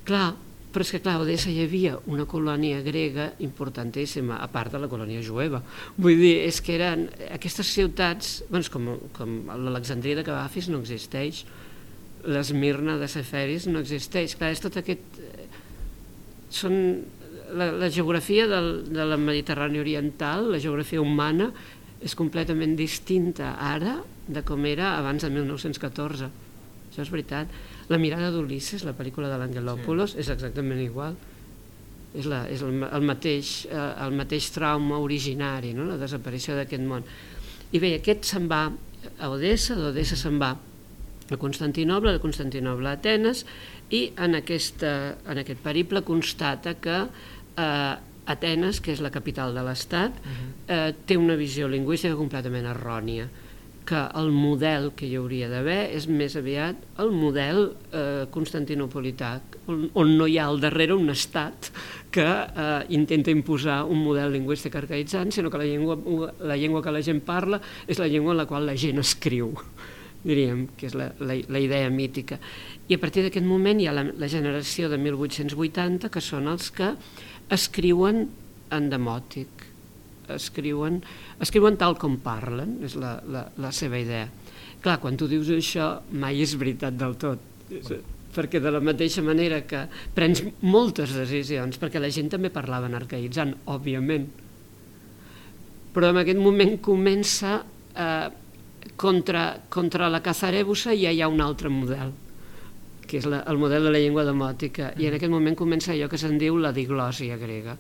Clar, 0.05 0.35
però 0.75 0.85
és 0.85 0.91
que 0.93 0.99
clar, 1.01 1.15
a 1.17 1.23
Odessa 1.23 1.49
hi 1.49 1.63
havia 1.63 1.95
una 2.11 2.27
colònia 2.29 2.81
grega 2.85 3.29
importantíssima, 3.41 4.37
a 4.43 4.49
part 4.51 4.75
de 4.75 4.81
la 4.83 4.89
colònia 4.91 5.23
jueva. 5.25 5.63
Vull 5.97 6.19
dir, 6.19 6.35
és 6.45 6.61
que 6.61 6.75
eren 6.77 7.07
aquestes 7.31 7.73
ciutats, 7.73 8.41
doncs 8.51 8.69
com, 8.73 8.91
com 9.15 9.37
l'Alexandria 9.49 10.19
de 10.19 10.25
Cavafis 10.27 10.69
no 10.69 10.83
existeix, 10.83 11.45
l'Esmirna 12.25 12.97
de 13.01 13.09
Seferis 13.11 13.67
no 13.69 13.81
existeix. 13.83 14.35
Clar, 14.39 14.53
és 14.55 14.63
tot 14.63 14.79
aquest... 14.81 15.19
Eh, 15.21 15.47
són 16.55 16.75
la, 17.53 17.69
la 17.75 17.89
geografia 17.91 18.45
del, 18.47 18.85
de 18.89 19.05
la 19.05 19.17
Mediterrània 19.19 19.83
oriental, 19.83 20.49
la 20.53 20.61
geografia 20.61 21.01
humana, 21.03 21.49
és 22.05 22.15
completament 22.17 22.75
distinta 22.77 23.55
ara 23.61 23.97
de 24.27 24.41
com 24.45 24.65
era 24.69 24.95
abans 24.99 25.23
de 25.25 25.29
1914. 25.33 26.29
Això 26.89 27.03
és 27.03 27.11
veritat. 27.11 27.51
La 27.91 27.99
mirada 28.01 28.31
d'Ulisses, 28.33 28.85
la 28.87 28.95
pel·lícula 28.97 29.29
de 29.29 29.39
l'Angelòpolis, 29.41 30.15
sí. 30.15 30.21
és 30.23 30.29
exactament 30.33 30.81
igual. 30.81 31.17
És, 32.15 32.27
la, 32.31 32.45
és 32.47 32.61
el, 32.63 32.79
el, 32.87 33.05
mateix, 33.05 33.55
eh, 33.67 33.87
el 34.05 34.15
mateix 34.15 34.47
trauma 34.55 35.01
originari, 35.03 35.73
no? 35.75 35.89
la 35.89 35.99
desaparició 35.99 36.55
d'aquest 36.55 36.85
món. 36.87 37.03
I 37.75 37.81
bé, 37.83 37.97
aquest 37.99 38.29
se'n 38.29 38.47
va 38.49 38.69
a 39.19 39.29
Odessa, 39.29 39.75
d'Odessa 39.77 40.17
se'n 40.17 40.39
va 40.41 40.53
a 41.31 41.37
Constantinoble, 41.37 42.13
de 42.13 42.21
Constantinoble 42.23 42.89
a 42.89 42.97
Atenes, 42.99 43.45
i 43.89 44.09
en, 44.17 44.35
aquesta, 44.37 45.15
en 45.29 45.41
aquest 45.41 45.61
periple 45.63 46.03
constata 46.05 46.75
que 46.81 46.99
eh, 47.05 47.95
Atenes, 48.25 48.81
que 48.81 48.93
és 48.95 49.01
la 49.05 49.13
capital 49.13 49.53
de 49.53 49.63
l'Estat, 49.65 50.11
uh 50.11 50.29
-huh. 50.29 50.51
eh, 50.67 50.93
té 51.05 51.17
una 51.17 51.35
visió 51.35 51.67
lingüística 51.67 52.15
completament 52.15 52.65
errònia 52.65 53.29
que 53.85 54.01
el 54.17 54.31
model 54.33 54.91
que 54.97 55.05
hi 55.05 55.15
hauria 55.19 55.47
d'haver 55.47 55.91
és 55.95 56.07
més 56.09 56.35
aviat 56.35 56.75
el 57.01 57.11
model 57.13 57.75
eh, 57.93 58.25
constantinopolità, 58.33 59.39
on, 59.67 59.85
on 59.93 60.17
no 60.17 60.27
hi 60.27 60.39
ha 60.39 60.47
al 60.49 60.59
darrere 60.59 60.97
un 60.97 61.09
estat 61.13 61.69
que 62.11 62.25
eh, 62.25 62.85
intenta 62.97 63.31
imposar 63.31 63.83
un 63.85 64.01
model 64.03 64.33
lingüístic 64.33 64.75
arcaïtzant, 64.75 65.31
sinó 65.31 65.51
que 65.53 65.61
la 65.61 65.69
llengua, 65.69 66.33
la 66.39 66.57
llengua 66.57 66.81
que 66.81 66.91
la 66.91 67.03
gent 67.05 67.21
parla 67.21 67.61
és 67.87 68.01
la 68.01 68.07
llengua 68.07 68.33
en 68.33 68.41
la 68.41 68.47
qual 68.49 68.65
la 68.65 68.75
gent 68.75 68.99
escriu, 68.99 69.53
diríem, 70.25 70.65
que 70.77 70.89
és 70.89 70.95
la, 70.97 71.11
la, 71.21 71.37
la 71.37 71.61
idea 71.61 71.89
mítica. 71.93 72.39
I 72.89 72.97
a 72.97 73.01
partir 73.01 73.25
d'aquest 73.25 73.45
moment 73.45 73.79
hi 73.81 73.87
ha 73.89 73.93
la, 73.95 74.07
la 74.17 74.29
generació 74.31 74.89
de 74.91 74.97
1880, 75.01 76.09
que 76.11 76.23
són 76.23 76.49
els 76.51 76.71
que 76.73 76.91
escriuen 77.53 78.25
en 78.73 78.89
demòtic, 78.89 79.67
escriuen, 80.33 80.99
escriuen 81.43 81.77
tal 81.77 81.99
com 82.01 82.17
parlen, 82.23 82.79
és 82.85 82.97
la, 82.97 83.19
la, 83.29 83.45
la 83.61 83.71
seva 83.75 84.01
idea. 84.01 84.25
Clar, 84.81 84.97
quan 85.01 85.17
tu 85.17 85.29
dius 85.29 85.49
això, 85.53 85.91
mai 86.17 86.41
és 86.41 86.55
veritat 86.57 86.97
del 86.97 87.15
tot, 87.21 87.41
perquè 88.35 88.59
de 88.61 88.73
la 88.73 88.81
mateixa 88.83 89.23
manera 89.25 89.61
que 89.65 89.85
prens 90.17 90.41
moltes 90.65 91.13
decisions, 91.15 91.77
perquè 91.81 92.01
la 92.01 92.11
gent 92.13 92.33
també 92.33 92.51
parlava 92.53 92.89
en 92.89 92.97
arcaïtzant, 92.97 93.53
òbviament, 93.71 94.27
però 95.95 96.11
en 96.11 96.19
aquest 96.19 96.41
moment 96.41 96.75
comença 96.83 97.61
eh, 97.95 98.27
contra, 98.95 99.47
contra 99.69 100.09
la 100.09 100.21
cazarebusa 100.23 100.95
ja 100.95 101.11
hi 101.11 101.21
ha 101.21 101.31
un 101.31 101.41
altre 101.43 101.69
model 101.69 102.13
que 103.05 103.19
és 103.21 103.27
la, 103.29 103.43
el 103.49 103.59
model 103.61 103.85
de 103.85 103.91
la 103.93 104.01
llengua 104.01 104.25
demòtica, 104.25 104.91
mm. 104.91 105.01
i 105.01 105.05
en 105.05 105.13
mm. 105.13 105.19
aquest 105.19 105.33
moment 105.33 105.57
comença 105.57 105.93
allò 105.93 106.09
que 106.11 106.17
se'n 106.17 106.39
diu 106.41 106.57
la 106.57 106.73
diglòsia 106.75 107.37
grega. 107.37 107.77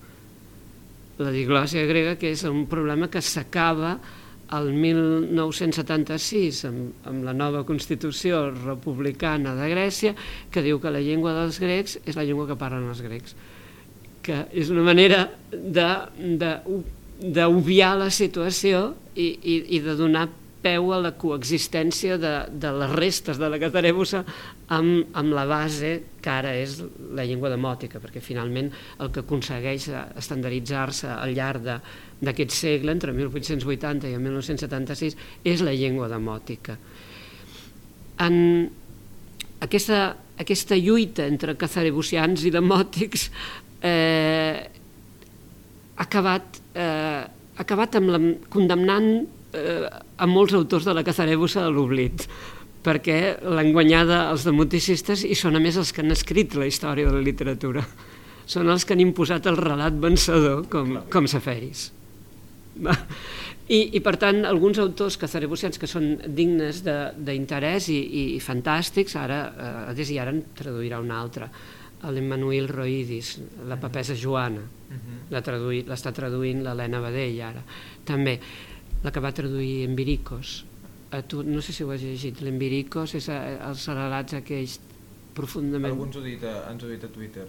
La 1.17 1.31
diglòsia 1.33 1.85
grega, 1.89 2.13
que 2.21 2.29
és 2.35 2.43
un 2.45 2.65
problema 2.69 3.09
que 3.11 3.23
s'acaba 3.23 3.95
el 4.53 4.69
1976 4.77 6.61
amb, 6.69 7.07
amb 7.09 7.25
la 7.25 7.33
nova 7.33 7.63
Constitució 7.65 8.51
republicana 8.51 9.55
de 9.57 9.69
Grècia, 9.71 10.13
que 10.51 10.61
diu 10.65 10.79
que 10.83 10.93
la 10.93 11.01
llengua 11.01 11.33
dels 11.39 11.59
grecs 11.63 11.97
és 12.05 12.17
la 12.17 12.25
llengua 12.27 12.45
que 12.51 12.59
parlen 12.59 12.85
els 12.91 13.01
grecs, 13.01 13.33
que 14.25 14.43
és 14.53 14.69
una 14.73 14.85
manera 14.85 15.25
de, 15.49 15.89
de, 16.37 16.51
d'obviar 17.33 17.95
la 18.03 18.11
situació 18.13 18.91
i, 19.15 19.31
i, 19.41 19.55
i 19.77 19.81
de 19.81 19.97
donar 19.97 20.27
peu 20.65 20.89
a 20.95 20.99
la 21.03 21.13
coexistència 21.19 22.17
de, 22.17 22.33
de 22.49 22.71
les 22.79 22.93
restes 22.97 23.37
de 23.37 23.49
la 23.51 23.59
catarebusa 23.61 24.23
amb, 24.73 25.11
amb 25.13 25.35
la 25.37 25.45
base 25.49 25.91
que 26.23 26.31
ara 26.33 26.55
és 26.57 26.79
la 27.13 27.25
llengua 27.27 27.51
demòtica, 27.53 28.01
perquè 28.01 28.23
finalment 28.23 28.71
el 29.03 29.11
que 29.13 29.21
aconsegueix 29.21 29.91
estandarditzar-se 30.17 31.11
al 31.13 31.35
llarg 31.37 31.69
d'aquest 32.25 32.55
segle, 32.55 32.95
entre 32.95 33.13
1880 33.13 34.09
i 34.09 34.17
1976, 34.17 35.19
és 35.45 35.61
la 35.65 35.75
llengua 35.77 36.09
demòtica. 36.09 36.79
En 38.25 38.35
aquesta, 39.61 40.15
aquesta 40.41 40.77
lluita 40.79 41.27
entre 41.29 41.57
cazarebusians 41.59 42.45
i 42.47 42.53
demòtics 42.55 43.29
eh, 43.85 44.65
ha 45.95 46.03
acabat, 46.03 46.61
eh, 46.73 47.23
ha 47.23 47.63
acabat 47.63 47.99
amb 48.01 48.13
la, 48.15 48.21
condemnant 48.51 49.11
eh, 49.55 49.87
a 49.87 50.27
molts 50.29 50.55
autors 50.57 50.85
de 50.87 50.93
la 50.95 51.03
Cazarebusa 51.07 51.65
a 51.65 51.71
l'oblit 51.71 52.27
perquè 52.85 53.39
l'han 53.41 53.71
guanyada 53.73 54.27
els 54.29 54.45
demoticistes 54.45 55.23
i 55.25 55.35
són 55.37 55.57
a 55.57 55.61
més 55.63 55.79
els 55.81 55.91
que 55.91 56.03
han 56.03 56.13
escrit 56.13 56.53
la 56.59 56.67
història 56.69 57.09
de 57.09 57.15
la 57.17 57.25
literatura. 57.25 57.81
Són 58.45 58.69
els 58.69 58.85
que 58.85 58.93
han 58.93 59.01
imposat 59.01 59.47
el 59.49 59.57
relat 59.57 59.97
vencedor 59.97 60.67
com, 60.69 60.99
com 61.09 61.25
Saferis. 61.25 61.87
I, 63.65 63.79
I 63.97 63.99
per 64.05 64.13
tant, 64.21 64.43
alguns 64.45 64.77
autors 64.83 65.17
cazarebusians 65.17 65.79
que 65.81 65.89
són 65.89 66.11
dignes 66.37 66.83
d'interès 66.85 67.89
i, 67.89 67.97
i, 67.97 68.25
i 68.35 68.43
fantàstics, 68.43 69.15
ara, 69.17 69.39
eh, 69.49 69.95
des 69.97 70.11
i 70.13 70.19
ara 70.21 70.35
en 70.35 70.43
traduirà 70.53 71.01
un 71.01 71.09
altre, 71.15 71.49
l'Emmanuel 72.13 72.67
Roidis, 72.69 73.39
la 73.65 73.79
papesa 73.81 74.13
Joana, 74.13 74.61
l'està 75.33 76.13
traduint 76.13 76.61
l'Helena 76.61 77.01
Badell 77.01 77.39
ara, 77.47 77.63
també 78.05 78.35
la 79.05 79.11
que 79.13 79.21
va 79.21 79.31
traduir 79.37 79.83
en 79.85 79.95
Viricos. 79.95 80.63
A 81.13 81.21
tu, 81.21 81.43
no 81.45 81.61
sé 81.61 81.73
si 81.75 81.85
ho 81.85 81.91
has 81.93 82.01
llegit, 82.01 82.41
l'Enviricos 82.41 83.13
és 83.19 83.29
eh, 83.29 83.37
els 83.61 83.85
relats 83.91 84.33
aquells 84.39 84.79
profundament... 85.37 85.93
Alguns 85.93 86.17
ho 86.17 86.23
dit 86.25 86.41
a, 86.43 86.55
ens 86.71 86.83
ho 86.83 86.89
dit 86.89 87.03
a 87.05 87.11
Twitter. 87.13 87.45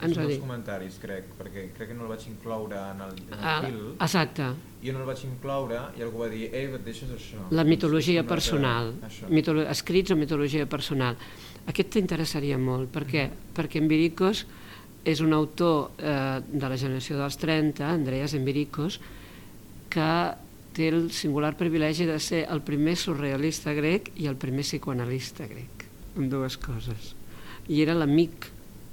Ens 0.00 0.16
ho 0.16 0.24
dit. 0.24 0.38
comentaris, 0.40 0.96
crec, 1.02 1.26
perquè 1.36 1.66
crec 1.76 1.90
que 1.90 1.96
no 1.96 2.06
el 2.06 2.12
vaig 2.14 2.22
incloure 2.30 2.78
en 2.78 3.02
el, 3.04 3.18
en 3.26 3.34
el 3.36 3.48
ah, 3.50 3.56
fil. 3.66 3.80
Exacte. 3.98 4.46
Jo 4.80 4.94
no 4.94 5.02
el 5.02 5.08
vaig 5.10 5.24
incloure 5.26 5.80
i 5.98 6.04
algú 6.06 6.22
va 6.22 6.30
dir, 6.32 6.46
ei, 6.56 6.70
et 6.78 6.86
deixes 6.86 7.10
això. 7.12 7.42
La 7.52 7.66
mitologia 7.68 8.22
personal, 8.24 8.94
mitolo 9.28 9.66
escrits 9.68 10.14
o 10.14 10.16
mitologia 10.16 10.68
personal. 10.70 11.18
Aquest 11.68 11.90
t'interessaria 11.98 12.56
molt, 12.56 12.88
perquè, 12.94 13.26
mm. 13.26 13.50
perquè 13.58 13.82
Enviricos 13.82 14.46
és 15.10 15.20
un 15.24 15.34
autor 15.36 15.90
eh, 15.98 16.38
de 16.46 16.70
la 16.70 16.78
generació 16.80 17.18
dels 17.18 17.36
30, 17.40 17.84
Andreas 17.90 18.36
Enviricos, 18.38 19.00
que 19.90 20.08
té 20.76 20.88
el 20.92 21.10
singular 21.14 21.56
privilegi 21.58 22.06
de 22.08 22.18
ser 22.22 22.44
el 22.50 22.62
primer 22.66 22.96
surrealista 22.98 23.74
grec 23.76 24.12
i 24.20 24.28
el 24.30 24.38
primer 24.40 24.64
psicoanalista 24.66 25.48
grec, 25.50 25.86
amb 26.16 26.30
dues 26.32 26.56
coses. 26.60 27.14
I 27.70 27.82
era 27.84 27.96
l'amic 27.98 28.50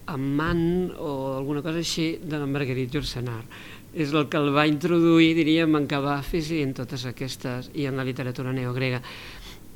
amant 0.07 0.93
o 0.97 1.37
alguna 1.37 1.61
cosa 1.61 1.83
així 1.83 2.17
de 2.23 2.39
la 2.39 2.47
Marguerite 2.47 3.01
Ursenar. 3.01 3.41
És 3.97 4.13
el 4.13 4.27
que 4.29 4.39
el 4.39 4.51
va 4.55 4.67
introduir, 4.69 5.33
diríem, 5.37 5.75
en 5.79 5.87
Cavafis 5.89 6.51
i 6.53 6.61
en 6.63 6.73
totes 6.77 7.05
aquestes, 7.09 7.71
i 7.73 7.87
en 7.89 7.97
la 7.97 8.05
literatura 8.07 8.53
neogrega. 8.53 9.01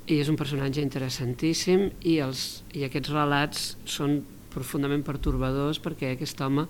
I 0.07 0.19
és 0.21 0.29
un 0.31 0.37
personatge 0.39 0.83
interessantíssim 0.83 1.87
i, 2.01 2.19
els, 2.23 2.61
i 2.75 2.85
aquests 2.87 3.13
relats 3.13 3.71
són 3.85 4.19
profundament 4.51 5.03
pertorbadors 5.07 5.79
perquè 5.79 6.11
aquest 6.11 6.41
home 6.43 6.67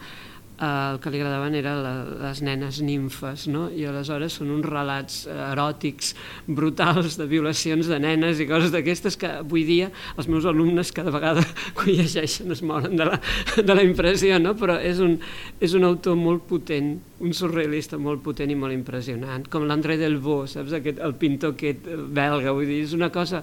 el 0.62 1.00
que 1.02 1.10
li 1.10 1.20
agradaven 1.20 1.56
eren 1.58 1.80
la, 1.82 1.94
les 2.22 2.42
nenes 2.46 2.82
nimfes, 2.86 3.48
no? 3.50 3.66
i 3.74 3.88
aleshores 3.90 4.36
són 4.38 4.52
uns 4.54 4.68
relats 4.70 5.24
eròtics 5.32 6.14
brutals 6.46 7.18
de 7.18 7.26
violacions 7.30 7.90
de 7.90 7.98
nenes 8.02 8.42
i 8.42 8.48
coses 8.50 8.74
d'aquestes 8.74 9.18
que 9.18 9.32
avui 9.42 9.66
dia 9.66 9.90
els 10.16 10.30
meus 10.30 10.46
alumnes 10.46 10.94
cada 10.94 11.14
vegada 11.14 11.44
que 11.78 11.88
ho 11.88 11.90
llegeixen 11.90 12.54
es 12.54 12.62
moren 12.62 12.94
de 13.00 13.10
la, 13.10 13.18
de 13.58 13.78
la 13.78 13.86
impressió, 13.88 14.38
no? 14.40 14.54
però 14.60 14.78
és 14.78 15.02
un, 15.02 15.18
és 15.60 15.74
un 15.78 15.88
autor 15.88 16.20
molt 16.20 16.46
potent, 16.50 16.94
un 17.22 17.34
surrealista 17.38 17.98
molt 18.02 18.22
potent 18.26 18.54
i 18.54 18.58
molt 18.58 18.76
impressionant, 18.76 19.48
com 19.50 19.66
l'André 19.66 19.98
Delvaux, 20.02 20.58
saps? 20.58 20.78
Aquest, 20.78 21.02
el 21.02 21.18
pintor 21.18 21.56
aquest 21.56 21.90
belga, 22.14 22.54
vull 22.54 22.70
dir, 22.70 22.84
és 22.86 22.94
una 22.98 23.10
cosa 23.14 23.42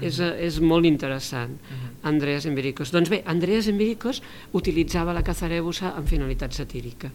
és, 0.00 0.18
és 0.18 0.60
molt 0.60 0.84
interessant, 0.84 1.52
uh 1.52 1.68
-huh. 1.68 1.90
Andreas 2.02 2.46
Embericos. 2.46 2.90
Doncs 2.90 3.08
bé, 3.08 3.22
Andreas 3.26 3.66
Embericos 3.66 4.22
utilitzava 4.52 5.12
la 5.12 5.22
cazarebusa 5.22 5.94
amb 5.94 6.08
finalitat 6.08 6.52
satírica. 6.52 7.10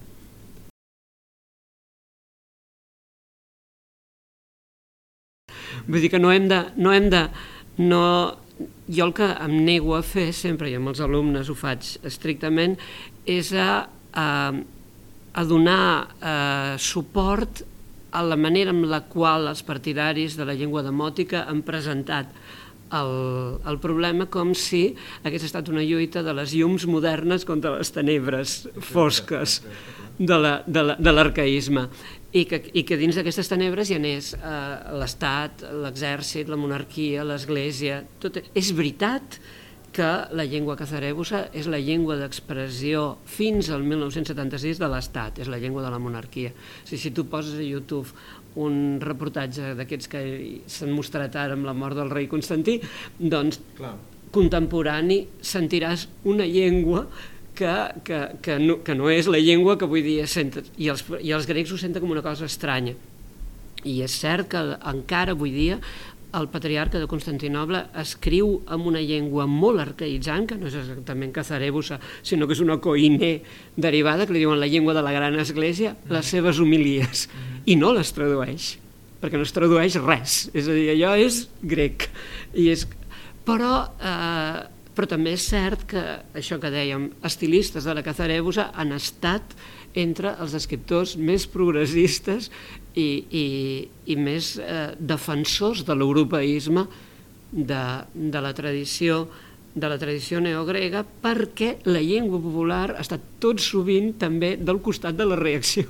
Vull 5.88 6.01
dir 6.01 6.09
que 6.09 6.19
no 6.19 6.32
hem 6.32 6.47
de... 6.47 6.65
No 6.75 6.93
hem 6.93 7.09
de 7.09 7.30
no, 7.78 8.38
jo 8.89 9.05
el 9.05 9.13
que 9.13 9.28
em 9.45 9.65
nego 9.65 9.95
a 9.95 10.01
fer 10.01 10.32
sempre, 10.34 10.69
i 10.69 10.75
amb 10.75 10.89
els 10.89 11.01
alumnes 11.03 11.49
ho 11.49 11.55
faig 11.55 11.97
estrictament, 12.07 12.78
és 13.25 13.51
a, 13.53 13.88
a, 14.13 14.28
a 15.34 15.43
donar 15.45 16.07
a, 16.19 16.32
eh, 16.32 16.78
suport 16.82 17.63
a 18.17 18.23
la 18.23 18.38
manera 18.39 18.71
amb 18.73 18.88
la 18.89 19.03
qual 19.05 19.49
els 19.51 19.61
partidaris 19.67 20.38
de 20.39 20.47
la 20.47 20.55
llengua 20.57 20.82
demòtica 20.82 21.45
han 21.45 21.61
presentat 21.67 22.32
el, 22.93 23.13
el 23.67 23.79
problema 23.83 24.27
com 24.31 24.53
si 24.55 24.95
hagués 25.23 25.47
estat 25.47 25.69
una 25.71 25.83
lluita 25.83 26.23
de 26.23 26.35
les 26.38 26.55
llums 26.55 26.88
modernes 26.89 27.45
contra 27.47 27.75
les 27.77 27.91
tenebres 27.91 28.63
fosques 28.79 29.61
de 30.17 31.11
l'arcaïsme 31.13 31.88
i 32.38 32.43
que, 32.49 32.59
i 32.73 32.83
que 32.88 32.97
dins 32.99 33.17
d'aquestes 33.17 33.49
tenebres 33.49 33.91
hi 33.91 33.97
anés 33.97 34.33
eh, 34.35 34.49
l'Estat, 34.99 35.63
l'exèrcit, 35.83 36.49
la 36.51 36.59
monarquia, 36.59 37.25
l'Església... 37.25 38.01
Tot... 38.21 38.41
És 38.57 38.73
veritat 38.75 39.39
que 39.97 40.09
la 40.38 40.45
llengua 40.45 40.75
cazarebusa 40.77 41.47
és 41.57 41.69
la 41.71 41.79
llengua 41.81 42.17
d'expressió 42.19 43.15
fins 43.25 43.71
al 43.73 43.85
1976 43.88 44.81
de 44.81 44.89
l'Estat, 44.91 45.39
és 45.41 45.49
la 45.49 45.57
llengua 45.61 45.85
de 45.85 45.93
la 45.93 46.01
monarquia. 46.01 46.51
O 46.51 46.89
sigui, 46.89 47.01
si 47.01 47.13
tu 47.15 47.25
poses 47.31 47.57
a 47.57 47.65
YouTube 47.65 48.11
un 48.57 48.99
reportatge 49.03 49.73
d'aquests 49.77 50.11
que 50.11 50.21
s'han 50.71 50.93
mostrat 50.95 51.35
ara 51.37 51.57
amb 51.57 51.67
la 51.67 51.75
mort 51.77 51.97
del 51.97 52.11
rei 52.13 52.29
Constantí, 52.31 52.79
doncs 53.19 53.59
Clar. 53.77 53.95
contemporani 54.33 55.21
sentiràs 55.41 56.07
una 56.25 56.47
llengua 56.49 57.05
que, 57.57 57.73
que, 58.05 58.19
que, 58.41 58.57
no, 58.61 58.79
que 58.85 58.95
no 58.95 59.09
és 59.09 59.29
la 59.29 59.41
llengua 59.41 59.77
que 59.77 59.87
avui 59.89 60.03
dia 60.05 60.27
senten, 60.29 60.67
i 60.77 60.89
els, 60.93 61.03
i 61.21 61.33
els 61.33 61.47
grecs 61.49 61.73
ho 61.73 61.79
senten 61.81 62.03
com 62.03 62.13
una 62.13 62.25
cosa 62.25 62.45
estranya. 62.45 62.93
I 63.87 64.01
és 64.03 64.13
cert 64.19 64.49
que 64.51 64.61
encara 64.89 65.33
avui 65.37 65.53
dia 65.53 65.77
el 66.36 66.47
patriarca 66.51 66.99
de 66.99 67.07
Constantinoble 67.07 67.86
escriu 68.01 68.57
amb 68.73 68.89
una 68.89 69.01
llengua 69.03 69.47
molt 69.47 69.82
arcaïtzant, 69.84 70.47
que 70.49 70.57
no 70.59 70.67
és 70.67 70.75
exactament 70.75 71.32
cazarebusa, 71.36 71.99
sinó 72.25 72.47
que 72.47 72.57
és 72.57 72.63
una 72.63 72.80
coine 72.84 73.32
derivada, 73.75 74.28
que 74.28 74.36
li 74.36 74.43
diuen 74.43 74.59
la 74.59 74.69
llengua 74.69 74.95
de 74.97 75.05
la 75.05 75.15
gran 75.15 75.38
església, 75.39 75.95
les 75.95 76.09
mm-hmm. 76.09 76.30
seves 76.30 76.59
homilies, 76.59 77.28
mm-hmm. 77.28 77.65
i 77.71 77.78
no 77.80 77.93
les 77.95 78.11
tradueix, 78.15 78.71
perquè 79.21 79.39
no 79.39 79.47
es 79.47 79.55
tradueix 79.55 79.99
res, 80.03 80.39
és 80.53 80.67
a 80.67 80.75
dir, 80.75 80.89
allò 80.95 81.15
és 81.19 81.45
grec. 81.63 82.09
I 82.53 82.71
és... 82.75 82.88
Però, 83.47 83.86
eh, 84.03 84.76
però 84.97 85.05
també 85.11 85.35
és 85.37 85.45
cert 85.45 85.85
que, 85.91 86.01
això 86.33 86.57
que 86.57 86.73
dèiem, 86.73 87.11
estilistes 87.27 87.85
de 87.85 87.93
la 87.93 88.01
cazarebusa 88.05 88.71
han 88.73 88.95
estat 88.95 89.53
entre 89.97 90.33
els 90.41 90.55
escriptors 90.57 91.13
més 91.21 91.45
progressistes 91.49 92.49
i, 92.97 93.09
i, 93.29 93.45
i 94.09 94.15
més 94.17 94.55
eh, 94.57 94.95
defensors 94.97 95.83
de 95.85 95.93
l'europeisme 95.93 96.87
de, 97.51 97.83
de 98.13 98.41
la 98.41 98.55
tradició 98.57 99.27
de 99.77 99.85
la 99.91 99.99
tradició 100.01 100.39
neogrega 100.41 101.03
perquè 101.05 101.75
la 101.85 102.01
llengua 102.01 102.41
popular 102.41 102.95
ha 102.95 103.03
estat 103.03 103.21
tot 103.43 103.61
sovint 103.61 104.15
també 104.17 104.55
del 104.57 104.81
costat 104.81 105.13
de 105.19 105.27
la 105.29 105.37
reacció 105.37 105.85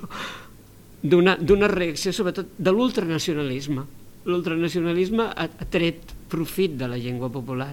d'una 1.00 1.70
reacció 1.70 2.12
sobretot 2.12 2.56
de 2.58 2.72
l'ultranacionalisme. 2.74 3.84
L'ultranacionalisme 4.28 5.28
ha, 5.30 5.46
ha 5.48 5.68
tret 5.70 6.12
profit 6.28 6.74
de 6.76 6.88
la 6.90 6.98
llengua 7.00 7.30
popular 7.32 7.72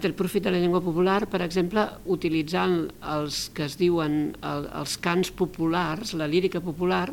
tret 0.00 0.16
profit 0.16 0.46
de 0.46 0.52
la 0.54 0.60
llengua 0.60 0.80
popular, 0.80 1.26
per 1.28 1.42
exemple, 1.44 1.84
utilitzant 2.08 2.86
els 3.12 3.44
que 3.52 3.66
es 3.66 3.76
diuen 3.76 4.32
el, 4.40 4.68
els 4.80 4.96
cants 5.04 5.32
populars, 5.36 6.14
la 6.16 6.28
lírica 6.30 6.62
popular, 6.64 7.10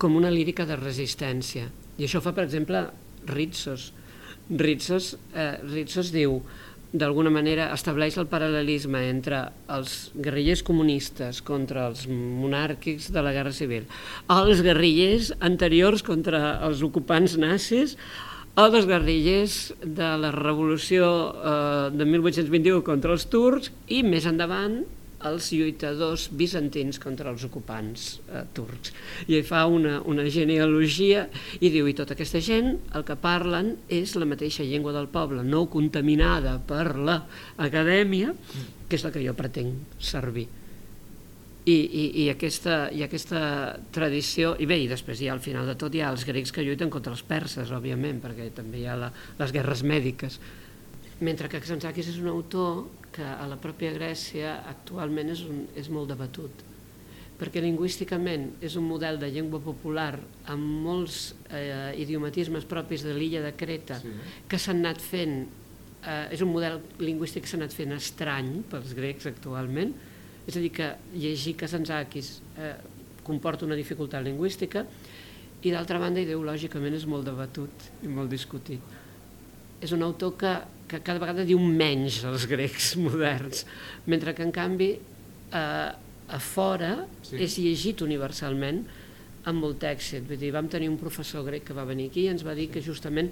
com 0.00 0.16
una 0.16 0.32
lírica 0.32 0.64
de 0.66 0.78
resistència. 0.80 1.68
I 1.98 2.08
això 2.08 2.22
fa, 2.24 2.32
per 2.32 2.46
exemple, 2.48 2.86
Ritsos. 3.28 3.92
Ritsos, 4.48 5.12
eh, 5.36 5.58
Ritsos 5.68 6.10
diu, 6.14 6.40
d'alguna 6.92 7.30
manera 7.32 7.70
estableix 7.72 8.18
el 8.20 8.28
paral·lelisme 8.28 9.00
entre 9.08 9.46
els 9.72 10.10
guerrillers 10.12 10.60
comunistes 10.66 11.40
contra 11.44 11.86
els 11.88 12.04
monàrquics 12.08 13.08
de 13.14 13.22
la 13.24 13.32
Guerra 13.32 13.52
Civil, 13.56 13.86
els 14.32 14.60
guerrillers 14.64 15.32
anteriors 15.40 16.04
contra 16.04 16.58
els 16.66 16.82
ocupants 16.84 17.38
nazis, 17.40 17.96
o 18.52 18.64
dels 18.68 18.84
guerrillers 18.88 19.72
de 19.80 20.08
la 20.20 20.32
revolució 20.34 21.06
eh, 21.32 21.86
de 21.96 22.04
1821 22.04 22.82
contra 22.84 23.14
els 23.16 23.24
turcs 23.32 23.72
i 23.88 24.02
més 24.04 24.26
endavant 24.28 24.82
els 25.22 25.48
lluitadors 25.54 26.26
bizantins 26.34 26.98
contra 27.00 27.30
els 27.30 27.44
ocupants 27.46 28.06
eh, 28.26 28.42
turcs. 28.52 28.92
I 29.30 29.40
fa 29.46 29.64
una, 29.70 30.00
una 30.04 30.26
genealogia 30.28 31.28
i 31.60 31.70
diu, 31.72 31.88
i 31.88 31.96
tota 31.96 32.16
aquesta 32.16 32.42
gent 32.44 32.74
el 32.92 33.06
que 33.08 33.16
parlen 33.16 33.76
és 33.88 34.16
la 34.18 34.28
mateixa 34.28 34.66
llengua 34.66 34.92
del 34.96 35.08
poble, 35.12 35.46
no 35.46 35.68
contaminada 35.72 36.58
per 36.66 36.96
l'acadèmia, 36.98 38.34
que 38.88 38.98
és 38.98 39.06
la 39.06 39.14
que 39.14 39.24
jo 39.24 39.36
pretenc 39.38 39.96
servir. 40.02 40.48
I, 41.62 41.74
i, 41.74 42.04
i, 42.24 42.26
aquesta, 42.32 42.88
i 42.90 43.04
aquesta 43.06 43.40
tradició, 43.94 44.56
i 44.58 44.66
bé, 44.66 44.80
i 44.82 44.88
després 44.90 45.20
hi 45.22 45.28
ha 45.30 45.36
al 45.36 45.42
final 45.44 45.68
de 45.70 45.76
tot 45.78 45.94
hi 45.94 46.00
ha 46.02 46.08
els 46.10 46.24
grecs 46.26 46.50
que 46.50 46.64
lluiten 46.66 46.90
contra 46.90 47.12
els 47.14 47.22
perses, 47.22 47.70
òbviament, 47.70 48.18
perquè 48.24 48.48
també 48.56 48.80
hi 48.80 48.88
ha 48.90 48.96
la, 48.98 49.12
les 49.38 49.54
guerres 49.54 49.84
mèdiques. 49.86 50.40
Mentre 51.22 51.46
que 51.46 51.62
Xantzakis 51.62 52.10
és 52.10 52.18
un 52.18 52.32
autor 52.32 52.82
que 53.14 53.22
a 53.22 53.46
la 53.46 53.60
pròpia 53.62 53.92
Grècia 53.94 54.56
actualment 54.66 55.30
és, 55.30 55.44
un, 55.46 55.64
és 55.78 55.86
molt 55.92 56.10
debatut, 56.10 56.64
perquè 57.38 57.62
lingüísticament 57.62 58.56
és 58.62 58.74
un 58.78 58.88
model 58.88 59.20
de 59.22 59.30
llengua 59.30 59.62
popular 59.62 60.16
amb 60.50 60.82
molts 60.82 61.32
eh, 61.50 61.92
idiomatismes 62.02 62.66
propis 62.70 63.06
de 63.06 63.14
l'illa 63.14 63.42
de 63.44 63.52
Creta 63.58 63.98
sí. 64.02 64.12
que 64.50 64.58
s'han 64.58 64.82
anat 64.82 65.02
fent, 65.02 65.44
eh, 66.02 66.34
és 66.34 66.42
un 66.42 66.50
model 66.54 66.80
lingüístic 67.02 67.46
que 67.46 67.52
s'ha 67.52 67.60
anat 67.60 67.74
fent 67.74 67.94
estrany 67.94 68.56
pels 68.70 68.94
grecs 68.98 69.30
actualment, 69.30 69.94
és 70.46 70.56
a 70.56 70.60
dir, 70.60 70.72
que 70.74 70.88
llegir 71.14 71.54
Kazantzakis 71.60 72.32
eh, 72.58 72.74
comporta 73.22 73.66
una 73.66 73.78
dificultat 73.78 74.24
lingüística 74.26 74.84
i 75.62 75.70
d'altra 75.70 76.00
banda 76.02 76.22
ideològicament 76.22 76.96
és 76.98 77.06
molt 77.06 77.28
debatut 77.28 77.90
i 78.02 78.10
molt 78.10 78.32
discutit. 78.32 78.82
És 79.82 79.94
un 79.94 80.02
autor 80.02 80.34
que, 80.38 80.52
que 80.90 81.02
cada 81.02 81.22
vegada 81.22 81.46
diu 81.46 81.60
menys 81.62 82.22
als 82.26 82.48
grecs 82.50 82.94
moderns, 83.04 83.64
mentre 84.06 84.34
que 84.34 84.46
en 84.46 84.54
canvi 84.54 84.92
eh, 84.96 85.90
a 86.32 86.38
fora 86.40 86.94
sí. 87.22 87.38
és 87.42 87.58
llegit 87.60 88.02
universalment 88.02 88.82
amb 89.50 89.62
molt 89.62 89.82
èxit. 89.86 90.26
Vull 90.26 90.38
dir, 90.38 90.52
vam 90.54 90.68
tenir 90.70 90.90
un 90.90 90.98
professor 90.98 91.44
grec 91.46 91.66
que 91.68 91.76
va 91.76 91.86
venir 91.86 92.10
aquí 92.10 92.26
i 92.26 92.32
ens 92.32 92.44
va 92.46 92.54
dir 92.58 92.68
que 92.72 92.82
justament 92.82 93.30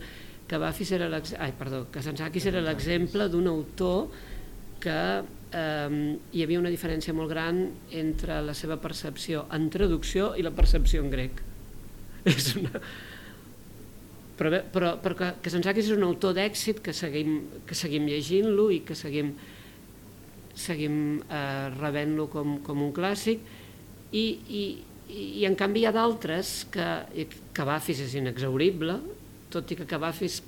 que 0.51 0.59
Bafis 0.59 0.91
era 0.97 1.07
ai, 1.39 1.53
perdó, 1.55 1.85
que 1.91 2.03
era 2.03 2.63
l'exemple 2.63 3.29
d'un 3.31 3.47
autor 3.47 4.09
que 4.83 4.99
eh, 5.53 6.17
hi 6.33 6.43
havia 6.45 6.61
una 6.61 6.73
diferència 6.73 7.15
molt 7.17 7.31
gran 7.33 7.63
entre 7.97 8.41
la 8.45 8.55
seva 8.57 8.79
percepció 8.83 9.47
en 9.55 9.69
traducció 9.71 10.35
i 10.39 10.47
la 10.47 10.55
percepció 10.55 11.05
en 11.05 11.13
grec. 11.13 11.41
És 12.31 12.55
una... 12.61 12.83
Però, 14.41 14.49
bé, 14.49 14.63
però, 14.73 14.95
però 15.03 15.17
que, 15.19 15.27
que 15.45 15.51
Sensakis 15.53 15.91
és 15.91 15.97
un 15.99 16.07
autor 16.07 16.33
d'èxit 16.33 16.79
que 16.81 16.95
seguim, 16.97 17.35
que 17.69 17.77
seguim 17.77 18.07
llegint-lo 18.09 18.71
i 18.73 18.79
que 18.89 18.95
seguim, 18.97 19.35
seguim 20.57 20.95
eh, 21.21 21.67
rebent-lo 21.75 22.25
com, 22.33 22.55
com 22.65 22.81
un 22.81 22.95
clàssic 22.97 23.43
i, 24.17 24.25
i, 24.49 24.63
i 25.43 25.45
en 25.45 25.59
canvi 25.61 25.83
hi 25.83 25.91
ha 25.91 25.93
d'altres 25.93 26.55
que 26.73 27.27
Cavafis 27.53 28.01
és 28.07 28.17
inexaurible, 28.17 28.97
tot 29.53 29.75
i 29.75 29.77
que 29.77 29.85
Cavafis 29.91 30.41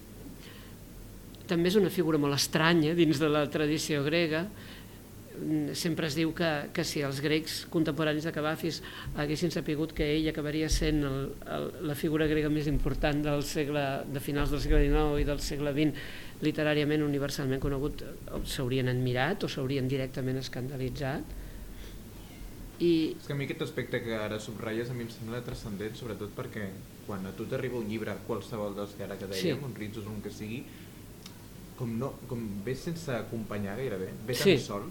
també 1.50 1.68
és 1.68 1.76
una 1.76 1.92
figura 1.92 2.20
molt 2.22 2.38
estranya 2.38 2.94
dins 2.96 3.20
de 3.20 3.28
la 3.28 3.44
tradició 3.52 4.00
grega, 4.06 4.46
sempre 5.74 6.06
es 6.06 6.14
diu 6.14 6.32
que, 6.34 6.48
que 6.72 6.84
si 6.84 7.02
els 7.02 7.20
grecs 7.24 7.66
contemporanis 7.72 8.24
de 8.24 8.32
Cavafis 8.32 8.82
haguessin 9.16 9.50
sapigut 9.54 9.92
que 9.96 10.06
ell 10.16 10.28
acabaria 10.30 10.68
sent 10.72 11.02
el, 11.04 11.32
el, 11.56 11.68
la 11.88 11.94
figura 11.98 12.26
grega 12.30 12.50
més 12.52 12.66
important 12.70 13.22
del 13.24 13.42
segle, 13.42 13.84
de 14.12 14.20
finals 14.20 14.50
del 14.50 14.60
segle 14.64 14.82
XIX 14.86 15.20
i 15.22 15.28
del 15.28 15.40
segle 15.40 15.72
XX 15.76 16.42
literàriament 16.42 17.04
universalment 17.06 17.60
conegut 17.62 18.02
s'haurien 18.44 18.88
admirat 18.90 19.44
o 19.44 19.48
s'haurien 19.48 19.88
directament 19.88 20.38
escandalitzat 20.42 21.38
I, 22.82 23.14
És 23.20 23.26
que 23.28 23.34
a 23.34 23.36
mi 23.38 23.44
aquest 23.46 23.60
aspecte 23.62 24.00
que 24.02 24.16
ara 24.18 24.40
subratlles 24.42 24.88
a 24.90 24.94
mi 24.96 25.04
em 25.04 25.10
sembla 25.12 25.38
transcendent, 25.46 25.94
sobretot 25.94 26.32
perquè 26.34 26.64
quan 27.06 27.22
a 27.28 27.32
tu 27.36 27.44
t'arriba 27.46 27.78
un 27.78 27.86
llibre, 27.86 28.14
qualsevol 28.26 28.74
dels 28.74 28.96
que 28.98 29.04
ara 29.06 29.14
que 29.20 29.28
dèiem, 29.30 29.58
Sí. 29.60 29.64
un 29.68 29.74
Ritzos, 29.76 30.06
un 30.10 30.18
que 30.24 30.30
sigui, 30.34 30.64
com, 31.78 31.92
no, 31.98 32.12
com 32.26 32.42
ve 32.64 32.74
sense 32.74 33.12
acompanyar 33.14 33.76
gairebé, 33.78 34.10
ve 34.26 34.34
tan 34.34 34.44
Sí. 34.50 34.58
sol, 34.58 34.88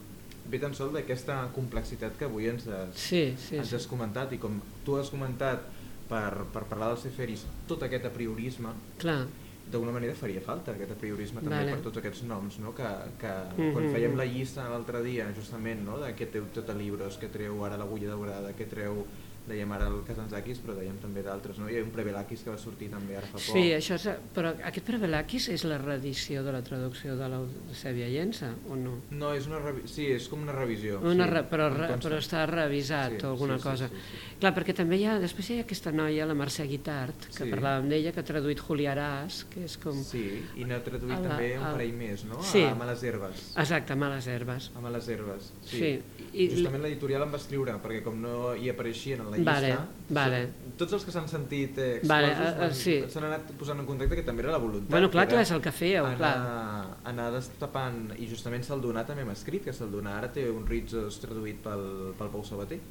ve 0.49 0.59
tan 0.59 0.73
sol 0.75 0.91
d'aquesta 0.93 1.49
complexitat 1.55 2.17
que 2.17 2.25
avui 2.25 2.47
ens 2.49 2.65
has, 2.67 2.95
sí, 2.95 3.35
sí, 3.37 3.55
ens 3.57 3.69
sí. 3.69 3.75
has 3.75 3.87
comentat 3.87 4.33
i 4.33 4.37
com 4.41 4.59
tu 4.85 4.97
has 4.97 5.09
comentat 5.13 5.67
per, 6.09 6.43
per 6.51 6.63
parlar 6.67 6.89
dels 6.91 7.05
Seferis, 7.07 7.45
tot 7.67 7.83
aquest 7.83 8.05
apriorisme, 8.09 8.73
clar, 8.99 9.25
d'alguna 9.71 9.93
manera 9.95 10.15
faria 10.17 10.41
falta 10.43 10.73
aquest 10.73 10.91
apriorisme 10.91 11.39
també 11.39 11.61
Vale. 11.61 11.75
per 11.77 11.83
tots 11.85 12.01
aquests 12.01 12.23
noms, 12.27 12.57
no? 12.59 12.73
que, 12.75 12.83
que 13.21 13.31
Mhm. 13.55 13.71
quan 13.73 13.85
fèiem 13.93 14.17
la 14.17 14.25
llista 14.25 14.65
l'altre 14.67 15.01
dia, 15.03 15.29
justament, 15.37 15.85
no? 15.85 15.97
de 16.01 16.09
què 16.15 16.27
treu 16.29 16.45
tota 16.53 16.73
llibres, 16.73 17.15
que 17.17 17.29
treu 17.31 17.63
ara 17.63 17.77
l'agulla 17.77 18.09
daurada, 18.09 18.51
que 18.57 18.65
treu, 18.65 19.05
dèiem 19.51 19.71
ara 19.75 19.87
el 19.91 19.99
Kazantzakis, 20.07 20.61
però 20.63 20.73
dèiem 20.79 20.97
també 21.03 21.21
d'altres, 21.25 21.59
no? 21.59 21.67
Hi 21.69 21.77
ha 21.79 21.83
un 21.83 21.91
Prevelakis 21.93 22.43
que 22.45 22.49
va 22.53 22.57
sortir 22.61 22.89
també 22.93 23.17
ara 23.19 23.27
fa 23.27 23.37
poc. 23.37 23.43
Sí, 23.45 23.67
això 23.75 23.97
és, 23.99 24.07
però 24.35 24.53
aquest 24.71 24.85
Prevelakis 24.87 25.49
és 25.53 25.65
la 25.67 25.77
reedició 25.81 26.43
de 26.47 26.51
la 26.55 26.61
traducció 26.65 27.15
de 27.19 27.27
l'Eusèbia 27.33 28.07
Llença, 28.11 28.53
o 28.69 28.75
no? 28.79 28.97
No, 29.11 29.33
és 29.37 29.47
una 29.51 29.59
sí, 29.85 30.07
és 30.15 30.27
com 30.31 30.41
una 30.47 30.55
revisió. 30.55 30.99
Una 31.03 31.25
sí, 31.27 31.31
re, 31.35 31.43
però, 31.51 31.69
re, 31.73 31.91
però 32.01 32.17
està 32.21 32.45
revisat 32.49 33.19
Sí, 33.19 33.25
o 33.25 33.31
alguna 33.35 33.57
sí, 33.57 33.63
sí, 33.63 33.69
cosa. 33.69 33.87
sí, 33.89 33.95
sí. 34.09 34.37
Clar, 34.41 34.53
perquè 34.55 34.73
també 34.75 34.97
hi 34.97 35.05
ha, 35.05 35.19
després 35.21 35.49
hi 35.51 35.59
ha 35.59 35.65
aquesta 35.67 35.91
noia, 35.93 36.25
la 36.25 36.33
Mercè 36.37 36.65
Guitart, 36.69 37.27
que 37.35 37.43
Sí. 37.45 37.49
parlàvem 37.51 37.89
d'ella, 37.91 38.11
que 38.15 38.19
ha 38.21 38.23
traduït 38.25 38.59
Juliaràs, 38.61 39.43
que 39.51 39.65
és 39.65 39.77
com... 39.77 39.99
Sí, 40.03 40.23
i 40.57 40.65
n'ha 40.65 40.79
traduït 40.83 41.13
A 41.13 41.19
la- 41.19 41.29
també 41.29 41.51
un 41.57 41.63
a- 41.65 41.73
parell 41.75 41.93
més, 41.93 42.23
no? 42.25 42.41
Sí. 42.43 42.63
A 42.63 42.73
Males 42.75 43.03
Herbes. 43.03 43.51
Exacte, 43.57 43.95
Males 43.95 44.27
Herbes. 44.27 44.71
A 44.75 44.81
Males 44.81 45.07
Herbes, 45.07 45.51
sí. 45.61 45.77
Sí, 45.77 45.91
i- 46.33 46.49
Justament 46.55 46.81
l'editorial 46.83 47.23
em 47.27 47.33
va 47.33 47.37
escriure, 47.37 47.75
perquè 47.83 48.01
com 48.03 48.19
no 48.21 48.55
hi 48.55 48.69
apareixien 48.69 49.19
en 49.21 49.31
la 49.31 49.37
Vale, 49.47 49.71
vale. 50.09 50.41
tots 50.79 50.95
els 50.97 51.03
que 51.05 51.13
s'han 51.13 51.27
sentit 51.29 51.77
eh, 51.81 51.89
Vale, 52.09 52.31
eh, 52.31 52.51
eh, 52.65 52.69
sí. 52.73 52.95
s'han 53.11 53.27
anat 53.27 53.51
posant 53.59 53.79
en 53.81 53.85
contacte 53.85 54.17
que 54.17 54.25
també 54.27 54.45
era 54.45 54.55
la 54.55 54.61
voluntat. 54.61 54.89
Bueno, 54.91 55.11
clar, 55.13 55.27
clar, 55.29 55.43
és 55.45 55.51
el 55.55 55.61
que 55.61 55.73
fèieu, 55.75 56.07
anar, 56.07 56.17
clar. 56.17 56.97
Anar 57.11 57.27
destapant, 57.35 58.01
i 58.17 58.29
justament 58.29 58.65
Saldonar 58.65 59.05
també 59.09 59.25
m'ha 59.27 59.37
escrit, 59.37 59.65
que 59.67 59.75
Saldonar 59.75 60.17
ara 60.19 60.31
té 60.33 60.47
un 60.49 60.65
Ritzos 60.69 61.21
traduït 61.23 61.61
pel, 61.65 61.85
pel 62.17 62.33
Pau 62.33 62.43
Sabater. 62.47 62.81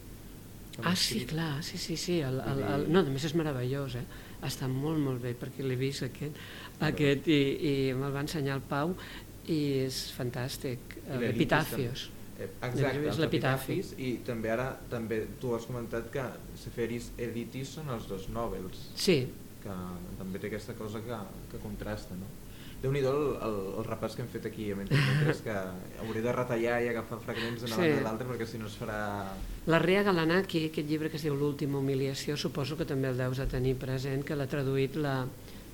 Ah, 0.86 0.94
sí, 0.96 1.24
clar, 1.26 1.64
sí, 1.66 1.78
sí, 1.78 1.96
sí. 1.96 2.20
El, 2.24 2.38
el, 2.40 2.62
el, 2.64 2.86
no, 2.92 3.02
a 3.02 3.12
més 3.12 3.26
és 3.26 3.34
meravellós, 3.36 3.98
eh? 4.00 4.04
Està 4.46 4.68
molt, 4.70 5.00
molt 5.02 5.20
bé, 5.20 5.34
perquè 5.36 5.66
l'he 5.66 5.76
vist 5.76 6.06
aquest, 6.06 6.38
aquest 6.86 7.26
i, 7.28 7.40
i 7.70 7.74
me'l 7.98 8.14
va 8.14 8.22
ensenyar 8.24 8.56
el 8.56 8.64
Pau 8.70 8.94
i 9.50 9.60
és 9.82 10.06
fantàstic. 10.16 10.96
L'Elitis 11.10 11.34
Epitafios. 11.34 12.06
Eh, 12.06 12.19
Exacte, 12.40 13.06
És 13.08 13.18
l'epitafi. 13.20 13.78
i 13.98 14.10
també 14.26 14.50
ara 14.50 14.70
també 14.90 15.26
tu 15.40 15.54
has 15.54 15.66
comentat 15.68 16.10
que 16.14 16.24
Seferis 16.56 17.10
Editis 17.18 17.74
són 17.76 17.88
els 17.92 18.06
dos 18.08 18.28
Nobels. 18.32 18.88
Sí, 18.96 19.26
que 19.62 19.74
també 20.18 20.38
té 20.40 20.46
aquesta 20.48 20.72
cosa 20.74 21.00
que, 21.04 21.18
que 21.52 21.58
contrasta, 21.62 22.14
no? 22.16 22.28
Déu-n'hi-do 22.80 23.10
el, 23.12 23.26
el, 23.44 23.56
el 23.76 23.84
repàs 23.84 24.14
que 24.16 24.22
hem 24.24 24.28
fet 24.32 24.46
aquí, 24.48 24.70
mentre 24.72 24.96
que 25.44 25.52
hauré 26.00 26.22
de 26.24 26.32
retallar 26.32 26.78
i 26.80 26.88
agafar 26.88 27.18
fragments 27.20 27.60
d'una 27.60 27.76
Sí. 27.76 27.82
banda 27.82 28.00
a 28.00 28.04
l'altra 28.06 28.28
perquè 28.30 28.46
si 28.48 28.56
no 28.56 28.70
es 28.70 28.76
farà... 28.80 29.00
La 29.68 29.78
Rea 29.82 30.00
Galanaki, 30.02 30.62
aquest 30.70 30.88
llibre 30.88 31.10
que 31.12 31.18
es 31.20 31.26
diu 31.26 31.36
L'última 31.36 31.76
humiliació, 31.76 32.38
suposo 32.40 32.78
que 32.80 32.86
també 32.88 33.08
el 33.12 33.18
deus 33.20 33.36
de 33.36 33.44
tenir 33.52 33.74
present, 33.76 34.24
que 34.24 34.32
l'ha 34.34 34.46
traduït 34.48 34.96
la, 34.96 35.26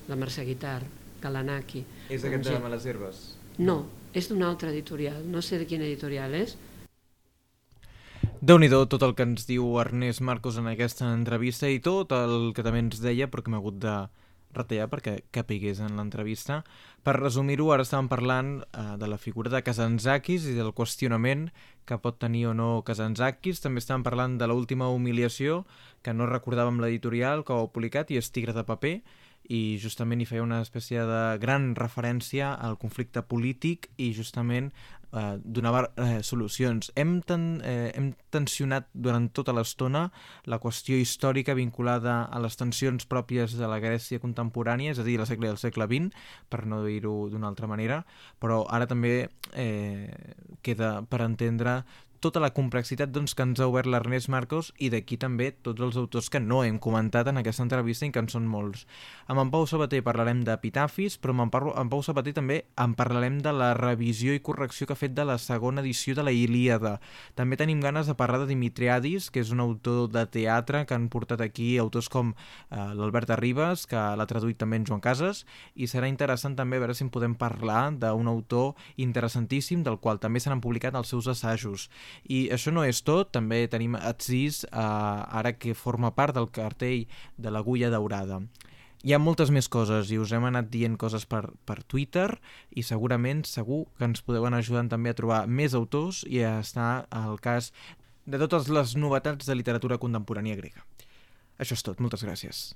la 0.09 0.15
Mercè 0.19 0.43
Guitar, 0.43 0.81
Galanaki. 1.23 1.85
És 2.09 2.25
aquest 2.27 2.43
de 2.43 2.51
Amb 2.57 2.59
G. 2.59 2.63
Males 2.67 2.85
Herbes? 2.91 3.23
No, 3.57 3.85
és 4.13 4.29
d'una 4.29 4.47
altra 4.49 4.71
editorial, 4.71 5.23
no 5.25 5.41
sé 5.41 5.59
de 5.59 5.67
quina 5.67 5.85
editorial 5.85 6.33
és. 6.35 6.57
déu 8.41 8.59
nhi 8.59 8.69
tot 8.69 9.01
el 9.01 9.15
que 9.15 9.23
ens 9.23 9.47
diu 9.47 9.79
Ernest 9.81 10.21
Marcos 10.21 10.57
en 10.57 10.67
aquesta 10.67 11.11
entrevista 11.13 11.67
i 11.67 11.79
tot 11.79 12.11
el 12.11 12.53
que 12.53 12.63
també 12.63 12.79
ens 12.79 13.01
deia, 13.01 13.27
però 13.27 13.43
que 13.43 13.49
m'ha 13.49 13.57
hagut 13.57 13.79
de 13.81 13.97
retallar 14.57 14.87
perquè 14.91 15.21
capigués 15.31 15.79
en 15.83 15.97
l'entrevista. 15.97 16.61
Per 17.05 17.15
resumir-ho, 17.17 17.69
ara 17.71 17.85
estàvem 17.85 18.09
parlant 18.11 18.51
eh, 18.61 18.95
de 18.99 19.09
la 19.09 19.19
figura 19.21 19.51
de 19.53 19.61
Kazantzakis 19.63 20.47
i 20.49 20.55
del 20.57 20.73
qüestionament 20.75 21.47
que 21.87 21.99
pot 22.03 22.17
tenir 22.19 22.47
o 22.49 22.55
no 22.57 22.81
Kazantzakis. 22.87 23.61
També 23.63 23.83
estàvem 23.83 24.05
parlant 24.07 24.37
de 24.39 24.49
l'última 24.49 24.89
humiliació, 24.93 25.63
que 26.03 26.13
no 26.13 26.29
recordàvem 26.29 26.81
l'editorial 26.83 27.45
que 27.45 27.55
ho 27.55 27.67
ha 27.67 27.71
publicat, 27.71 28.11
i 28.11 28.19
és 28.21 28.31
Tigre 28.31 28.55
de 28.55 28.65
paper, 28.67 28.97
i 29.53 29.77
justament 29.79 30.21
hi 30.21 30.27
feia 30.27 30.43
una 30.43 30.59
espècie 30.63 31.03
de 31.07 31.21
gran 31.39 31.73
referència 31.75 32.53
al 32.53 32.77
conflicte 32.81 33.23
polític 33.23 33.87
i 33.95 34.11
justament 34.15 34.71
eh, 35.13 35.39
donava 35.43 35.85
eh, 35.95 36.19
solucions. 36.23 36.91
Hem, 36.95 37.21
ten, 37.21 37.45
eh, 37.63 37.91
hem 37.95 38.11
tensionat 38.33 38.89
durant 38.93 39.29
tota 39.31 39.55
l'estona 39.55 40.07
la 40.45 40.59
qüestió 40.63 40.97
històrica 40.99 41.55
vinculada 41.57 42.23
a 42.25 42.41
les 42.43 42.59
tensions 42.59 43.07
pròpies 43.07 43.55
de 43.57 43.69
la 43.71 43.79
Grècia 43.83 44.21
contemporània, 44.23 44.91
és 44.91 44.99
a 44.99 45.05
dir, 45.07 45.17
la 45.19 45.27
segle 45.29 45.51
del 45.51 45.61
segle 45.61 45.87
XX, 45.87 46.11
per 46.49 46.65
no 46.67 46.83
dir-ho 46.85 47.15
d'una 47.31 47.47
altra 47.47 47.69
manera, 47.71 48.01
però 48.41 48.65
ara 48.67 48.87
també 48.87 49.29
eh, 49.53 50.11
queda 50.61 51.01
per 51.07 51.23
entendre 51.23 51.81
tota 52.23 52.41
la 52.41 52.49
complexitat 52.55 53.11
doncs, 53.13 53.35
que 53.37 53.45
ens 53.45 53.59
ha 53.61 53.67
obert 53.69 53.89
l'Ernest 53.89 54.29
Marcos 54.33 54.71
i 54.81 54.89
d'aquí 54.93 55.17
també 55.21 55.51
tots 55.65 55.83
els 55.83 55.97
autors 55.99 56.29
que 56.33 56.41
no 56.41 56.63
hem 56.65 56.79
comentat 56.81 57.29
en 57.29 57.37
aquesta 57.41 57.63
entrevista 57.65 58.07
i 58.07 58.11
que 58.11 58.21
en 58.23 58.29
són 58.31 58.47
molts. 58.49 58.85
Amb 59.27 59.43
en 59.43 59.51
Pau 59.53 59.67
Sabater 59.69 60.01
parlarem 60.05 60.41
d'epitafis, 60.47 61.17
però 61.21 61.35
amb 61.35 61.45
en, 61.45 61.51
Pau, 61.53 61.71
en 61.77 61.91
Pau 61.91 62.03
Sabater 62.05 62.33
també 62.37 62.61
en 62.79 62.95
parlarem 62.97 63.39
de 63.43 63.53
la 63.53 63.73
revisió 63.77 64.33
i 64.33 64.41
correcció 64.43 64.87
que 64.87 64.95
ha 64.95 64.99
fet 64.99 65.13
de 65.17 65.25
la 65.27 65.37
segona 65.37 65.83
edició 65.83 66.15
de 66.17 66.25
la 66.25 66.33
Ilíada. 66.33 66.97
També 67.35 67.59
tenim 67.59 67.81
ganes 67.83 68.09
de 68.09 68.17
parlar 68.17 68.41
de 68.41 68.49
Dimitriadis, 68.51 69.29
que 69.31 69.43
és 69.43 69.53
un 69.53 69.61
autor 69.63 70.09
de 70.11 70.25
teatre 70.31 70.85
que 70.87 70.97
han 70.97 71.09
portat 71.13 71.43
aquí 71.45 71.75
autors 71.77 72.09
com 72.09 72.33
eh, 72.33 72.77
l'Albert 72.97 73.35
Arribas, 73.35 73.85
que 73.87 73.99
l'ha 74.17 74.29
traduït 74.29 74.57
també 74.57 74.81
en 74.81 74.87
Joan 74.89 75.03
Casas, 75.03 75.45
i 75.75 75.87
serà 75.87 76.09
interessant 76.09 76.57
també 76.57 76.79
veure 76.81 76.95
si 76.97 77.05
en 77.05 77.13
podem 77.13 77.35
parlar 77.37 77.91
d'un 77.97 78.27
autor 78.27 78.73
interessantíssim, 78.97 79.83
del 79.85 79.99
qual 80.01 80.19
també 80.19 80.41
se 80.41 80.49
n'han 80.49 80.63
publicat 80.63 80.95
els 80.97 81.13
seus 81.13 81.27
assajos. 81.31 81.87
I 82.29 82.47
això 82.53 82.73
no 82.73 82.85
és 82.87 83.01
tot, 83.05 83.31
també 83.35 83.65
tenim 83.71 83.97
Aziz, 83.99 84.63
eh, 84.65 84.71
ara 84.77 85.53
que 85.57 85.75
forma 85.75 86.13
part 86.15 86.35
del 86.35 86.49
cartell 86.51 87.05
de 87.37 87.51
l'Agulla 87.53 87.91
Daurada. 87.93 88.41
Hi 89.05 89.13
ha 89.13 89.19
moltes 89.21 89.51
més 89.53 89.67
coses 89.69 90.09
i 90.09 90.17
us 90.17 90.31
hem 90.33 90.47
anat 90.49 90.71
dient 90.73 90.97
coses 90.97 91.27
per, 91.29 91.43
per 91.69 91.83
Twitter 91.85 92.31
i 92.73 92.83
segurament 92.83 93.43
segur 93.45 93.83
que 93.97 94.09
ens 94.09 94.23
podeu 94.25 94.47
anar 94.47 94.63
ajudant 94.63 94.89
també 94.89 95.13
a 95.13 95.17
trobar 95.19 95.45
més 95.47 95.77
autors 95.77 96.23
i 96.25 96.41
a 96.41 96.57
estar 96.63 97.05
al 97.13 97.37
cas 97.39 97.69
de 98.25 98.41
totes 98.41 98.67
les 98.73 98.97
novetats 98.97 99.45
de 99.47 99.55
literatura 99.55 100.01
contemporània 100.01 100.57
grega. 100.57 100.83
Això 101.61 101.77
és 101.77 101.85
tot, 101.85 102.01
moltes 102.03 102.25
gràcies. 102.25 102.73